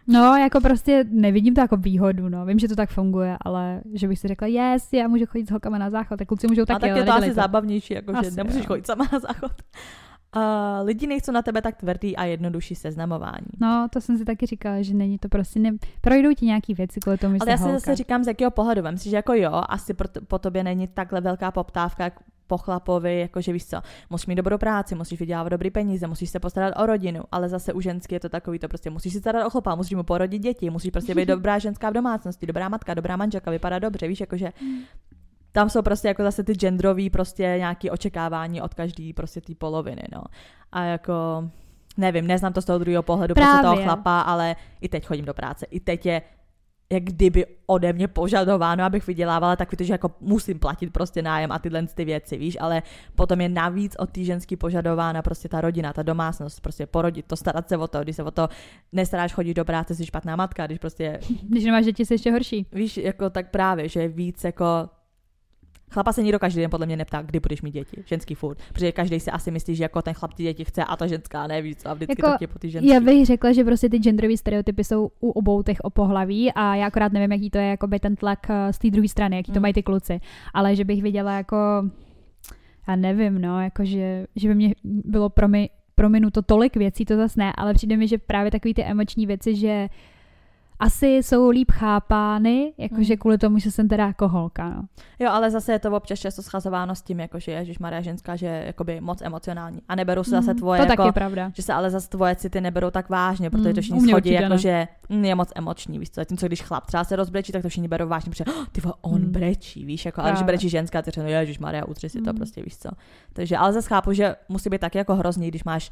No, 0.07 0.37
jako 0.37 0.61
prostě 0.61 1.05
nevidím 1.11 1.55
to 1.55 1.61
jako 1.61 1.77
výhodu, 1.77 2.29
no. 2.29 2.47
Vím, 2.47 2.59
že 2.59 2.69
to 2.69 2.77
tak 2.77 2.91
funguje, 2.91 3.37
ale 3.41 3.81
že 3.95 4.09
bych 4.09 4.19
si 4.19 4.29
řekla, 4.29 4.47
yes, 4.47 4.93
já 4.93 5.09
můžu 5.09 5.27
chodit 5.27 5.47
s 5.47 5.51
holkama 5.51 5.79
na 5.79 5.91
záchod, 5.91 6.19
tak 6.19 6.29
kluci 6.29 6.47
můžou 6.47 6.65
taky. 6.65 6.77
A 6.77 6.89
tak 6.89 6.97
je 6.97 7.05
to 7.05 7.13
asi 7.13 7.29
to. 7.29 7.35
zábavnější, 7.35 7.95
jako 7.95 8.17
asi, 8.17 8.31
že 8.31 8.37
nemusíš 8.37 8.61
jo. 8.61 8.67
chodit 8.67 8.87
sama 8.87 9.09
na 9.13 9.19
záchod. 9.19 9.53
Uh, 10.37 10.87
lidi 10.87 11.07
nejsou 11.07 11.33
na 11.33 11.43
tebe 11.43 11.63
tak 11.63 11.77
tvrdý 11.77 12.17
a 12.17 12.25
jednodušší 12.25 12.75
seznamování. 12.75 13.47
No, 13.61 13.89
to 13.93 14.01
jsem 14.01 14.19
si 14.19 14.25
taky 14.25 14.47
říkala, 14.47 14.83
že 14.83 14.95
není 14.95 15.19
to 15.19 15.29
prostě, 15.29 15.61
ne... 15.61 15.71
projdou 16.01 16.35
ti 16.35 16.47
nějaký 16.47 16.75
věci 16.75 17.01
kvůli 17.01 17.19
tomu, 17.19 17.35
že 17.35 17.39
Ale 17.41 17.51
já 17.51 17.57
si 17.57 17.63
holka. 17.63 17.79
zase 17.79 17.97
říkám, 17.97 18.25
z 18.25 18.27
jakého 18.27 18.51
pohledu. 18.51 18.83
Vem 18.83 18.99
si, 18.99 19.11
že 19.11 19.17
jako 19.17 19.35
jo, 19.35 19.63
asi 19.69 19.95
po, 19.95 20.05
po 20.29 20.39
tobě 20.39 20.65
není 20.65 20.89
takhle 20.89 21.21
velká 21.21 21.51
poptávka, 21.51 22.05
jak 22.05 22.15
po 22.47 22.59
chlapovi, 22.59 23.21
jakože 23.21 23.53
víš 23.53 23.67
co, 23.67 23.81
musíš 24.11 24.27
mít 24.27 24.35
dobrou 24.35 24.59
práci, 24.59 24.95
musíš 24.95 25.21
vydělávat 25.21 25.49
dobrý 25.49 25.71
peníze, 25.71 26.07
musíš 26.07 26.31
se 26.31 26.41
postarat 26.41 26.75
o 26.77 26.87
rodinu, 26.87 27.23
ale 27.33 27.49
zase 27.49 27.73
u 27.73 27.81
ženský 27.81 28.15
je 28.15 28.21
to 28.21 28.29
takový, 28.29 28.59
to 28.59 28.69
prostě 28.69 28.91
musíš 28.91 29.13
si 29.13 29.21
starat 29.21 29.47
o 29.47 29.51
chlapa, 29.51 29.75
musíš 29.75 29.95
mu 29.95 30.03
porodit 30.03 30.43
děti, 30.43 30.71
musíš 30.71 30.91
prostě 30.91 31.15
být 31.15 31.29
dobrá 31.35 31.59
ženská 31.59 31.91
v 31.91 31.93
domácnosti, 31.93 32.47
dobrá 32.47 32.69
matka, 32.69 32.95
dobrá 32.95 33.17
manželka, 33.17 33.51
vypadá 33.51 33.79
dobře, 33.79 34.09
víš, 34.09 34.21
jakože 34.21 34.53
tam 35.53 35.71
jsou 35.71 35.83
prostě 35.83 36.09
jako 36.09 36.23
zase 36.23 36.45
ty 36.45 36.53
genderový 36.53 37.11
prostě 37.11 37.43
nějaké 37.43 37.91
očekávání 37.91 38.63
od 38.63 38.75
každý 38.75 39.13
prostě 39.13 39.41
té 39.41 39.55
poloviny, 39.55 40.03
no. 40.15 40.23
A 40.73 40.85
jako, 40.85 41.49
nevím, 41.97 42.27
neznám 42.27 42.53
to 42.53 42.63
z 42.63 42.65
toho 42.65 42.79
druhého 42.79 43.03
pohledu 43.03 43.35
prostě 43.35 43.51
toho 43.51 43.63
Právě. 43.63 43.85
chlapa, 43.85 44.21
ale 44.21 44.57
i 44.81 44.89
teď 44.89 45.07
chodím 45.07 45.25
do 45.25 45.35
práce, 45.35 45.67
i 45.71 45.81
teď 45.81 46.07
je 46.07 46.23
jak 46.93 47.03
kdyby 47.03 47.47
ode 47.67 47.93
mě 47.93 48.09
požadováno, 48.09 48.85
abych 48.85 49.07
vydělávala, 49.07 49.57
tak 49.57 49.71
víte, 49.71 49.85
že 49.85 49.95
jako 49.95 50.11
musím 50.21 50.59
platit 50.59 50.93
prostě 50.93 51.23
nájem 51.23 51.53
a 51.53 51.59
tyhle 51.59 51.87
ty 51.87 52.05
věci, 52.05 52.37
víš, 52.37 52.57
ale 52.61 52.83
potom 53.15 53.41
je 53.41 53.49
navíc 53.49 53.97
od 53.99 54.11
té 54.11 54.25
ženský 54.25 54.57
požadována 54.57 55.23
prostě 55.23 55.49
ta 55.49 55.61
rodina, 55.61 55.93
ta 55.93 56.03
domácnost, 56.03 56.61
prostě 56.61 56.87
porodit 56.87 57.27
to, 57.27 57.37
starat 57.37 57.69
se 57.69 57.77
o 57.77 57.89
to, 57.89 58.01
když 58.01 58.17
se 58.17 58.23
o 58.23 58.31
to 58.31 58.49
nestaráš, 58.93 59.33
chodíš 59.33 59.55
do 59.55 59.65
práce, 59.65 59.95
jsi 59.95 60.07
špatná 60.07 60.37
matka, 60.37 60.67
když 60.67 60.79
prostě 60.79 61.21
Když 61.43 61.65
nemáš 61.65 61.85
děti, 61.85 62.07
jsi 62.07 62.15
ještě 62.15 62.33
horší. 62.33 62.67
Víš, 62.73 62.97
jako 62.97 63.31
tak 63.31 63.51
právě, 63.51 63.89
že 63.89 64.01
je 64.01 64.09
víc 64.09 64.45
jako 64.45 64.89
Chlapa 65.93 66.13
se 66.13 66.23
nikdo 66.23 66.39
každý 66.39 66.61
den 66.61 66.71
podle 66.71 66.87
mě 66.87 66.97
neptá, 66.97 67.23
kdy 67.23 67.41
budeš 67.41 67.63
mít 67.63 67.71
děti. 67.71 68.03
Ženský 68.07 68.35
furt. 68.35 68.59
Protože 68.73 68.93
každý 68.93 69.21
si 69.21 69.31
asi 69.31 69.51
myslí, 69.51 69.75
že 69.77 69.83
jako 69.85 70.03
ten 70.03 70.15
chlap 70.15 70.35
ty 70.35 70.43
děti 70.43 70.65
chce 70.65 70.85
a 70.85 70.97
ta 70.97 71.07
ženská 71.07 71.47
ne 71.47 71.63
víc. 71.63 71.87
A 71.87 71.95
vždycky 71.95 72.15
Jako, 72.23 72.39
to 72.39 72.45
je 72.45 72.49
po 72.49 72.59
ty 72.59 72.71
ženský. 72.71 72.89
Já 72.89 73.01
bych 73.01 73.27
řekla, 73.27 73.53
že 73.53 73.65
prostě 73.65 73.89
ty 73.89 73.99
genderové 73.99 74.37
stereotypy 74.37 74.85
jsou 74.85 75.11
u 75.21 75.31
obou 75.31 75.63
těch 75.63 75.79
pohlaví 75.93 76.53
a 76.53 76.75
já 76.75 76.87
akorát 76.87 77.13
nevím, 77.13 77.33
jaký 77.33 77.51
to 77.51 77.59
je 77.59 77.65
jakoby 77.67 78.01
ten 78.01 78.17
tlak 78.17 78.47
eh, 78.51 78.73
z 78.73 78.79
té 78.79 78.91
druhé 78.91 79.09
strany, 79.09 79.37
jaký 79.37 79.53
to 79.53 79.59
Mm. 79.59 79.63
mají 79.63 79.75
ty 79.75 79.83
kluci. 79.83 80.21
Ale 80.55 80.77
že 80.77 80.85
bych 80.85 81.03
viděla 81.03 81.33
jako, 81.37 81.57
já 82.89 82.97
nevím, 82.97 83.41
no, 83.41 83.63
jako 83.63 83.85
že, 83.85 84.27
že 84.37 84.49
by 84.49 84.55
mě 84.55 84.75
bylo 84.85 85.29
promi, 85.31 85.71
prominuto 85.95 86.43
tolik 86.43 86.77
věcí, 86.77 87.05
to 87.05 87.17
zase 87.17 87.41
ne, 87.41 87.53
ale 87.57 87.75
přijde 87.75 87.97
mi, 87.97 88.09
že 88.09 88.19
právě 88.19 88.51
takové 88.51 88.75
ty 88.75 88.85
emoční 88.85 89.27
věci, 89.27 89.57
že 89.57 89.89
asi 90.83 91.07
jsou 91.07 91.49
líp 91.51 91.71
chápány, 91.71 92.73
jakože 92.79 93.15
Mm. 93.15 93.19
kvůli 93.19 93.39
tomu, 93.39 93.59
že 93.59 93.71
jsem 93.71 93.89
teda 93.89 94.07
jako 94.07 94.29
holka, 94.29 94.69
no. 94.69 94.83
Jo, 95.19 95.31
ale 95.31 95.51
zase 95.51 95.73
je 95.73 95.79
to 95.79 95.91
občas 95.97 96.19
často 96.21 96.43
schazováno 96.43 96.95
s 96.95 97.03
tím, 97.03 97.21
jako, 97.21 97.41
že 97.41 97.53
Ježíš 97.53 97.79
Maria 97.79 98.01
ženská, 98.03 98.37
že 98.37 98.47
je 98.47 98.63
jakoby 98.67 99.01
moc 99.01 99.23
emocionální. 99.23 99.81
A 99.89 99.95
neberou 99.95 100.25
se 100.25 100.31
zase 100.31 100.53
Mm, 100.53 100.59
tvoje, 100.59 100.79
to 100.79 100.83
jako, 100.85 100.97
taky 100.97 101.09
je 101.09 101.13
pravda. 101.13 101.51
že 101.55 101.63
se 101.63 101.73
ale 101.73 101.91
zase 101.91 102.09
tvoje 102.09 102.37
city 102.37 102.61
neberou 102.61 102.91
tak 102.91 103.09
vážně, 103.09 103.51
protože 103.51 103.69
Mm, 103.69 103.75
to 103.75 103.81
všichni 103.81 104.01
schodí, 104.01 104.15
určitě 104.15 104.35
jako 104.35 104.49
ne. 104.49 104.59
že 104.59 104.89
mm, 105.09 105.25
je 105.25 105.35
moc 105.35 105.53
emoční, 105.55 105.99
víš 105.99 106.11
co, 106.11 106.21
zatímco 106.21 106.47
když 106.47 106.63
chlap 106.63 106.87
třeba 106.87 107.05
se 107.05 107.17
rozbrečí, 107.17 107.53
tak 107.53 107.63
to 107.63 107.69
všichni 107.69 107.89
berou 107.89 108.09
vážně, 108.09 108.31
protože 108.31 108.45
oh, 108.45 108.65
ty 108.73 108.81
vole, 108.81 108.95
on 109.01 109.21
Mm. 109.21 109.31
brečí, 109.33 109.85
víš, 109.85 110.05
jako, 110.07 110.21
ale 110.21 110.31
když 110.31 110.39
Právě. 110.39 110.47
brečí 110.53 110.69
ženská, 110.69 111.03
ty 111.03 111.11
řeknou, 111.11 111.31
Ježíš 111.31 111.59
Maria, 111.59 111.85
utři 111.85 112.09
si 112.09 112.23
to 112.23 112.33
Mm. 112.33 112.37
prostě, 112.37 112.63
víš 112.63 112.77
co. 112.77 112.89
Takže, 113.33 113.57
ale 113.57 113.73
zase 113.73 113.89
chápu, 113.89 114.13
že 114.13 114.35
musí 114.49 114.71
být 114.71 114.81
taky 114.81 114.99
jako 114.99 115.15
hrozný, 115.17 115.49
když 115.49 115.65
máš 115.65 115.91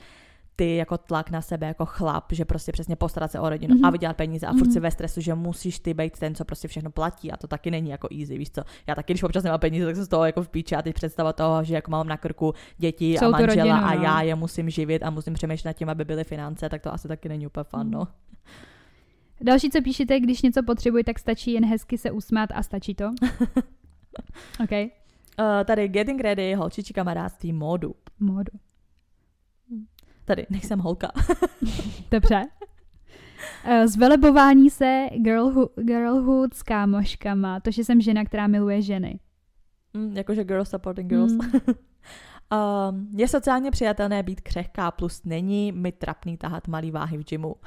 ty 0.61 0.77
jako 0.77 0.99
tlak 0.99 1.31
na 1.31 1.41
sebe 1.41 1.67
jako 1.67 1.87
chlap, 1.87 2.33
že 2.33 2.45
prostě 2.45 2.73
přesně 2.73 2.97
postarat 2.97 3.31
se 3.33 3.41
o 3.41 3.49
rodinu 3.49 3.75
Mhm. 3.75 3.85
a 3.85 3.91
vydělat 3.91 4.17
peníze 4.17 4.47
a 4.47 4.53
furt 4.53 4.63
Mhm. 4.67 4.73
si 4.73 4.81
ve 4.81 4.91
stresu, 4.91 5.21
že 5.21 5.35
musíš 5.35 5.79
ty 5.79 5.95
být 5.95 6.19
ten, 6.19 6.35
co 6.35 6.45
prostě 6.45 6.69
všechno 6.69 6.91
platí 6.91 7.33
a 7.33 7.37
to 7.37 7.47
taky 7.47 7.71
není 7.71 7.91
jako 7.91 8.09
easy, 8.21 8.39
víš 8.39 8.51
co. 8.51 8.63
Já 8.87 8.95
taky, 8.95 9.13
když 9.13 9.23
občas 9.23 9.45
nemám 9.45 9.61
peníze, 9.61 9.87
tak 9.87 9.97
se 9.97 10.05
z 10.05 10.09
toho 10.09 10.25
jako 10.25 10.43
v 10.43 10.49
píči 10.49 10.77
a 10.77 10.83
teď 10.83 10.95
představa 10.95 11.33
toho, 11.33 11.65
že 11.65 11.75
jako 11.75 11.91
mám 11.91 12.09
na 12.09 12.17
krku 12.17 12.55
děti 12.79 13.15
Celou 13.19 13.35
a 13.35 13.39
manžela 13.39 13.65
rodinu, 13.81 13.89
a 13.91 13.95
no. 13.95 14.03
já 14.03 14.23
je 14.23 14.35
musím 14.35 14.71
živit 14.71 15.03
a 15.03 15.11
musím 15.11 15.35
přemýšlet 15.35 15.69
nad 15.69 15.73
tím, 15.73 15.89
aby 15.89 16.05
byly 16.05 16.25
finance, 16.25 16.69
tak 16.69 16.83
to 16.83 16.95
asi 16.95 17.09
taky 17.09 17.29
není 17.29 17.47
úplně 17.47 17.65
fun, 17.65 17.81
Mhm. 17.81 17.91
no. 17.91 18.09
Další, 19.43 19.71
co 19.71 19.83
píšete, 19.83 20.21
když 20.21 20.43
něco 20.43 20.63
potřebuji, 20.63 21.05
tak 21.05 21.19
stačí 21.19 21.53
jen 21.53 21.65
hezky 21.67 21.99
se 21.99 22.11
usmát 22.11 22.51
a 22.55 22.63
stačí 22.63 22.95
to. 22.95 23.05
OK, 24.65 24.71
Uh, 25.41 25.65
tady 25.65 25.89
Getting 25.89 26.21
Ready, 26.21 26.55
holčičí 26.55 26.93
kamarádství 26.93 27.53
módu. 27.53 27.95
módu. 28.21 28.51
Tady, 30.25 30.47
nejsem 30.51 30.79
holka. 30.79 31.13
Dobře. 32.11 32.47
Eh, 33.65 33.89
Zvelebování 33.89 34.71
se 34.71 35.07
girlhood, 35.17 35.73
girlhood 35.77 36.55
s 36.55 36.63
kámoškama, 36.63 37.61
to, 37.61 37.71
že 37.71 37.85
jsem 37.85 38.01
žena, 38.01 38.25
která 38.25 38.47
miluje 38.47 38.83
ženy. 38.83 39.21
Mm, 39.95 40.17
jakože 40.17 40.45
girls 40.45 40.71
supporting 40.71 41.09
girls. 41.09 41.33
Mm. 41.33 41.41
Um, 41.41 43.09
je 43.17 43.29
sociálně 43.29 43.71
přijatelné 43.71 44.23
být 44.23 44.41
křehká, 44.41 44.91
plus 44.91 45.25
není 45.25 45.73
mi 45.73 45.93
trapný 45.93 46.37
tahat 46.37 46.69
malý 46.69 46.91
váhy 46.91 47.19
v 47.19 47.25
gymu. 47.25 47.55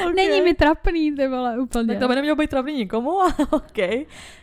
okay. 0.00 0.14
Není 0.14 0.42
mi 0.42 0.54
trapný, 0.54 1.14
ty 1.16 1.28
vole, 1.28 1.58
úplně. 1.58 1.86
Tak 1.86 1.98
to 1.98 2.08
by 2.08 2.14
nemělo 2.14 2.36
být 2.36 2.50
trapný 2.50 2.74
nikomu, 2.74 3.20
ale 3.20 3.34
OK. 3.50 3.78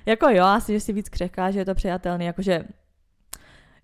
Jako 0.06 0.30
jo, 0.30 0.44
asi, 0.44 0.74
že 0.74 0.80
si 0.80 0.94
víc 0.94 1.10
křehká, 1.10 1.52
že 1.52 1.60
je 1.60 1.66
to 1.66 1.76
přijatelný, 1.76 2.26
jakože 2.26 2.64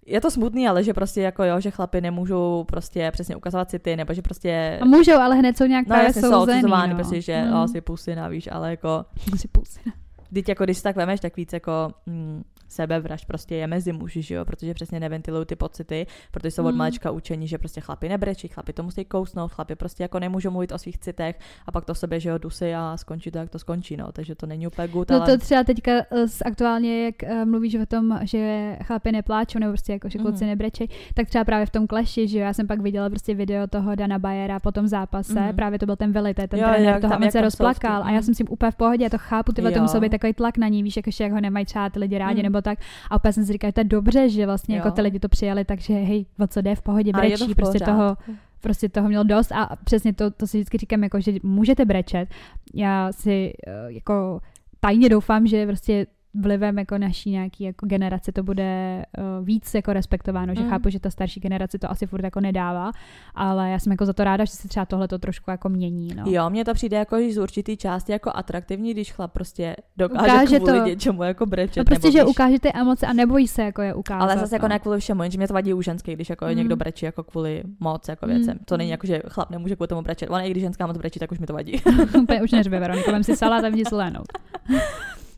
je 0.05 0.21
to 0.21 0.31
smutný, 0.31 0.67
ale 0.67 0.83
že 0.83 0.93
prostě 0.93 1.21
jako 1.21 1.43
jo, 1.43 1.59
že 1.59 1.71
chlapi 1.71 2.01
nemůžou 2.01 2.63
prostě 2.67 3.11
přesně 3.11 3.35
ukazovat 3.35 3.69
city, 3.69 3.95
nebo 3.95 4.13
že 4.13 4.21
prostě 4.21 4.79
A 4.81 4.85
můžou, 4.85 5.13
ale 5.17 5.35
hned 5.35 5.57
jsou 5.57 5.65
nějak 5.65 5.85
no 5.85 5.89
právě 5.89 6.05
jasně 6.07 6.21
jsou 6.21 6.29
souzený, 6.31 6.57
odsuzovány, 6.59 6.93
no. 6.93 6.95
prostě, 6.99 7.21
že 7.21 7.43
Mm. 7.43 7.59
mm. 7.59 7.67
si 7.67 7.81
pusina, 7.81 8.27
víš, 8.27 8.49
ale 8.51 8.69
jako 8.71 9.05
Si 9.37 9.47
pusina. 9.47 9.95
Teď 10.33 10.49
jako 10.49 10.63
když 10.63 10.77
si 10.77 10.83
tak 10.83 10.95
vemeš, 10.95 11.19
tak 11.19 11.37
víc 11.37 11.53
jako 11.53 11.71
mm, 12.05 12.43
sebevraž 12.73 13.25
prostě 13.25 13.55
je 13.55 13.67
mezi 13.67 13.93
muži, 13.93 14.21
že 14.21 14.35
jo, 14.35 14.45
protože 14.45 14.73
přesně 14.73 14.99
neventilují 14.99 15.45
ty 15.45 15.55
pocity, 15.55 16.05
protože 16.31 16.51
jsou 16.51 16.65
od 16.65 16.71
Mm. 16.71 16.77
malička 16.77 17.11
učení, 17.11 17.47
že 17.47 17.57
prostě 17.57 17.81
chlapi 17.81 18.09
nebrečí, 18.09 18.47
chlapi 18.47 18.73
to 18.73 18.83
musí 18.83 19.05
kousnout, 19.05 19.51
chlapi 19.51 19.75
prostě 19.75 20.03
jako 20.03 20.19
nemůžou 20.19 20.51
mluvit 20.51 20.71
o 20.71 20.77
svých 20.77 20.97
citech 20.97 21.39
a 21.65 21.71
pak 21.71 21.85
to 21.85 21.95
sobě, 21.95 22.19
že 22.19 22.29
jo, 22.29 22.37
dusy 22.37 22.75
a 22.75 22.97
skončí 22.97 23.31
to, 23.31 23.37
jak 23.37 23.49
to 23.49 23.59
skončí, 23.59 23.97
no, 23.97 24.11
takže 24.11 24.35
to 24.35 24.45
není 24.45 24.67
úplně 24.67 24.87
good, 24.87 25.09
No 25.09 25.21
ale... 25.21 25.25
to 25.31 25.37
třeba 25.37 25.63
teďka 25.63 25.91
eh, 26.11 26.27
s- 26.27 26.41
aktuálně, 26.45 27.05
jak 27.05 27.23
eh, 27.23 27.45
mluvíš 27.45 27.75
o 27.75 27.85
tom, 27.85 28.19
že 28.23 28.75
chlapi 28.83 29.11
nepláčou, 29.11 29.59
nebo 29.59 29.71
prostě 29.71 29.93
jako, 29.93 30.09
že 30.09 30.19
kluci 30.19 30.43
Mhm. 30.43 30.47
nebrečej, 30.49 30.87
tak 31.13 31.27
třeba 31.29 31.43
právě 31.43 31.65
v 31.65 31.69
tom 31.69 31.87
kleši, 31.87 32.27
že 32.27 32.39
jo, 32.39 32.45
já 32.45 32.53
jsem 32.53 32.67
pak 32.67 32.81
viděla 32.81 33.09
prostě 33.09 33.35
video 33.35 33.67
toho 33.67 33.95
Dana 33.95 34.19
Bayera 34.19 34.59
po 34.59 34.71
tom 34.71 34.87
zápase, 34.87 35.39
Mhm. 35.39 35.55
právě 35.55 35.79
to 35.79 35.85
byl 35.85 35.95
ten 35.95 36.11
velitel, 36.11 36.47
ten 36.47 36.59
Jo, 36.59 36.65
trenér 36.67 36.87
jak 36.93 37.01
toho, 37.01 37.11
tam- 37.11 37.17
on 37.17 37.23
jak 37.23 37.31
se 37.31 37.41
rozplakal 37.41 38.03
a 38.03 38.07
já 38.09 38.13
mhm. 38.15 38.23
jsem 38.23 38.33
s 38.33 38.37
tím 38.37 38.47
úplně 38.49 38.71
v 38.71 38.75
pohodě, 38.75 39.03
já 39.03 39.09
to 39.09 39.17
chápu, 39.17 39.51
ty 39.51 39.61
vole, 39.61 39.73
to 39.73 39.81
musel 39.81 40.01
být 40.01 40.09
takový 40.09 40.33
tlak 40.33 40.57
na 40.57 40.67
ní, 40.67 40.83
víš, 40.83 40.97
jakože 40.97 41.23
jak 41.23 41.33
ho 41.33 41.41
nemají 41.41 41.65
třeba 41.65 41.89
ty 41.89 41.99
lidi 41.99 42.17
rádi 42.17 42.35
Mhm. 42.35 42.43
nebo 42.43 42.61
tak. 42.63 42.79
A 43.09 43.15
úplně 43.15 43.33
jsem 43.33 43.45
si 43.45 43.53
říkala, 43.53 43.71
to 43.71 43.79
je 43.79 43.83
dobře, 43.83 44.29
že 44.29 44.45
vlastně 44.45 44.75
jako 44.75 44.87
Jo. 44.87 44.91
ty 44.91 45.01
lidi 45.01 45.19
to 45.19 45.29
přijali, 45.29 45.65
takže 45.65 45.93
hej, 45.93 46.25
o 46.39 46.47
co 46.47 46.61
jde 46.61 46.75
v 46.75 46.81
pohodě, 46.81 47.11
A 47.13 47.23
je 47.23 47.31
to 47.31 47.37
brečí, 47.37 47.53
v 47.53 47.55
prostě 47.55 47.79
toho, 47.79 48.17
prostě 48.61 48.89
toho 48.89 49.07
měl 49.07 49.23
dost 49.23 49.51
a 49.51 49.69
přesně 49.83 50.13
to, 50.13 50.31
to 50.31 50.47
si 50.47 50.57
vždycky 50.57 50.77
říkám, 50.77 51.03
jako, 51.03 51.19
že 51.19 51.31
můžete 51.43 51.85
brečet. 51.85 52.29
Já 52.73 53.11
si 53.11 53.53
eh, 53.67 53.71
jako 53.87 54.41
tajně 54.79 55.09
doufám, 55.09 55.47
že 55.47 55.67
prostě 55.67 56.07
vlivem 56.35 56.79
jako 56.79 56.97
naší 56.97 57.29
nějaký 57.31 57.63
jako 57.63 57.85
generace 57.85 58.31
to 58.31 58.43
bude 58.43 59.03
uh, 59.39 59.45
víc 59.45 59.73
jako 59.73 59.93
respektováno, 59.93 60.55
že 60.55 60.63
Mm. 60.63 60.69
chápu, 60.69 60.89
že 60.89 60.99
ta 60.99 61.09
starší 61.09 61.39
generace 61.39 61.79
to 61.79 61.91
asi 61.91 62.07
furt 62.07 62.23
jako 62.23 62.39
nedává, 62.39 62.91
ale 63.35 63.69
já 63.69 63.79
jsem 63.79 63.91
jako 63.91 64.05
za 64.05 64.13
to 64.13 64.23
ráda, 64.23 64.45
že 64.45 64.51
se 64.51 64.67
třeba 64.67 64.85
tohle 64.85 65.07
to 65.07 65.19
trošku 65.19 65.51
jako 65.51 65.69
mění. 65.69 66.07
No. 66.15 66.23
Jo, 66.27 66.49
mně 66.49 66.65
to 66.65 66.73
přijde 66.73 66.97
jako 66.97 67.17
z 67.31 67.37
určitý 67.37 67.77
části 67.77 68.11
jako 68.11 68.31
atraktivní, 68.35 68.91
když 68.93 69.11
chlap 69.13 69.31
prostě 69.31 69.75
dokáže 69.97 70.33
Ukáže 70.33 70.59
kvůli 70.59 70.79
to. 70.79 70.85
něčemu 70.85 71.23
jako 71.23 71.45
brečet. 71.45 71.77
No 71.79 71.83
prostě, 71.85 72.07
nebo 72.07 72.11
že 72.17 72.23
když... 72.23 72.29
ukáže 72.31 72.59
ty 72.59 72.71
emoce 72.73 73.07
a 73.07 73.13
nebojí 73.13 73.47
se 73.47 73.61
jako 73.63 73.81
je 73.81 73.93
ukázat. 73.93 74.21
Ale 74.23 74.37
zase 74.37 74.55
jako 74.55 74.65
no. 74.65 74.69
ne 74.69 74.79
kvůli 74.79 74.99
všemu, 74.99 75.23
jenže 75.23 75.37
mě 75.37 75.47
to 75.47 75.53
vadí 75.53 75.73
u 75.73 75.81
ženských, 75.81 76.15
když 76.15 76.29
jako 76.29 76.45
Mm. 76.45 76.55
někdo 76.55 76.75
brečí 76.75 77.05
jako 77.05 77.23
kvůli 77.23 77.63
moc 77.79 78.07
jako 78.07 78.25
Mm. 78.25 78.31
věcem. 78.35 78.57
To 78.65 78.77
není 78.77 78.89
jako, 78.89 79.07
že 79.07 79.21
chlap 79.29 79.49
nemůže 79.49 79.75
kvůli 79.75 79.87
tomu 79.87 80.01
brečet. 80.01 80.29
On 80.29 80.41
i 80.41 80.51
když 80.51 80.63
ženská 80.63 80.87
moc 80.87 80.97
brečí, 80.97 81.19
tak 81.19 81.31
už 81.31 81.39
mi 81.39 81.47
to 81.47 81.53
vadí. 81.53 81.81
Úplně 82.21 82.41
už 82.41 82.51
neřve, 82.51 82.79
Veroniko, 82.79 83.23
si 83.23 83.35
salát 83.35 83.63
a 83.63 83.67
jdi 83.67 83.83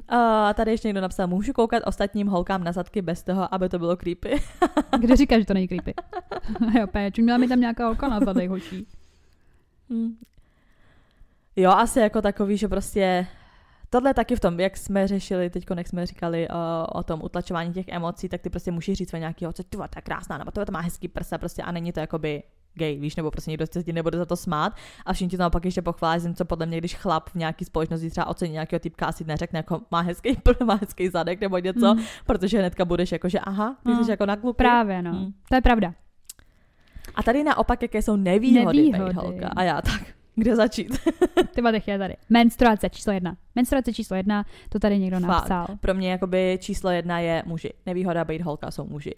A 0.10 0.54
tady 0.54 0.72
ještě 0.72 0.88
někdo 0.88 1.02
napsal, 1.02 1.28
můžu 1.28 1.54
koukat 1.54 1.84
ostatním 1.86 2.28
holkám 2.28 2.63
na 2.63 2.72
zadky 2.72 3.02
bez 3.02 3.24
toho, 3.24 3.54
aby 3.54 3.70
to 3.70 3.80
bylo 3.80 3.98
creepy. 3.98 4.41
Kdo 5.00 5.15
říká, 5.15 5.39
že 5.39 5.46
to 5.46 5.54
není 5.54 5.68
creepy? 5.68 5.94
jo, 6.80 6.88
péč, 6.88 7.20
měla 7.20 7.38
mi 7.38 7.48
tam 7.48 7.60
nějaká 7.60 7.86
holka 7.86 8.08
na 8.08 8.20
zadech 8.20 8.50
hoší. 8.50 8.88
Hmm. 9.89 10.18
Jo, 11.56 11.72
asi 11.72 12.00
jako 12.00 12.22
takový, 12.22 12.58
že 12.58 12.68
prostě 12.68 13.28
tohle 13.89 14.13
taky 14.13 14.36
v 14.36 14.39
tom, 14.39 14.60
jak 14.60 14.78
jsme 14.78 15.08
řešili 15.08 15.50
teď, 15.50 15.65
jak 15.78 15.88
jsme 15.88 16.06
říkali 16.06 16.48
uh, 16.50 16.56
o 17.00 17.04
tom 17.04 17.22
utlačování 17.24 17.74
těch 17.74 17.88
emocí, 17.88 18.30
tak 18.30 18.41
ty 18.41 18.50
prostě 18.50 18.72
musíš 18.72 18.98
říct 18.98 19.13
o 19.13 19.18
nějakého, 19.18 19.54
co 19.54 19.63
ty 19.63 19.78
je 19.96 20.02
krásná, 20.02 20.38
nebo 20.38 20.52
to 20.52 20.65
má 20.72 20.80
hezký 20.80 21.08
prsa, 21.08 21.38
prostě 21.38 21.62
a 21.62 21.72
není 21.72 21.91
to 21.91 22.00
jakoby 22.00 22.44
gay, 22.76 22.98
víš, 23.00 23.16
nebo 23.16 23.32
prostě 23.32 23.52
někdo 23.52 23.66
se 23.72 23.84
ti 23.84 23.94
nebude 23.94 24.18
za 24.18 24.26
to 24.26 24.36
smát 24.36 24.74
a 25.06 25.14
všichni 25.14 25.30
ti 25.30 25.38
to 25.38 25.42
naopak 25.42 25.66
ještě 25.66 25.82
pochválí, 25.82 26.34
co 26.36 26.46
podle 26.46 26.66
mě, 26.66 26.78
když 26.78 26.96
chlap 26.96 27.30
v 27.30 27.36
nějaký 27.36 27.66
společnosti 27.66 28.10
třeba 28.10 28.28
ocení 28.28 28.52
nějakého 28.54 28.80
typka, 28.80 29.06
asi 29.06 29.24
neřekne, 29.24 29.60
jako 29.60 29.82
má 29.92 30.02
hezký 30.02 30.38
má 30.66 30.76
hezký 30.82 31.10
zadek 31.10 31.42
nebo 31.42 31.58
něco, 31.58 31.96
Mm. 31.96 32.04
protože 32.26 32.60
hnedka 32.60 32.86
budeš 32.86 33.12
jako, 33.12 33.30
že 33.30 33.40
aha, 33.40 33.76
ty 33.84 33.90
No. 33.92 34.04
jsi 34.06 34.12
jako 34.12 34.26
na 34.26 34.36
kluku. 34.36 34.54
Právě, 34.58 35.02
no. 35.02 35.12
Mm. 35.12 35.34
To 35.50 35.56
je 35.56 35.62
pravda. 35.62 35.94
A 37.16 37.24
tady 37.24 37.44
naopak, 37.44 37.82
jaké 37.82 38.02
jsou 38.02 38.16
nevýhody, 38.16 38.78
Nevýhody. 38.92 39.14
holka. 39.14 39.48
A 39.56 39.64
já 39.64 39.82
tak, 39.82 40.02
kde 40.36 40.56
začít? 40.56 41.00
Ty 41.56 41.62
vadech 41.62 41.88
je 41.88 41.98
tady. 41.98 42.16
Menstruace 42.30 42.90
číslo 42.90 43.14
jedna. 43.14 43.38
Menstruace 43.56 43.94
číslo 43.94 44.16
jedna, 44.16 44.46
to 44.70 44.80
tady 44.80 45.00
někdo 45.00 45.20
Fakt. 45.20 45.28
napsal. 45.28 45.68
Pro 45.82 45.94
mě 45.94 46.12
jakoby 46.12 46.58
číslo 46.62 46.90
jedna 46.90 47.20
je 47.20 47.44
muži. 47.46 47.70
Nevýhoda 47.86 48.26
být 48.26 48.42
holka 48.42 48.72
jsou 48.72 48.86
muži. 48.88 49.12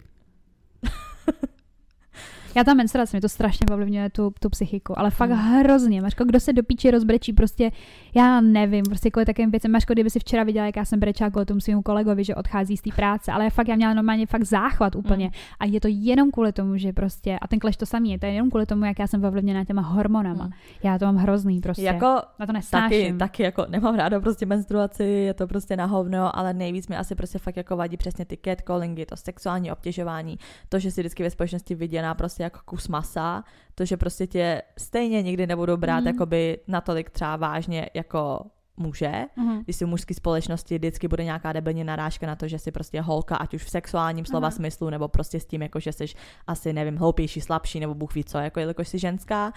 Já 2.56 2.64
tam 2.64 2.76
menstruace, 2.76 3.16
mi 3.16 3.20
to 3.20 3.28
strašně 3.28 3.66
ovlivňuje 3.72 4.10
tu, 4.10 4.32
tu 4.40 4.50
psychiku, 4.50 4.98
ale 4.98 5.10
fakt 5.10 5.30
hmm. 5.30 5.38
hrozně. 5.38 6.02
Mařko, 6.02 6.24
kdo 6.24 6.40
se 6.40 6.52
do 6.52 6.62
píči 6.62 6.90
rozbrečí, 6.90 7.32
prostě 7.32 7.70
já 8.14 8.40
nevím, 8.40 8.84
prostě 8.84 9.10
kvůli 9.10 9.26
takovým 9.26 9.50
věcem. 9.50 9.70
Mařko, 9.70 9.92
kdyby 9.92 10.10
si 10.10 10.18
včera 10.18 10.44
viděla, 10.44 10.66
jak 10.66 10.76
já 10.76 10.84
jsem 10.84 11.00
brečela 11.00 11.30
kvůli 11.30 11.46
tomu 11.46 11.60
svým 11.60 11.82
kolegovi, 11.82 12.24
že 12.24 12.34
odchází 12.34 12.76
z 12.76 12.82
té 12.82 12.90
práce, 12.96 13.32
ale 13.32 13.50
fakt 13.50 13.68
já 13.68 13.76
měla 13.76 13.94
normálně 13.94 14.26
fakt 14.26 14.44
záchvat 14.44 14.96
úplně. 14.96 15.24
Hmm. 15.24 15.34
A 15.60 15.64
je 15.64 15.80
to 15.80 15.88
jenom 15.90 16.30
kvůli 16.30 16.52
tomu, 16.52 16.76
že 16.76 16.92
prostě, 16.92 17.38
a 17.38 17.48
ten 17.48 17.58
kleš 17.58 17.76
to 17.76 17.86
samý, 17.86 18.10
je 18.10 18.18
to 18.18 18.26
jenom 18.26 18.50
kvůli 18.50 18.66
tomu, 18.66 18.84
jak 18.84 18.98
já 18.98 19.06
jsem 19.06 19.24
ovlivněna 19.24 19.64
těma 19.64 19.82
hormonama. 19.82 20.44
Hmm. 20.44 20.52
Já 20.82 20.98
to 20.98 21.04
mám 21.04 21.16
hrozný 21.16 21.60
prostě. 21.60 21.82
Jako, 21.82 22.06
na 22.38 22.46
to 22.46 22.52
taky, 22.70 23.14
taky 23.18 23.42
jako 23.42 23.66
nemám 23.68 23.94
ráda 23.94 24.20
prostě 24.20 24.46
menstruaci, 24.46 25.04
je 25.04 25.34
to 25.34 25.46
prostě 25.46 25.76
na 25.76 25.84
hovno, 25.84 26.38
ale 26.38 26.54
nejvíc 26.54 26.88
mi 26.88 26.96
asi 26.96 27.14
prostě 27.14 27.38
fakt 27.38 27.56
jako 27.56 27.76
vadí 27.76 27.96
přesně 27.96 28.24
ty 28.24 28.38
catcallingy, 28.44 29.06
to 29.06 29.16
sexuální 29.16 29.72
obtěžování, 29.72 30.38
to, 30.68 30.78
že 30.78 30.90
si 30.90 31.00
vždycky 31.00 31.22
ve 31.22 31.30
společnosti 31.30 31.74
viděná 31.74 32.14
prostě 32.14 32.37
jako 32.42 32.60
kus 32.64 32.88
masa, 32.88 33.44
to, 33.74 33.84
že 33.84 33.96
prostě 33.96 34.26
tě 34.26 34.62
stejně 34.78 35.22
nikdy 35.22 35.46
nebudou 35.46 35.76
brát 35.76 36.00
mm. 36.00 36.06
jakoby 36.06 36.58
natolik 36.66 37.10
třeba 37.10 37.36
vážně 37.36 37.90
jako 37.94 38.40
muže, 38.76 39.24
mm. 39.36 39.62
když 39.64 39.76
si 39.76 39.84
v 39.84 39.88
mužské 39.88 40.14
společnosti 40.14 40.78
vždycky 40.78 41.08
bude 41.08 41.24
nějaká 41.24 41.52
debilní 41.52 41.84
narážka 41.84 42.26
na 42.26 42.36
to, 42.36 42.48
že 42.48 42.58
si 42.58 42.70
prostě 42.72 43.00
holka, 43.00 43.36
ať 43.36 43.54
už 43.54 43.64
v 43.64 43.70
sexuálním 43.70 44.24
slova 44.24 44.48
mm. 44.48 44.52
smyslu, 44.52 44.90
nebo 44.90 45.08
prostě 45.08 45.40
s 45.40 45.46
tím, 45.46 45.62
jako 45.62 45.80
že 45.80 45.92
jsi 45.92 46.06
asi, 46.46 46.72
nevím, 46.72 46.96
hloupější, 46.96 47.40
slabší, 47.40 47.80
nebo 47.80 47.94
bůh 47.94 48.14
ví 48.14 48.24
co, 48.24 48.38
jako 48.38 48.60
jelikož 48.60 48.88
jsi 48.88 48.98
ženská, 48.98 49.52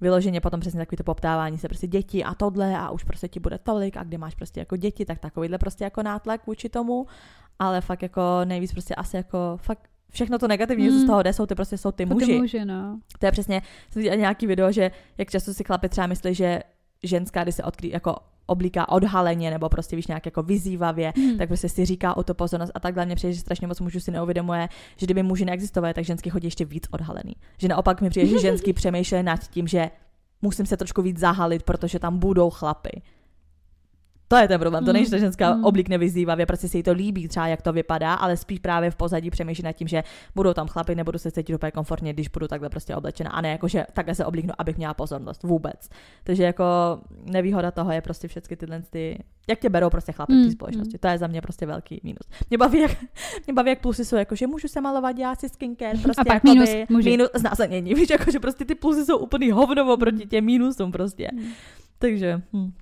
vyloženě 0.00 0.40
potom 0.40 0.60
přesně 0.60 0.80
takový 0.80 0.96
to 0.96 1.04
poptávání 1.04 1.58
se 1.58 1.68
prostě 1.68 1.86
děti 1.86 2.24
a 2.24 2.34
tohle 2.34 2.78
a 2.78 2.90
už 2.90 3.04
prostě 3.04 3.28
ti 3.28 3.40
bude 3.40 3.58
tolik 3.58 3.96
a 3.96 4.04
kde 4.04 4.18
máš 4.18 4.34
prostě 4.34 4.60
jako 4.60 4.76
děti, 4.76 5.04
tak 5.04 5.18
takovýhle 5.18 5.58
prostě 5.58 5.84
jako 5.84 6.02
nátlak 6.02 6.46
vůči 6.46 6.68
tomu, 6.68 7.06
ale 7.58 7.80
fakt 7.80 8.02
jako 8.02 8.20
nejvíc 8.44 8.72
prostě 8.72 8.94
asi 8.94 9.16
jako 9.16 9.38
fakt 9.56 9.90
všechno 10.14 10.38
to 10.38 10.48
negativní, 10.48 10.88
mm. 10.88 10.92
co 10.92 10.98
z 10.98 11.06
toho 11.06 11.22
jde, 11.22 11.32
jsou 11.32 11.46
ty 11.46 11.54
prostě 11.54 11.78
jsou 11.78 11.92
ty 11.92 12.06
muži. 12.06 12.26
Ty 12.26 12.38
muži 12.38 12.64
no. 12.64 13.00
To 13.18 13.26
je 13.26 13.32
přesně, 13.32 13.62
jsem 13.90 14.00
viděla 14.00 14.16
nějaký 14.16 14.46
video, 14.46 14.72
že 14.72 14.90
jak 15.18 15.30
často 15.30 15.54
si 15.54 15.64
chlapi 15.64 15.88
třeba 15.88 16.06
myslí, 16.06 16.34
že 16.34 16.60
ženská, 17.02 17.42
když 17.42 17.54
se 17.54 17.62
odkrý, 17.62 17.90
jako 17.90 18.16
oblíká 18.46 18.88
odhaleně 18.88 19.50
nebo 19.50 19.68
prostě 19.68 19.96
víš 19.96 20.06
nějak 20.06 20.26
jako 20.26 20.42
vyzývavě, 20.42 21.12
hmm. 21.16 21.38
tak 21.38 21.48
prostě 21.48 21.68
si 21.68 21.84
říká 21.84 22.16
o 22.16 22.22
to 22.22 22.34
pozornost 22.34 22.72
a 22.74 22.80
takhle 22.80 23.06
mě 23.06 23.16
přijde, 23.16 23.32
že 23.32 23.40
strašně 23.40 23.66
moc 23.66 23.80
mužů 23.80 24.00
si 24.00 24.10
neuvědomuje, 24.10 24.68
že 24.96 25.06
kdyby 25.06 25.22
muži 25.22 25.44
neexistovali, 25.44 25.94
tak 25.94 26.04
ženský 26.04 26.30
chodí 26.30 26.46
ještě 26.46 26.64
víc 26.64 26.86
odhalený. 26.90 27.36
Že 27.58 27.68
naopak 27.68 28.00
mi 28.00 28.10
přijde, 28.10 28.26
že 28.26 28.38
ženský 28.48 28.72
přemýšlí 28.72 29.22
nad 29.22 29.48
tím, 29.48 29.66
že 29.66 29.90
musím 30.42 30.66
se 30.66 30.76
trošku 30.76 31.02
víc 31.02 31.18
zahalit, 31.18 31.62
protože 31.62 31.98
tam 31.98 32.18
budou 32.18 32.50
chlapy. 32.50 33.02
To 34.28 34.36
je 34.36 34.48
ten 34.48 34.60
problém. 34.60 34.84
To 34.84 34.92
není, 34.92 35.04
že 35.04 35.10
ta 35.10 35.18
ženská 35.18 35.54
mm. 35.54 35.64
oblík 35.64 35.88
nevyzývavě, 35.88 36.46
prostě 36.46 36.68
se 36.68 36.76
jí 36.76 36.82
to 36.82 36.92
líbí 36.92 37.28
třeba, 37.28 37.46
jak 37.46 37.62
to 37.62 37.72
vypadá, 37.72 38.14
ale 38.14 38.36
spíš 38.36 38.58
právě 38.58 38.90
v 38.90 38.96
pozadí 38.96 39.30
přemýšlí 39.30 39.64
nad 39.64 39.72
tím, 39.72 39.88
že 39.88 40.02
budou 40.34 40.52
tam 40.52 40.66
chlapy, 40.66 40.94
nebudu 40.94 41.18
se 41.18 41.30
cítit 41.30 41.54
úplně 41.54 41.72
komfortně, 41.72 42.12
když 42.12 42.28
budu 42.28 42.48
takhle 42.48 42.68
prostě 42.68 42.96
oblečena. 42.96 43.30
A 43.30 43.40
ne 43.40 43.50
jako, 43.50 43.68
že 43.68 43.86
takhle 43.92 44.14
se 44.14 44.24
oblíknu, 44.24 44.52
abych 44.58 44.76
měla 44.76 44.94
pozornost. 44.94 45.42
Vůbec. 45.42 45.88
Takže 46.24 46.42
jako 46.42 46.64
nevýhoda 47.24 47.70
toho 47.70 47.92
je 47.92 48.00
prostě 48.00 48.28
všechny 48.28 48.56
tyhle 48.56 48.82
ty, 48.90 49.24
jak 49.48 49.58
tě 49.58 49.68
berou 49.68 49.90
prostě 49.90 50.12
chlapy 50.12 50.32
mm. 50.32 50.38
v 50.38 50.42
té 50.42 50.46
hmm, 50.46 50.52
společnosti. 50.52 50.94
Mm. 50.94 50.98
To 50.98 51.08
je 51.08 51.18
za 51.18 51.26
mě 51.26 51.40
prostě 51.40 51.66
velký 51.66 52.00
mínus. 52.02 52.28
Mě 52.50 52.58
baví, 52.58 52.80
jak, 52.80 52.90
mě 53.46 53.54
baví, 53.54 53.70
jak 53.70 53.80
plusy 53.80 54.04
jsou, 54.04 54.16
jako, 54.16 54.34
že 54.34 54.46
můžu 54.46 54.68
se 54.68 54.80
malovat, 54.80 55.18
já 55.18 55.34
si 55.34 55.48
skincare, 55.48 55.98
prostě 56.02 56.22
a 56.22 56.24
pak 56.24 56.44
minus, 56.44 56.70
minus 57.04 57.28
znásilnění. 57.34 57.94
Víš, 57.94 58.10
jako, 58.10 58.30
že 58.30 58.40
prostě 58.40 58.64
ty 58.64 58.74
plusy 58.74 59.04
jsou 59.04 59.18
úplný 59.18 59.50
hovnovo 59.50 59.96
proti 59.96 60.26
těm 60.26 60.44
mínusům 60.44 60.92
prostě. 60.92 61.28
Mm. 61.32 61.44
Takže, 61.98 62.42
hm. 62.52 62.72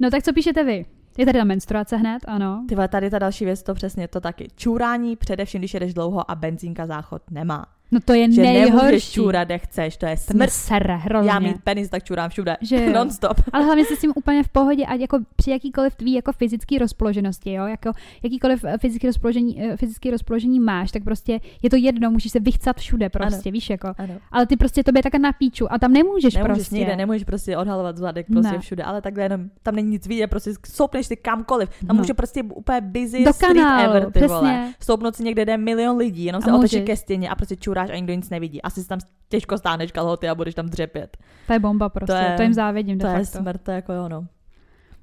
No 0.00 0.10
tak 0.10 0.22
co 0.22 0.32
píšete 0.32 0.64
vy? 0.64 0.86
Je 1.18 1.26
tady 1.26 1.38
ta 1.38 1.44
menstruace 1.44 1.96
hned, 1.96 2.18
ano. 2.26 2.64
Ty 2.68 2.76
tady 2.88 3.10
ta 3.10 3.18
další 3.18 3.44
věc, 3.44 3.62
to 3.62 3.74
přesně 3.74 4.08
to 4.08 4.20
taky. 4.20 4.48
Čurání, 4.56 5.16
především 5.16 5.60
když 5.60 5.74
jedeš 5.74 5.94
dlouho 5.94 6.30
a 6.30 6.34
benzínka 6.34 6.86
záchod 6.86 7.22
nemá. 7.30 7.66
No 7.90 8.00
to 8.04 8.12
je 8.12 8.32
že 8.32 8.42
nejhorší. 8.42 8.76
nemůžeš 8.76 9.10
čůrat, 9.10 9.48
kde 9.48 9.58
chceš, 9.58 9.96
to 9.96 10.06
je 10.06 10.16
smrt. 10.16 10.50
Sere, 10.50 10.96
hrozně. 10.96 11.30
Já 11.30 11.38
mít 11.38 11.56
penis, 11.64 11.88
tak 11.88 12.04
čurám 12.04 12.30
všude, 12.30 12.56
že 12.60 12.90
non-stop. 12.92 13.40
Ale 13.52 13.64
hlavně 13.64 13.84
se 13.84 13.96
s 13.96 14.00
tím 14.00 14.12
úplně 14.14 14.42
v 14.42 14.48
pohodě 14.48 14.86
a 14.86 14.94
jako 14.94 15.18
při 15.36 15.50
jakýkoliv 15.50 15.94
tvý 15.94 16.12
jako 16.12 16.32
fyzický 16.32 16.78
rozpoloženosti, 16.78 17.52
jo, 17.52 17.66
jako 17.66 17.92
jakýkoliv 18.22 18.64
eh, 18.64 18.78
fyzický 18.78 19.06
rozpoložení, 19.06 19.62
eh, 19.62 19.76
fyzický 19.76 20.10
rozpoložení 20.10 20.60
máš, 20.60 20.90
tak 20.90 21.04
prostě 21.04 21.40
je 21.62 21.70
to 21.70 21.76
jedno, 21.76 22.10
musíš 22.10 22.32
se 22.32 22.40
vychcat 22.40 22.76
všude 22.76 23.08
prostě, 23.08 23.48
ano. 23.48 23.52
víš, 23.52 23.70
jako. 23.70 23.92
Ano. 23.98 24.14
Ale 24.32 24.46
ty 24.46 24.56
prostě 24.56 24.84
tobě 24.84 25.02
také 25.02 25.18
na 25.18 25.32
píču 25.32 25.72
a 25.72 25.78
tam 25.78 25.92
nemůžeš, 25.92 26.34
nemůžeš 26.34 26.56
prostě. 26.56 26.74
Nikde, 26.74 26.96
nemůžeš 26.96 27.24
prostě 27.24 27.56
odhalovat 27.56 27.96
zadek 27.96 28.26
prostě 28.32 28.52
ne. 28.52 28.58
všude, 28.58 28.82
ale 28.82 29.02
takhle 29.02 29.22
jenom, 29.22 29.50
tam 29.62 29.74
není 29.74 29.90
nic 29.90 30.06
vidět, 30.06 30.26
prostě 30.26 30.52
soupneš 30.66 31.06
si 31.06 31.16
kamkoliv. 31.16 31.68
Tam 31.86 31.96
no. 31.96 32.02
může 32.02 32.14
prostě 32.14 32.42
úplně 32.42 32.80
busy 32.80 33.24
Do 33.24 33.32
street 33.32 33.56
kanálu, 33.56 33.90
ever, 33.90 34.04
ty 34.04 34.10
přesně. 34.10 34.26
vole. 34.28 34.72
Stoupnout 34.80 35.16
si 35.16 35.24
někde 35.24 35.44
jde 35.44 35.56
milion 35.56 35.96
lidí, 35.96 36.24
jenom 36.24 36.42
se 36.42 36.52
otočí 36.52 36.82
ke 36.82 36.96
stěně 36.96 37.28
a 37.28 37.34
prostě 37.34 37.56
čuráš 37.76 37.90
a 37.90 37.96
nikdo 37.96 38.14
nic 38.14 38.30
nevidí. 38.30 38.62
Asi 38.62 38.82
si 38.82 38.88
tam 38.88 38.98
těžko 39.28 39.58
stáneš 39.58 39.92
kalhoty 39.92 40.28
a 40.28 40.34
budeš 40.34 40.54
tam 40.54 40.66
dřepět. 40.66 41.16
To 41.46 41.52
je 41.52 41.58
bomba 41.58 41.88
prostě, 41.88 42.12
to, 42.12 42.18
je, 42.18 42.36
to 42.36 42.42
jim 42.42 42.54
závidím 42.54 42.98
To 42.98 43.06
je 43.06 43.12
facto. 43.12 43.38
smrt, 43.38 43.62
to 43.62 43.70
je 43.70 43.74
jako 43.74 43.92
jo, 43.92 44.08
no. 44.08 44.26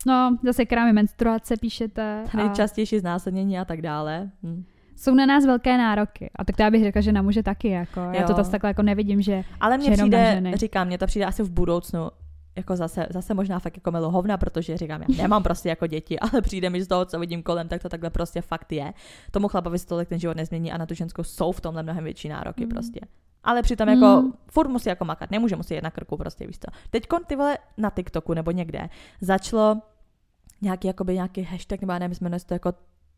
No, 0.07 0.37
zase 0.43 0.65
krámy 0.65 0.93
menstruace 0.93 1.57
píšete. 1.57 2.23
A... 2.33 2.37
Nejčastější 2.37 2.99
znásilnění 2.99 3.59
a 3.59 3.65
tak 3.65 3.81
dále. 3.81 4.29
Hm. 4.43 4.63
Jsou 4.95 5.13
na 5.13 5.25
nás 5.25 5.45
velké 5.45 5.77
nároky. 5.77 6.29
A 6.35 6.45
tak 6.45 6.55
to 6.55 6.63
já 6.63 6.71
bych 6.71 6.83
řekla, 6.83 7.01
že 7.01 7.11
na 7.11 7.21
muže 7.21 7.43
taky. 7.43 7.69
Jako. 7.69 7.99
Já 8.11 8.23
to 8.23 8.33
zase 8.33 8.51
takhle 8.51 8.69
jako 8.69 8.81
nevidím, 8.81 9.21
že 9.21 9.43
Ale 9.61 9.77
mně 9.77 9.91
přijde, 9.91 10.41
říkám, 10.55 10.87
mně 10.87 10.97
to 10.97 11.05
přijde 11.05 11.25
asi 11.25 11.43
v 11.43 11.49
budoucnu, 11.49 12.09
jako 12.55 12.75
zase, 12.75 13.07
zase 13.09 13.33
možná 13.33 13.59
fakt 13.59 13.77
jako 13.77 13.91
milohovna, 13.91 14.37
protože 14.37 14.77
říkám, 14.77 15.01
já 15.01 15.23
nemám 15.23 15.43
prostě 15.49 15.69
jako 15.69 15.87
děti, 15.87 16.19
ale 16.19 16.41
přijde 16.41 16.69
mi 16.69 16.83
z 16.83 16.87
toho, 16.87 17.05
co 17.05 17.19
vidím 17.19 17.43
kolem, 17.43 17.67
tak 17.67 17.81
to 17.81 17.89
takhle 17.89 18.09
prostě 18.09 18.41
fakt 18.41 18.71
je. 18.71 18.93
Tomu 19.31 19.47
chlapovi 19.47 19.79
se 19.79 19.87
tolik 19.87 20.09
ten 20.09 20.19
život 20.19 20.37
nezmění 20.37 20.71
a 20.71 20.77
na 20.77 20.85
tu 20.85 20.93
ženskou 20.93 21.23
jsou 21.23 21.51
v 21.51 21.61
tomhle 21.61 21.83
mnohem 21.83 22.03
větší 22.03 22.29
nároky 22.29 22.65
mm. 22.65 22.69
prostě 22.69 22.99
ale 23.43 23.61
přitom 23.61 23.89
jako 23.89 24.21
mm. 24.21 24.33
furt 24.51 24.67
musí 24.67 24.89
jako 24.89 25.05
makat, 25.05 25.31
nemůže 25.31 25.55
musí 25.55 25.73
jít 25.73 25.83
na 25.83 25.91
krku 25.91 26.17
prostě, 26.17 26.47
víš 26.47 26.59
co. 26.59 26.79
Teď 26.89 27.07
ty 27.27 27.35
vole 27.35 27.57
na 27.77 27.89
TikToku 27.89 28.33
nebo 28.33 28.51
někde 28.51 28.89
začalo 29.21 29.81
nějaký, 30.61 30.87
jakoby 30.87 31.13
nějaký 31.13 31.43
hashtag, 31.43 31.81
nebo 31.81 31.93
já 31.93 31.99
nevím, 31.99 32.17
jmenuje 32.21 32.39
se 32.39 32.47
to 32.47 32.53
jako 32.53 32.73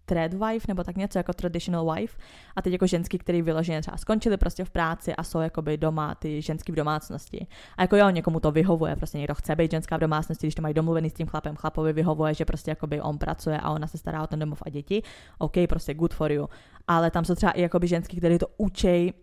thread 0.06 0.34
wife, 0.34 0.66
nebo 0.68 0.84
tak 0.84 0.98
něco 0.98 1.20
jako 1.20 1.34
traditional 1.34 1.94
wife. 1.94 2.18
A 2.56 2.62
teď 2.62 2.74
jako 2.74 2.88
ženský, 2.88 3.18
který 3.18 3.42
vyloženě 3.42 3.82
třeba 3.82 3.98
skončili 3.98 4.38
prostě 4.38 4.66
v 4.66 4.70
práci 4.70 5.16
a 5.16 5.24
jsou 5.24 5.40
jakoby 5.40 5.78
doma, 5.78 6.16
ty 6.16 6.42
ženský 6.42 6.72
v 6.72 6.76
domácnosti. 6.76 7.48
A 7.78 7.82
jako 7.82 7.96
jo, 7.96 8.10
někomu 8.10 8.40
to 8.40 8.52
vyhovuje, 8.52 8.96
prostě 8.96 9.18
někdo 9.18 9.36
chce 9.36 9.56
být 9.56 9.72
ženská 9.72 9.98
v 9.98 10.00
domácnosti, 10.00 10.48
když 10.48 10.56
to 10.56 10.62
mají 10.62 10.74
domluvený 10.74 11.10
s 11.10 11.14
tím 11.14 11.28
chlapem, 11.28 11.56
chlapovi 11.56 11.94
vyhovuje, 11.94 12.34
že 12.34 12.46
prostě 12.46 12.72
jakoby 12.72 13.02
on 13.02 13.18
pracuje 13.18 13.58
a 13.58 13.72
ona 13.72 13.88
se 13.88 13.98
stará 13.98 14.24
o 14.24 14.28
ten 14.28 14.40
domov 14.40 14.64
a 14.66 14.70
děti. 14.70 15.04
OK, 15.38 15.54
prostě 15.70 15.94
good 15.94 16.14
for 16.14 16.32
you. 16.32 16.50
Ale 16.88 17.12
tam 17.12 17.26
jsou 17.26 17.36
třeba 17.36 17.52
i 17.52 17.62
jakoby 17.62 17.88
ženský, 17.88 18.18
který 18.18 18.38
to 18.38 18.48
učej 18.58 19.14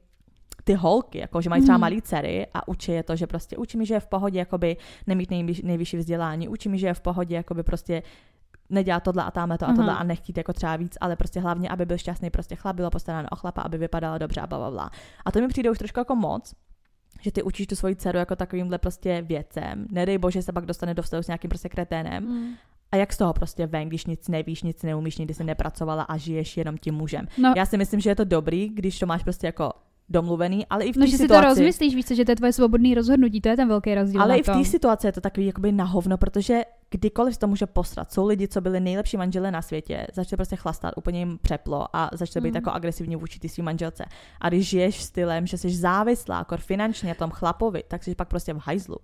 ty 0.65 0.75
holky, 0.75 1.19
jako 1.19 1.41
že 1.41 1.51
mají 1.51 1.63
třeba 1.63 1.77
mm. 1.77 1.81
malý 1.81 2.03
dcery 2.03 2.47
a 2.55 2.69
učí 2.69 2.93
je 2.93 3.03
to, 3.03 3.17
že 3.17 3.27
prostě 3.27 3.57
učí 3.57 3.79
mi, 3.79 3.87
že 3.87 3.95
je 3.95 4.01
v 4.01 4.07
pohodě 4.07 4.39
jakoby 4.39 4.77
nemít 5.07 5.31
nejvyšší, 5.31 5.67
nejvyšší 5.67 5.97
vzdělání, 5.97 6.49
učí 6.49 6.69
mi, 6.69 6.79
že 6.79 6.87
je 6.87 6.95
v 6.95 7.01
pohodě 7.01 7.35
jakoby 7.35 7.63
prostě 7.63 8.03
nedělat 8.73 9.03
tohle 9.03 9.25
a 9.25 9.31
tamhle 9.31 9.59
to 9.59 9.69
a 9.69 9.73
tohle 9.73 9.93
mm. 9.93 9.99
a 9.99 10.03
nechtít 10.03 10.37
jako 10.37 10.53
třeba 10.53 10.77
víc, 10.77 10.99
ale 11.01 11.17
prostě 11.17 11.41
hlavně, 11.41 11.69
aby 11.69 11.87
byl 11.87 11.99
šťastný 11.99 12.31
prostě 12.31 12.57
chlap, 12.57 12.77
bylo 12.77 12.91
postaráno 12.91 13.29
o 13.33 13.37
chlapa, 13.37 13.63
aby 13.63 13.79
vypadala 13.79 14.19
dobře 14.19 14.41
a 14.41 14.47
bla, 14.47 14.91
A 15.25 15.33
to 15.33 15.41
mi 15.41 15.49
přijde 15.49 15.71
už 15.71 15.79
trošku 15.79 16.01
jako 16.01 16.17
moc, 16.17 16.55
že 17.21 17.33
ty 17.33 17.43
učíš 17.43 17.67
tu 17.67 17.77
svoji 17.77 17.97
dceru 17.97 18.19
jako 18.19 18.37
takovýmhle 18.37 18.79
prostě 18.79 19.23
věcem. 19.23 19.87
Nedej 19.91 20.19
bože 20.19 20.43
se 20.43 20.53
pak 20.53 20.67
dostane 20.67 20.95
do 20.95 21.03
vztahu 21.03 21.23
s 21.23 21.27
nějakým 21.27 21.49
prostě 21.49 21.69
kreténem. 21.69 22.25
Mm. 22.25 22.55
A 22.93 22.97
jak 22.97 23.13
z 23.13 23.17
toho 23.17 23.33
prostě 23.33 23.67
ven, 23.67 23.89
když 23.89 24.07
nic 24.07 24.29
nevíš, 24.29 24.63
nic 24.63 24.83
neumíš, 24.83 25.19
nikdy 25.19 25.35
jsi 25.35 25.45
nepracovala 25.45 26.03
a 26.03 26.17
žiješ 26.17 26.57
jenom 26.57 26.79
tím 26.79 26.95
mužem. 26.95 27.29
No. 27.39 27.55
Já 27.57 27.67
si 27.67 27.77
myslím, 27.77 28.01
že 28.01 28.11
je 28.11 28.17
to 28.17 28.25
dobrý, 28.25 28.69
když 28.69 28.99
to 28.99 29.07
máš 29.07 29.23
prostě 29.23 29.47
jako 29.47 29.73
domluvený, 30.09 30.67
ale 30.67 30.85
i 30.85 30.93
v 30.93 30.95
té 30.95 31.01
no, 31.01 31.07
že 31.07 31.17
si 31.17 31.29
to 31.29 31.41
rozmyslíš, 31.41 31.95
víš, 31.95 32.07
že 32.07 32.25
to 32.25 32.33
je 32.33 32.37
tvoje 32.37 32.53
svobodné 32.53 32.95
rozhodnutí, 32.95 33.41
to 33.41 33.49
je 33.49 33.57
ten 33.57 33.69
velký 33.69 33.95
rozdíl. 33.95 34.23
Ale 34.23 34.39
i 34.39 34.43
v 34.43 34.47
té 34.47 34.65
situaci 34.65 35.07
je 35.07 35.13
to 35.13 35.21
takový 35.21 35.47
jakoby 35.47 35.73
na 35.73 35.85
hovno, 35.85 36.19
protože 36.19 36.63
kdykoliv 36.91 37.37
to 37.37 37.47
může 37.47 37.67
posrat. 37.67 38.13
Jsou 38.13 38.27
lidi, 38.27 38.49
co 38.49 38.61
byli 38.61 38.81
nejlepší 38.81 39.17
manželé 39.17 39.51
na 39.51 39.63
světě, 39.63 40.07
začali 40.13 40.37
prostě 40.37 40.57
chlastat, 40.57 40.95
úplně 40.97 41.19
jim 41.19 41.39
přeplo 41.43 41.97
a 41.97 42.11
začali 42.13 42.43
být 42.45 42.51
mm. 42.51 42.57
jako 42.57 42.71
agresivní 42.71 43.17
vůči 43.17 43.39
ty 43.39 43.49
svým 43.49 43.65
manželce. 43.65 44.05
A 44.41 44.49
když 44.49 44.69
žiješ 44.69 45.03
stylem, 45.03 45.47
že 45.47 45.59
jsi 45.59 45.71
závislá, 45.71 46.39
jako 46.39 46.57
finančně 46.57 47.15
tom 47.15 47.31
chlapovi, 47.31 47.83
tak 47.89 48.05
jsi 48.05 48.15
pak 48.15 48.29
prostě 48.29 48.55
v 48.55 48.61
hajzlu. 48.63 48.97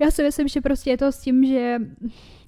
Já 0.00 0.10
si 0.10 0.22
myslím, 0.22 0.48
že 0.48 0.60
prostě 0.60 0.90
je 0.90 0.98
to 0.98 1.12
s 1.12 1.18
tím, 1.18 1.44
že 1.44 1.78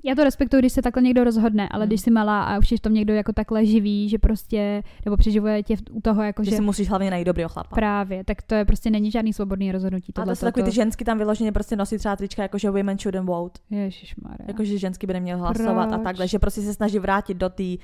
já 0.04 0.14
to 0.14 0.24
respektuji, 0.24 0.58
když 0.58 0.72
se 0.72 0.82
takhle 0.82 1.02
někdo 1.02 1.24
rozhodne, 1.24 1.68
ale 1.68 1.84
hmm. 1.84 1.88
když 1.88 2.00
jsi 2.00 2.10
malá 2.10 2.44
a 2.44 2.58
už 2.58 2.72
je 2.72 2.78
v 2.78 2.80
tom 2.80 2.94
někdo 2.94 3.14
jako 3.14 3.32
takhle 3.32 3.66
živý, 3.66 4.08
že 4.08 4.18
prostě, 4.18 4.82
nebo 5.04 5.16
přeživuje 5.16 5.62
tě 5.62 5.76
u 5.90 6.00
toho, 6.00 6.22
jako 6.22 6.44
že, 6.44 6.50
že 6.50 6.56
si 6.56 6.62
musíš 6.62 6.88
hlavně 6.88 7.10
najít 7.10 7.24
dobrý 7.24 7.44
chlapa. 7.46 7.74
Právě, 7.74 8.24
tak 8.24 8.42
to 8.42 8.54
je 8.54 8.64
prostě 8.64 8.90
není 8.90 9.10
žádný 9.10 9.32
svobodný 9.32 9.72
rozhodnutí. 9.72 10.12
A 10.16 10.24
to 10.24 10.36
jsou 10.36 10.46
takový 10.46 10.64
ty 10.64 10.72
žensky 10.72 11.04
tam 11.04 11.18
vyloženě 11.18 11.52
prostě 11.52 11.76
nosí 11.76 11.98
třeba 11.98 12.16
trička, 12.16 12.42
jako 12.42 12.58
že 12.58 12.70
women 12.70 12.98
shouldn't 12.98 13.28
vote. 13.28 13.60
Ježišmarja. 13.70 14.44
Jako 14.48 14.64
že 14.64 14.78
ženský 14.78 15.06
by 15.06 15.12
neměl 15.12 15.38
hlasovat 15.38 15.88
Proč? 15.88 16.00
a 16.00 16.02
takhle, 16.02 16.28
že 16.28 16.38
prostě 16.38 16.60
se 16.60 16.74
snaží 16.74 16.98
vrátit 16.98 17.36
do 17.36 17.48
té 17.48 17.76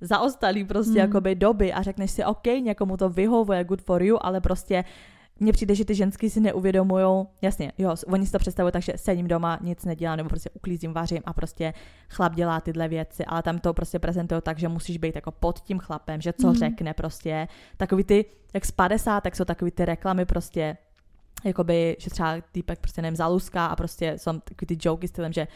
zaostalý 0.00 0.64
prostě 0.64 0.90
hmm. 0.90 1.00
jakoby 1.00 1.34
doby 1.34 1.72
a 1.72 1.82
řekneš 1.82 2.10
si, 2.10 2.24
OK, 2.24 2.46
někomu 2.46 2.96
to 2.96 3.08
vyhovuje, 3.08 3.64
good 3.64 3.82
for 3.82 4.02
you, 4.02 4.18
ale 4.20 4.40
prostě 4.40 4.84
mně 5.40 5.52
přijde, 5.52 5.74
že 5.74 5.84
ty 5.84 5.94
ženský 5.94 6.30
si 6.30 6.40
neuvědomují, 6.40 7.26
jasně, 7.42 7.72
jo, 7.78 7.94
oni 8.06 8.26
si 8.26 8.32
to 8.32 8.38
představují 8.38 8.72
tak, 8.72 8.82
že 8.82 8.92
sedím 8.96 9.28
doma, 9.28 9.58
nic 9.62 9.84
nedělám, 9.84 10.16
nebo 10.16 10.28
prostě 10.28 10.50
uklízím, 10.50 10.92
vařím 10.92 11.22
a 11.24 11.32
prostě 11.32 11.74
chlap 12.08 12.34
dělá 12.34 12.60
tyhle 12.60 12.88
věci, 12.88 13.24
ale 13.24 13.42
tam 13.42 13.58
to 13.58 13.74
prostě 13.74 13.98
prezentují 13.98 14.40
tak, 14.44 14.58
že 14.58 14.68
musíš 14.68 14.98
být 14.98 15.14
jako 15.14 15.30
pod 15.30 15.60
tím 15.60 15.78
chlapem, 15.78 16.20
že 16.20 16.32
co 16.32 16.46
mm. 16.46 16.54
řekne 16.54 16.94
prostě. 16.94 17.48
Takový 17.76 18.04
ty, 18.04 18.24
jak 18.54 18.64
z 18.64 18.70
50, 18.70 19.20
tak 19.20 19.36
jsou 19.36 19.44
takový 19.44 19.70
ty 19.70 19.84
reklamy 19.84 20.24
prostě, 20.24 20.76
jakoby, 21.44 21.96
že 21.98 22.10
třeba 22.10 22.36
týpek 22.52 22.78
prostě 22.80 23.02
nevím, 23.02 23.16
zaluská 23.16 23.66
a 23.66 23.76
prostě 23.76 24.14
jsou 24.16 24.32
takový 24.32 24.66
ty 24.66 24.88
joky 24.88 25.08
stylem, 25.08 25.32
že 25.32 25.48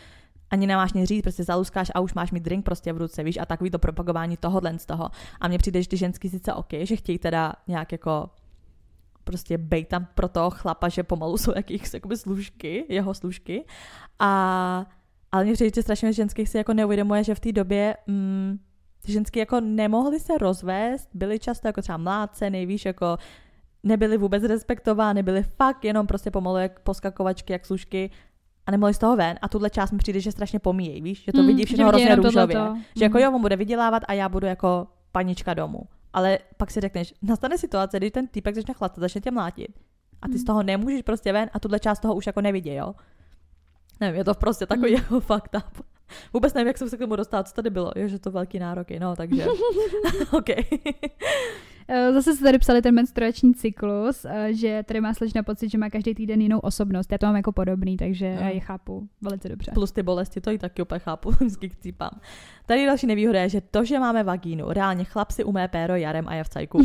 ani 0.51 0.67
nemáš 0.67 0.93
nic 0.93 1.09
říct, 1.09 1.23
prostě 1.23 1.45
zaluskáš 1.45 1.91
a 1.95 2.01
už 2.01 2.15
máš 2.15 2.33
mít 2.33 2.43
drink 2.43 2.65
prostě 2.65 2.93
v 2.93 2.99
ruce, 2.99 3.23
víš, 3.23 3.39
a 3.41 3.47
takový 3.47 3.71
to 3.71 3.79
propagování 3.79 4.37
tohohle 4.37 4.79
z 4.79 4.87
toho. 4.87 5.11
A 5.41 5.49
mně 5.49 5.59
přijde, 5.59 5.83
že 5.83 5.89
ty 5.89 5.97
ženský 5.97 6.29
sice 6.29 6.55
OK, 6.55 6.69
že 6.83 6.97
chtějí 6.97 7.19
teda 7.19 7.53
nějak 7.67 7.93
jako 7.93 8.31
prostě 9.25 9.59
bej 9.59 9.85
tam 9.85 10.07
pro 10.15 10.29
toho 10.29 10.51
chlapa, 10.51 10.89
že 10.89 11.03
pomalu 11.03 11.37
jsou 11.37 11.53
jakýchsi 11.57 11.97
jakoby 11.97 12.17
služky, 12.17 12.85
jeho 12.89 13.15
služky. 13.15 13.65
A, 14.19 14.87
ale 15.33 15.45
mě 15.45 15.53
přijde, 15.53 15.71
že 15.75 15.83
strašně 15.83 16.13
ženských 16.13 16.49
si 16.49 16.57
jako 16.57 16.75
neuvědomuje, 16.75 17.25
že 17.25 17.35
v 17.35 17.41
té 17.41 17.53
době 17.53 17.97
mm, 18.07 18.59
ženský 19.07 19.39
jako 19.39 19.61
nemohli 19.61 20.21
se 20.21 20.39
rozvést, 20.39 21.09
byli 21.15 21.39
často 21.39 21.69
jako 21.69 21.83
třeba 21.83 21.99
mládce, 21.99 22.51
nejvíš, 22.51 22.85
jako 22.85 23.17
nebyli 23.83 24.17
vůbec 24.17 24.45
respektovány, 24.45 25.23
byli 25.23 25.43
fakt 25.43 25.85
jenom 25.85 26.07
prostě 26.07 26.31
pomalu 26.31 26.57
jak 26.57 26.81
poskakovačky, 26.81 27.53
jak 27.53 27.67
služky 27.67 28.11
a 28.67 28.71
nemohli 28.71 28.95
z 28.95 28.99
toho 28.99 29.17
ven 29.17 29.39
a 29.43 29.49
tuhle 29.49 29.71
část 29.71 29.93
mi 29.93 29.99
přijde, 29.99 30.21
že 30.21 30.33
strašně 30.33 30.59
pomíjejí, 30.59 31.03
víš, 31.03 31.25
že 31.25 31.33
to 31.33 31.41
mm, 31.41 31.47
vidí 31.47 31.65
všechno 31.65 31.89
hrozně 31.89 32.17
růžově. 32.17 32.57
Že 32.57 32.71
mm. 32.71 33.03
jako 33.03 33.19
jo, 33.19 33.33
on 33.33 33.41
bude 33.41 33.57
vydělávat 33.57 34.03
a 34.09 34.13
já 34.13 34.29
budu 34.29 34.47
jako 34.47 34.87
panička 35.13 35.55
domů. 35.55 35.81
Ale 36.15 36.39
pak 36.57 36.71
si 36.71 36.81
řekneš, 36.81 37.15
nastane 37.23 37.59
situace, 37.59 37.97
kdy 37.97 38.11
ten 38.11 38.27
týpek 38.27 38.55
začne 38.55 38.75
chlatat, 38.75 38.99
začne 38.99 39.21
tě 39.21 39.31
mlátit. 39.31 39.81
A 40.23 40.29
ty 40.29 40.39
z 40.39 40.45
toho 40.45 40.63
nemůžeš 40.63 41.03
prostě 41.03 41.33
ven 41.33 41.51
a 41.53 41.61
tuhle 41.61 41.81
část 41.81 41.99
toho 41.99 42.15
už 42.15 42.27
jako 42.27 42.41
nevidí, 42.41 42.75
jo? 42.75 42.95
Nevím, 44.01 44.19
je 44.19 44.25
to 44.25 44.35
prostě 44.35 44.67
takový 44.67 44.91
mm. 44.91 44.97
jako 44.97 45.21
fakt 45.21 45.57
up. 45.57 45.87
Vůbec 46.33 46.55
nevím, 46.55 46.67
jak 46.67 46.79
jsem 46.79 46.89
se 46.89 46.97
k 46.97 47.01
tomu 47.01 47.17
dostala, 47.17 47.43
co 47.45 47.55
tady 47.55 47.71
bylo. 47.71 47.93
Jo, 47.97 48.09
že 48.09 48.19
to 48.19 48.31
velký 48.31 48.59
nároky, 48.59 48.99
no, 49.01 49.17
takže. 49.17 49.47
OK. 50.33 50.49
Eh, 51.89 52.13
zase 52.13 52.35
se 52.35 52.45
tady 52.45 52.59
psali 52.59 52.83
ten 52.83 52.95
menstruační 52.95 53.55
cyklus, 53.55 54.25
eh, 54.25 54.55
že 54.55 54.83
tady 54.83 55.01
má 55.01 55.15
slečna 55.15 55.43
pocit, 55.43 55.71
že 55.71 55.79
má 55.79 55.91
každý 55.91 56.15
týden 56.15 56.41
jinou 56.41 56.59
osobnost. 56.59 57.13
Já 57.13 57.19
to 57.19 57.27
mám 57.27 57.37
jako 57.37 57.53
podobný, 57.53 57.97
takže 57.97 58.35
no. 58.35 58.41
já 58.41 58.49
je 58.49 58.61
chápu 58.61 59.09
velice 59.21 59.49
dobře. 59.49 59.71
Plus 59.75 59.93
ty 59.93 60.03
bolesti, 60.03 60.41
to 60.41 60.51
i 60.51 60.59
taky 60.59 60.83
úplně 60.83 60.99
chápu, 60.99 61.31
vždycky 61.41 61.69
chcípám. 61.69 62.11
Tady 62.67 62.87
další 62.87 63.07
nevýhoda 63.07 63.41
je, 63.41 63.49
že 63.49 63.61
to, 63.61 63.85
že 63.85 63.99
máme 63.99 64.23
vagínu, 64.23 64.69
reálně 64.69 65.05
chlap 65.05 65.31
si 65.31 65.45
umé 65.45 65.69
péro 65.69 65.97
jarem 65.97 66.29
a 66.29 66.35
je 66.35 66.45
v 66.45 66.49
cajku. 66.49 66.79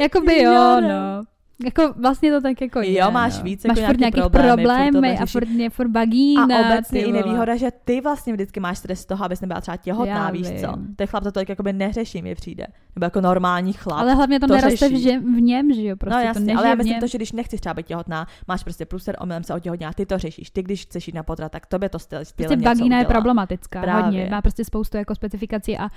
Jakoby 0.00 0.42
jo, 0.42 0.80
no. 0.80 1.22
Jako 1.64 1.94
vlastně 1.96 2.32
to 2.32 2.40
tak 2.40 2.60
jako 2.60 2.80
je. 2.80 2.98
Jo, 2.98 3.10
máš 3.10 3.38
no. 3.38 3.44
víc 3.44 3.64
máš 3.64 3.78
jako 3.78 3.86
furt 3.86 3.98
nějaký 3.98 4.20
problémy, 4.20 4.90
problémy 4.90 5.18
a 5.18 5.26
furt, 5.26 5.48
je 5.48 5.70
furt 5.70 5.88
bagína. 5.88 6.56
A 6.56 6.60
obecně 6.60 7.00
i 7.00 7.12
nevýhoda, 7.12 7.56
že 7.56 7.70
ty 7.84 8.00
vlastně 8.00 8.32
vždycky 8.32 8.60
máš 8.60 8.78
stres 8.78 9.00
z 9.00 9.06
toho, 9.06 9.24
abys 9.24 9.40
nebyla 9.40 9.60
třeba 9.60 9.76
těhotná, 9.76 10.14
Já 10.14 10.30
víš 10.30 10.48
vím. 10.48 10.58
co. 10.58 10.78
Ten 10.96 11.06
chlap 11.06 11.24
to 11.24 11.32
tolik 11.32 11.48
jakoby 11.48 11.72
neřeší, 11.72 12.22
mi 12.22 12.34
přijde. 12.34 12.66
Nebo 12.96 13.04
jako 13.04 13.20
normální 13.20 13.72
chlap. 13.72 14.00
Ale 14.00 14.14
hlavně 14.14 14.40
to, 14.40 14.46
to 14.46 14.54
neroste 14.54 14.88
v, 14.88 14.92
že, 14.92 15.18
v 15.18 15.40
něm, 15.40 15.72
že 15.72 15.82
jo? 15.82 15.96
Prostě 15.96 16.18
no 16.18 16.24
jasně, 16.24 16.52
to 16.52 16.58
ale 16.58 16.68
já 16.68 16.74
myslím 16.74 17.00
to, 17.00 17.06
že 17.06 17.18
když 17.18 17.32
nechceš 17.32 17.60
třeba 17.60 17.74
být 17.74 17.86
těhotná, 17.86 18.26
máš 18.48 18.62
prostě 18.64 18.86
průser, 18.86 19.16
omylem 19.20 19.44
se 19.44 19.54
otěhotná, 19.54 19.92
ty 19.92 20.06
to 20.06 20.18
řešíš. 20.18 20.50
Ty, 20.50 20.62
když 20.62 20.82
chceš 20.82 21.06
jít 21.06 21.14
na 21.14 21.22
potrat, 21.22 21.52
tak 21.52 21.66
tobě 21.66 21.88
to 21.88 21.98
styl, 21.98 22.24
styl 22.24 22.46
prostě 22.46 22.64
bagína 22.64 22.98
je 22.98 23.04
problematická, 23.04 23.80
Právě. 23.80 24.04
hodně. 24.04 24.28
Má 24.30 24.42
prostě 24.42 24.64
spoustu 24.64 24.96
jako 24.96 25.14
specifikací 25.14 25.78
a 25.78 25.88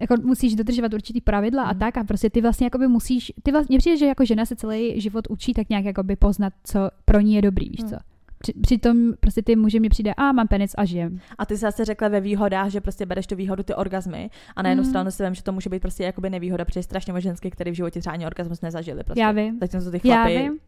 jako 0.00 0.14
musíš 0.22 0.54
dodržovat 0.54 0.94
určitý 0.94 1.20
pravidla 1.20 1.62
a 1.62 1.70
hmm. 1.70 1.78
tak 1.78 1.96
a 1.96 2.04
prostě 2.04 2.30
ty 2.30 2.40
vlastně 2.40 2.66
jakoby 2.66 2.88
musíš, 2.88 3.32
ty 3.42 3.52
vlastně, 3.52 3.78
přijde, 3.78 3.96
že 3.96 4.06
jako 4.06 4.24
žena 4.24 4.46
se 4.46 4.56
celý 4.56 5.00
život 5.00 5.24
učí 5.30 5.54
tak 5.54 5.68
nějak 5.68 5.84
jakoby 5.84 6.16
poznat, 6.16 6.52
co 6.64 6.90
pro 7.04 7.20
ní 7.20 7.34
je 7.34 7.42
dobrý, 7.42 7.70
víš 7.70 7.80
hmm. 7.80 7.90
co. 7.90 7.96
Při, 8.42 8.52
přitom 8.52 9.12
prostě 9.20 9.42
ty 9.42 9.56
muži 9.56 9.80
mi 9.80 9.88
přijde, 9.88 10.14
a 10.14 10.32
mám 10.32 10.48
penis 10.48 10.74
a 10.78 10.84
žijem. 10.84 11.20
A 11.38 11.46
ty 11.46 11.54
jsi 11.54 11.60
zase 11.60 11.84
řekla 11.84 12.08
ve 12.08 12.20
výhodách, 12.20 12.70
že 12.70 12.80
prostě 12.80 13.06
bereš 13.06 13.26
tu 13.26 13.36
výhodu 13.36 13.62
ty 13.62 13.74
orgazmy 13.74 14.30
a 14.56 14.62
na 14.62 14.68
jednu 14.70 14.84
mm. 14.84 14.90
stranu 14.90 15.10
si 15.10 15.24
vím, 15.24 15.34
že 15.34 15.42
to 15.42 15.52
může 15.52 15.70
být 15.70 15.82
prostě 15.82 16.04
jakoby 16.04 16.30
nevýhoda, 16.30 16.64
protože 16.64 16.82
strašně 16.82 17.20
ženské, 17.20 17.50
který 17.50 17.70
v 17.70 17.74
životě 17.74 18.00
třeba 18.00 18.12
ani 18.12 18.26
orgasmus 18.26 18.60
nezažili. 18.60 19.04
Prostě. 19.04 19.20
Já 19.20 19.32
vím. 19.32 19.58
To 19.58 19.66
ty 19.66 19.98
chlapy, 19.98 20.08
Já 20.08 20.24
vím. 20.26 20.58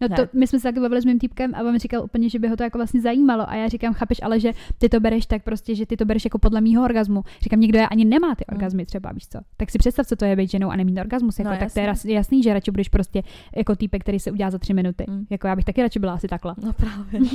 No 0.00 0.08
to, 0.08 0.22
my 0.32 0.46
jsme 0.46 0.58
se 0.58 0.62
taky 0.62 0.80
bavili 0.80 1.02
s 1.02 1.04
mým 1.04 1.18
týpkem 1.18 1.54
a 1.54 1.60
on 1.60 1.72
mi 1.72 1.78
říkal 1.78 2.04
úplně, 2.04 2.28
že 2.28 2.38
by 2.38 2.48
ho 2.48 2.56
to 2.56 2.62
jako 2.62 2.78
vlastně 2.78 3.00
zajímalo 3.00 3.50
a 3.50 3.54
já 3.54 3.68
říkám, 3.68 3.94
chápeš, 3.94 4.18
ale 4.22 4.40
že 4.40 4.52
ty 4.78 4.88
to 4.88 5.00
bereš 5.00 5.26
tak 5.26 5.42
prostě, 5.42 5.74
že 5.74 5.86
ty 5.86 5.96
to 5.96 6.04
bereš 6.04 6.24
jako 6.24 6.38
podle 6.38 6.60
mýho 6.60 6.84
orgazmu. 6.84 7.22
Říkám, 7.40 7.60
někdo 7.60 7.78
je 7.78 7.88
ani 7.88 8.04
nemá 8.04 8.34
ty 8.34 8.44
hmm. 8.48 8.56
orgazmy 8.56 8.86
třeba, 8.86 9.12
víš 9.12 9.28
co. 9.28 9.38
Tak 9.56 9.70
si 9.70 9.78
představ, 9.78 10.06
co 10.06 10.16
to 10.16 10.24
je 10.24 10.36
být 10.36 10.50
ženou 10.50 10.70
a 10.70 10.76
nemít 10.76 10.98
orgasmus. 10.98 11.38
Jako, 11.38 11.50
no, 11.50 11.58
tak 11.58 11.72
to 11.72 11.80
je 11.80 12.14
jasný, 12.14 12.42
že 12.42 12.54
radši 12.54 12.70
budeš 12.70 12.88
prostě 12.88 13.22
jako 13.56 13.76
týpek, 13.76 14.02
který 14.02 14.20
se 14.20 14.30
udělá 14.30 14.50
za 14.50 14.58
tři 14.58 14.74
minuty. 14.74 15.04
Hmm. 15.08 15.26
Jako 15.30 15.46
já 15.46 15.56
bych 15.56 15.64
taky 15.64 15.82
radši 15.82 15.98
byla 15.98 16.12
asi 16.12 16.28
takhle. 16.28 16.54
No 16.64 16.72
právě. 16.72 17.20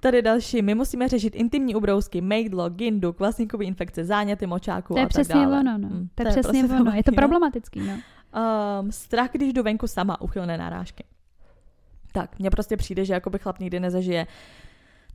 Tady 0.00 0.22
další. 0.22 0.62
My 0.62 0.74
musíme 0.74 1.08
řešit 1.08 1.34
intimní 1.34 1.74
ubrousky, 1.74 2.20
mejdlo, 2.20 2.70
gindu, 2.70 3.12
kvasníkové 3.12 3.64
infekce, 3.64 4.04
záněty 4.04 4.46
močáku 4.46 4.94
to 4.94 5.00
je 5.00 5.04
a 5.06 5.08
přesně 5.08 5.34
tak 5.34 5.42
dále. 5.42 5.60
ono, 5.60 5.78
no. 5.78 5.88
Hmm. 5.88 6.08
To 6.14 6.22
je, 6.22 6.24
to 6.24 6.38
je 6.38 6.42
přesně 6.42 6.60
prostě 6.60 6.80
ono. 6.80 6.92
Je 6.94 7.04
to 7.04 7.12
problematický, 7.12 7.80
no. 7.80 7.92
Um, 8.82 8.92
strach, 8.92 9.30
když 9.32 9.52
jdu 9.52 9.62
venku 9.62 9.86
sama, 9.86 10.20
uchylné 10.20 10.58
narážky 10.58 11.04
tak. 12.16 12.38
Mně 12.38 12.50
prostě 12.50 12.76
přijde, 12.76 13.04
že 13.04 13.12
jako 13.12 13.30
by 13.30 13.38
chlap 13.38 13.58
nikdy 13.58 13.80
nezažije 13.80 14.26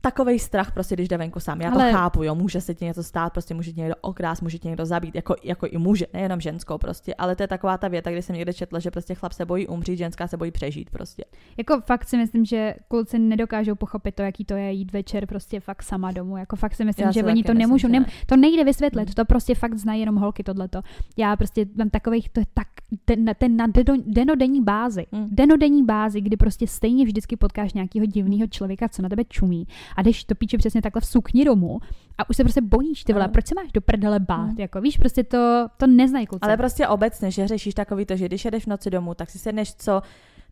takový 0.02 0.38
strach, 0.38 0.72
prostě, 0.72 0.94
když 0.94 1.08
jde 1.08 1.16
venku 1.16 1.40
sám. 1.40 1.60
Já 1.60 1.70
Ale... 1.70 1.90
to 1.90 1.96
chápu, 1.96 2.22
jo, 2.22 2.34
může 2.34 2.60
se 2.60 2.74
ti 2.74 2.84
něco 2.84 3.02
stát, 3.02 3.32
prostě 3.32 3.54
může 3.54 3.72
ti 3.72 3.80
někdo 3.80 3.94
okrás, 4.00 4.40
může 4.40 4.58
ti 4.58 4.68
někdo 4.68 4.86
zabít, 4.86 5.14
jako, 5.14 5.34
jako 5.42 5.66
i 5.66 5.78
muže, 5.78 6.06
nejenom 6.12 6.40
ženskou 6.40 6.78
prostě, 6.78 7.14
ale 7.14 7.36
to 7.36 7.42
je 7.42 7.48
taková 7.48 7.78
ta 7.78 7.88
věta, 7.88 8.10
kdy 8.10 8.22
jsem 8.22 8.36
někde 8.36 8.52
četla, 8.52 8.78
že 8.78 8.90
prostě 8.90 9.14
chlap 9.14 9.32
se 9.32 9.44
bojí 9.44 9.66
umřít, 9.66 9.98
ženská 9.98 10.26
se 10.26 10.36
bojí 10.36 10.50
přežít 10.50 10.90
prostě. 10.90 11.24
Jako 11.56 11.80
fakt 11.80 12.08
si 12.08 12.16
myslím, 12.16 12.44
že 12.44 12.74
kluci 12.88 13.18
nedokážou 13.18 13.74
pochopit 13.74 14.14
to, 14.14 14.22
jaký 14.22 14.44
to 14.44 14.54
je 14.54 14.72
jít 14.72 14.92
večer 14.92 15.26
prostě 15.26 15.60
fakt 15.60 15.82
sama 15.82 16.12
domů. 16.12 16.36
Jako 16.36 16.56
fakt 16.56 16.74
si 16.74 16.84
myslím, 16.84 17.06
Já 17.06 17.12
že 17.12 17.24
oni 17.24 17.42
to 17.42 17.54
nemůžou, 17.54 17.88
ne. 17.88 18.06
to 18.26 18.36
nejde 18.36 18.64
vysvětlit, 18.64 19.08
hmm. 19.08 19.14
to 19.14 19.24
prostě 19.24 19.54
fakt 19.54 19.74
znají 19.74 20.00
jenom 20.00 20.16
holky 20.16 20.42
tohleto. 20.42 20.82
Já 21.16 21.36
prostě 21.36 21.66
mám 21.76 21.90
takových, 21.90 22.28
to 22.28 22.40
je 22.40 22.46
tak, 22.54 22.68
ten, 23.04 23.30
ten 23.38 23.56
na 23.56 23.66
denodenní 24.06 24.60
bázi, 24.60 25.06
hmm. 25.12 25.28
denodenní 25.30 25.84
bázi, 25.84 26.20
kdy 26.20 26.36
prostě 26.36 26.66
stejně 26.66 27.04
vždycky 27.04 27.36
potkáš 27.36 27.72
nějakého 27.72 28.06
divného 28.06 28.46
člověka, 28.46 28.88
co 28.88 29.02
na 29.02 29.08
tebe 29.08 29.24
čumí 29.24 29.66
a 29.96 30.02
jdeš 30.02 30.24
to 30.24 30.34
píče 30.34 30.58
přesně 30.58 30.82
takhle 30.82 31.00
v 31.00 31.06
sukni 31.06 31.44
domů 31.44 31.78
a 32.18 32.30
už 32.30 32.36
se 32.36 32.44
prostě 32.44 32.60
bojíš, 32.60 33.04
ty 33.04 33.12
vole, 33.12 33.28
proč 33.28 33.46
se 33.46 33.54
máš 33.54 33.72
do 33.72 33.80
prdele 33.80 34.20
bát, 34.20 34.52
mm. 34.52 34.58
jako 34.60 34.80
víš, 34.80 34.96
prostě 34.96 35.24
to, 35.24 35.66
to 35.76 35.86
neznají 35.86 36.26
kluci. 36.26 36.40
Ale 36.42 36.56
prostě 36.56 36.88
obecně, 36.88 37.30
že 37.30 37.48
řešíš 37.48 37.74
takový 37.74 38.06
to, 38.06 38.16
že 38.16 38.26
když 38.26 38.44
jedeš 38.44 38.64
v 38.64 38.66
noci 38.66 38.90
domů, 38.90 39.14
tak 39.14 39.30
si 39.30 39.38
sedneš 39.38 39.74
co 39.74 40.02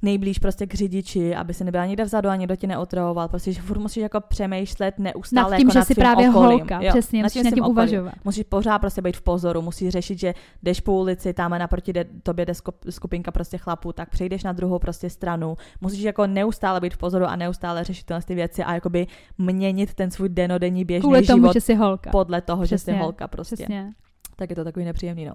nejblíž 0.03 0.39
prostě 0.39 0.67
k 0.67 0.75
řidiči, 0.75 1.35
aby 1.35 1.55
se 1.55 1.65
nebyla 1.65 1.87
nikde 1.87 2.05
vzadu 2.05 2.29
a 2.29 2.37
nikdo 2.37 2.57
tě 2.57 2.67
neotravoval. 2.67 3.29
Prostě, 3.29 3.53
že 3.53 3.63
furt 3.63 3.79
musíš 3.79 4.03
jako 4.03 4.21
přemýšlet 4.21 4.99
neustále 4.99 5.51
nad 5.51 5.57
tím, 5.57 5.69
jako 5.69 5.73
že 5.73 5.79
nad 5.79 5.85
jsi 5.85 5.95
právě 5.95 6.31
okolím. 6.31 6.59
holka, 6.59 6.81
jo, 6.81 6.89
přesně, 6.91 7.23
musíš 7.23 7.43
nad 7.43 7.55
tím 7.55 7.65
uvažovat. 7.65 8.15
Musíš 8.25 8.45
pořád 8.49 8.79
prostě 8.79 9.03
být 9.03 9.17
v 9.17 9.23
pozoru, 9.23 9.63
musíš 9.63 9.89
řešit, 9.89 10.19
že 10.19 10.35
jdeš 10.63 10.81
po 10.81 10.93
ulici, 10.93 11.33
tam 11.33 11.51
naproti 11.51 11.93
de, 11.93 12.05
tobě 12.23 12.47
jde 12.47 12.53
skupinka 12.91 13.31
prostě 13.31 13.59
chlapů, 13.59 13.93
tak 13.93 14.11
přejdeš 14.11 14.45
na 14.45 14.53
druhou 14.53 14.79
prostě 14.79 15.11
stranu. 15.11 15.57
Musíš 15.81 16.03
jako 16.03 16.27
neustále 16.27 16.81
být 16.81 16.95
v 16.95 16.99
pozoru 16.99 17.25
a 17.25 17.37
neustále 17.37 17.85
řešit 17.85 18.07
tyhle 18.07 18.23
ty 18.23 18.35
věci 18.35 18.65
a 18.65 18.75
jakoby 18.75 19.07
měnit 19.39 19.95
ten 19.95 20.11
svůj 20.11 20.29
denodenní 20.29 20.85
běžný 20.85 21.03
Kvůli 21.03 21.27
tomu, 21.27 21.43
život 21.43 21.53
že 21.53 21.61
jsi 21.61 21.75
holka. 21.75 22.11
podle 22.11 22.41
toho, 22.41 22.63
přesně, 22.63 22.93
že 22.93 22.99
jsi 22.99 23.03
holka 23.03 23.29
prostě. 23.29 23.57
Přesně. 23.57 23.91
Tak 24.37 24.51
je 24.51 24.57
to 24.57 24.65
takový 24.65 24.85
nepříjemný, 24.85 25.25
no. 25.25 25.35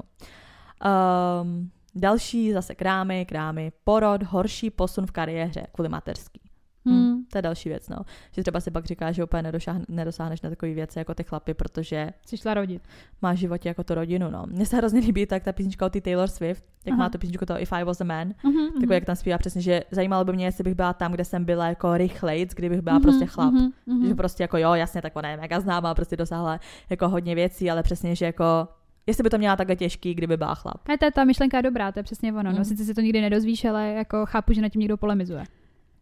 Um, 1.41 1.69
Další 1.95 2.53
zase 2.53 2.75
krámy, 2.75 3.25
krámy, 3.25 3.71
porod, 3.83 4.23
horší 4.23 4.69
posun 4.69 5.05
v 5.05 5.11
kariéře 5.11 5.67
kvůli 5.71 5.89
mateřský. 5.89 6.41
Hmm. 6.85 7.15
Hmm, 7.15 7.25
to 7.31 7.37
je 7.37 7.41
další 7.41 7.69
věc, 7.69 7.89
no. 7.89 7.97
Že 8.31 8.41
třeba 8.41 8.59
si 8.59 8.71
pak 8.71 8.85
říká, 8.85 9.11
že 9.11 9.23
úplně 9.23 9.43
nedosáhne, 9.43 9.85
nedosáhneš 9.89 10.41
na 10.41 10.49
takové 10.49 10.73
věci 10.73 10.99
jako 10.99 11.13
ty 11.13 11.23
chlapy, 11.23 11.53
protože 11.53 12.13
jsi 12.25 12.37
šla 12.37 12.53
rodit. 12.53 12.81
Máš 13.21 13.37
v 13.37 13.39
životě 13.39 13.69
jako 13.69 13.83
tu 13.83 13.95
rodinu, 13.95 14.29
no. 14.31 14.43
Mně 14.47 14.65
se 14.65 14.77
hrozně 14.77 14.99
líbí 14.99 15.25
tak 15.25 15.43
ta 15.43 15.53
písnička 15.53 15.85
od 15.85 15.91
ty 15.91 16.01
Taylor 16.01 16.27
Swift, 16.27 16.63
jak 16.85 16.93
Aha. 16.93 17.03
má 17.03 17.09
tu 17.09 17.17
písničku 17.17 17.45
to 17.45 17.59
If 17.59 17.73
I 17.73 17.83
Was 17.83 18.01
a 18.01 18.03
Man, 18.03 18.29
uh-huh, 18.29 18.73
tak 18.73 18.89
uh-huh. 18.89 18.93
jak 18.93 19.05
tam 19.05 19.15
zpívá 19.15 19.37
přesně, 19.37 19.61
že 19.61 19.83
zajímalo 19.91 20.25
by 20.25 20.33
mě, 20.33 20.45
jestli 20.45 20.63
bych 20.63 20.75
byla 20.75 20.93
tam, 20.93 21.11
kde 21.11 21.25
jsem 21.25 21.45
byla 21.45 21.67
jako 21.67 21.97
rychlejc, 21.97 22.53
kdybych 22.53 22.81
byla 22.81 22.99
uh-huh, 22.99 23.01
prostě 23.01 23.25
chlap. 23.25 23.53
Uh-huh, 23.53 23.71
uh-huh. 23.87 24.07
Že 24.07 24.15
prostě 24.15 24.43
jako 24.43 24.57
jo, 24.57 24.73
jasně, 24.73 25.01
tak 25.01 25.15
ona 25.15 25.29
je 25.29 25.37
mega 25.37 25.59
známá, 25.59 25.95
prostě 25.95 26.17
dosáhla 26.17 26.59
jako 26.89 27.09
hodně 27.09 27.35
věcí, 27.35 27.71
ale 27.71 27.83
přesně, 27.83 28.15
že 28.15 28.25
jako 28.25 28.67
jestli 29.07 29.23
by 29.23 29.29
to 29.29 29.37
měla 29.37 29.55
takhle 29.55 29.75
těžký, 29.75 30.13
kdyby 30.13 30.37
byla 30.37 30.55
chlap. 30.55 30.89
A 30.93 30.97
to 30.97 31.05
je 31.05 31.11
ta 31.11 31.23
myšlenka 31.23 31.61
dobrá, 31.61 31.91
to 31.91 31.99
je 31.99 32.03
přesně 32.03 32.33
ono. 32.33 32.51
Mm. 32.51 32.57
No, 32.57 32.65
sice 32.65 32.85
si 32.85 32.93
to 32.93 33.01
nikdy 33.01 33.21
nedozvíš, 33.21 33.65
ale 33.65 33.87
jako 33.87 34.25
chápu, 34.25 34.53
že 34.53 34.61
na 34.61 34.69
tím 34.69 34.79
někdo 34.79 34.97
polemizuje. 34.97 35.43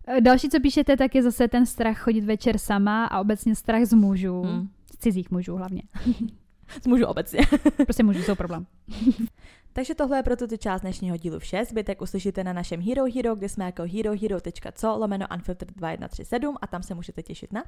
E, 0.08 0.22
další, 0.22 0.50
co 0.50 0.60
píšete, 0.60 0.98
tak 0.98 1.16
je 1.16 1.24
zase 1.24 1.48
ten 1.48 1.66
strach 1.66 1.98
chodit 1.98 2.22
večer 2.22 2.58
sama 2.58 3.06
a 3.06 3.20
obecně 3.20 3.56
strach 3.56 3.86
z 3.86 3.94
mužů. 3.94 4.44
Mm. 4.44 4.70
Z 4.94 4.98
cizích 4.98 5.32
mužů 5.32 5.56
hlavně. 5.56 5.82
z 6.82 6.88
mužů 6.88 7.06
obecně. 7.06 7.40
prostě 7.84 8.04
mužů 8.04 8.22
jsou 8.22 8.36
problém. 8.36 8.66
Takže 9.74 9.96
tohle 9.96 10.18
je 10.18 10.24
pro 10.24 10.36
tuto 10.36 10.58
část 10.58 10.82
dnešního 10.82 11.18
dílu 11.18 11.40
vše. 11.40 11.66
Zbytek 11.66 12.02
uslyšíte 12.02 12.44
na 12.44 12.54
našem 12.54 12.82
Hero 12.82 13.04
Hero, 13.16 13.36
kde 13.36 13.50
jsme 13.50 13.66
jako 13.66 13.84
herohero.co 13.84 14.98
lomeno 14.98 15.26
unfiltered 15.34 15.78
2137 15.78 16.56
a 16.62 16.68
tam 16.68 16.84
se 16.84 16.96
můžete 16.96 17.24
těšit 17.24 17.54
na. 17.54 17.64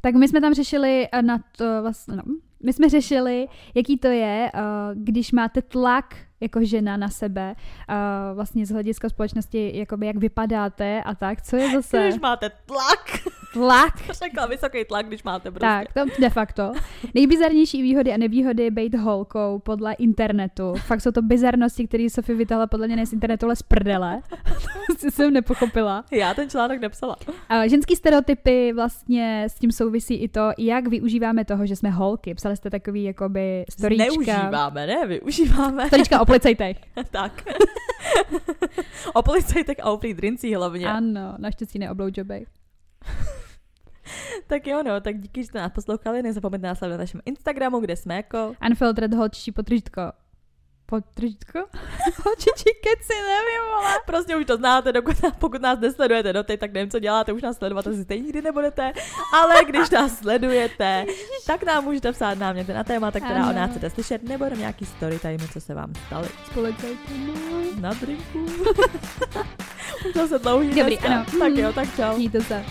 Tak 0.00 0.14
my 0.14 0.28
jsme 0.28 0.40
tam 0.40 0.54
řešili 0.54 1.08
na 1.20 1.38
to 1.56 1.64
vlastně, 1.82 2.16
no, 2.16 2.22
my 2.62 2.72
jsme 2.72 2.88
řešili, 2.88 3.48
jaký 3.74 3.96
to 3.96 4.08
je, 4.08 4.52
když 4.94 5.32
máte 5.32 5.62
tlak 5.62 6.16
jako 6.40 6.64
žena 6.64 6.96
na 6.96 7.08
sebe, 7.08 7.54
uh, 7.88 7.94
vlastně 8.34 8.66
z 8.66 8.70
hlediska 8.70 9.08
společnosti, 9.08 9.78
jakoby 9.78 10.06
jak 10.06 10.16
vypadáte 10.16 11.02
a 11.02 11.14
tak, 11.14 11.42
co 11.42 11.56
je 11.56 11.70
zase... 11.70 12.08
Když 12.08 12.20
máte 12.20 12.50
tlak. 12.66 13.29
Tlak. 13.52 13.94
Řekla 14.10 14.46
vysoký 14.46 14.84
tlak, 14.84 15.06
když 15.06 15.22
máte 15.22 15.50
prostě. 15.50 15.66
Tak, 15.66 15.92
to 15.92 16.20
de 16.20 16.30
facto. 16.30 16.72
Nejbizarnější 17.14 17.82
výhody 17.82 18.12
a 18.12 18.16
nevýhody 18.16 18.70
být 18.70 18.94
holkou 18.94 19.58
podle 19.58 19.92
internetu. 19.92 20.74
Fakt 20.86 21.00
jsou 21.00 21.10
to 21.10 21.22
bizarnosti, 21.22 21.86
které 21.86 22.10
Sofie 22.10 22.36
vytahla 22.36 22.66
podle 22.66 22.86
mě 22.86 22.96
ne 22.96 23.06
z 23.06 23.12
internetu, 23.12 23.46
ale 23.46 23.56
z 23.56 23.62
prdele. 23.62 24.20
to 25.00 25.10
jsem 25.10 25.32
nepochopila. 25.32 26.04
Já 26.10 26.34
ten 26.34 26.50
článek 26.50 26.80
nepsala. 26.80 27.16
A 27.48 27.66
ženský 27.66 27.96
stereotypy 27.96 28.72
vlastně 28.72 29.44
s 29.48 29.54
tím 29.54 29.72
souvisí 29.72 30.14
i 30.14 30.28
to, 30.28 30.50
jak 30.58 30.86
využíváme 30.86 31.44
toho, 31.44 31.66
že 31.66 31.76
jsme 31.76 31.90
holky. 31.90 32.34
Psali 32.34 32.56
jste 32.56 32.70
takový 32.70 33.04
jakoby 33.04 33.64
storíčka. 33.70 34.04
Neužíváme, 34.04 34.86
ne? 34.86 35.06
Využíváme. 35.06 35.86
Storíčka 35.86 36.20
o 36.20 36.26
policajtech. 36.26 36.76
tak. 37.10 37.44
o 39.14 39.22
policajtech 39.22 39.76
a 39.82 39.90
o 39.90 40.00
hlavně. 40.56 40.86
Ano, 40.86 41.34
naštěstí 41.38 41.78
ne 41.78 41.90
o 41.90 41.94
blowjobech. 41.94 42.48
tak 44.46 44.66
jo, 44.66 44.82
no, 44.82 45.00
tak 45.00 45.18
díky, 45.18 45.42
že 45.42 45.46
jste 45.46 45.58
nás 45.58 45.72
poslouchali. 45.72 46.22
Nezapomeňte 46.22 46.66
nás 46.66 46.80
na 46.80 46.96
našem 46.96 47.20
Instagramu, 47.24 47.80
kde 47.80 47.96
jsme 47.96 48.16
jako... 48.16 48.54
Unfiltered 48.66 49.14
holčičí 49.14 49.52
potržitko 49.52 50.02
potržitko? 50.90 51.58
Holčičí 52.24 52.70
keci, 52.82 53.14
nevím, 53.14 53.74
ale. 53.74 53.94
Prostě 54.06 54.36
už 54.36 54.46
to 54.46 54.56
znáte, 54.56 54.92
dokud, 54.92 55.16
pokud 55.38 55.62
nás 55.62 55.78
nesledujete 55.78 56.32
do 56.32 56.42
teď, 56.42 56.60
tak 56.60 56.72
nevím, 56.72 56.90
co 56.90 56.98
děláte, 56.98 57.32
už 57.32 57.42
nás 57.42 57.56
sledovat 57.56 57.86
asi 57.86 58.04
stejně 58.04 58.22
nikdy 58.22 58.42
nebudete, 58.42 58.92
ale 59.34 59.54
když 59.64 59.90
nás 59.90 60.18
sledujete, 60.18 61.06
tak 61.46 61.62
nám 61.62 61.84
můžete 61.84 62.12
psát 62.12 62.38
náměty 62.38 62.72
na 62.72 62.84
témata, 62.84 63.20
která 63.20 63.42
ano. 63.42 63.50
o 63.50 63.54
nás 63.54 63.70
chcete 63.70 63.90
slyšet, 63.90 64.22
nebo 64.22 64.44
na 64.44 64.56
nějaký 64.56 64.86
story 64.86 65.18
time, 65.18 65.48
co 65.52 65.60
se 65.60 65.74
vám 65.74 65.94
staly. 66.06 66.28
Společajte 66.50 67.12
Na 67.80 67.94
drinku. 67.94 68.38
už 70.08 70.14
zase 70.14 70.38
dlouhý 70.38 70.68
Dobrý, 70.68 70.96
dneska. 70.96 71.14
ano. 71.14 71.24
Tak 71.38 71.52
jo, 71.52 71.72
tak 71.72 71.96
čau. 71.96 72.16
Mějte 72.16 72.40
se. 72.40 72.64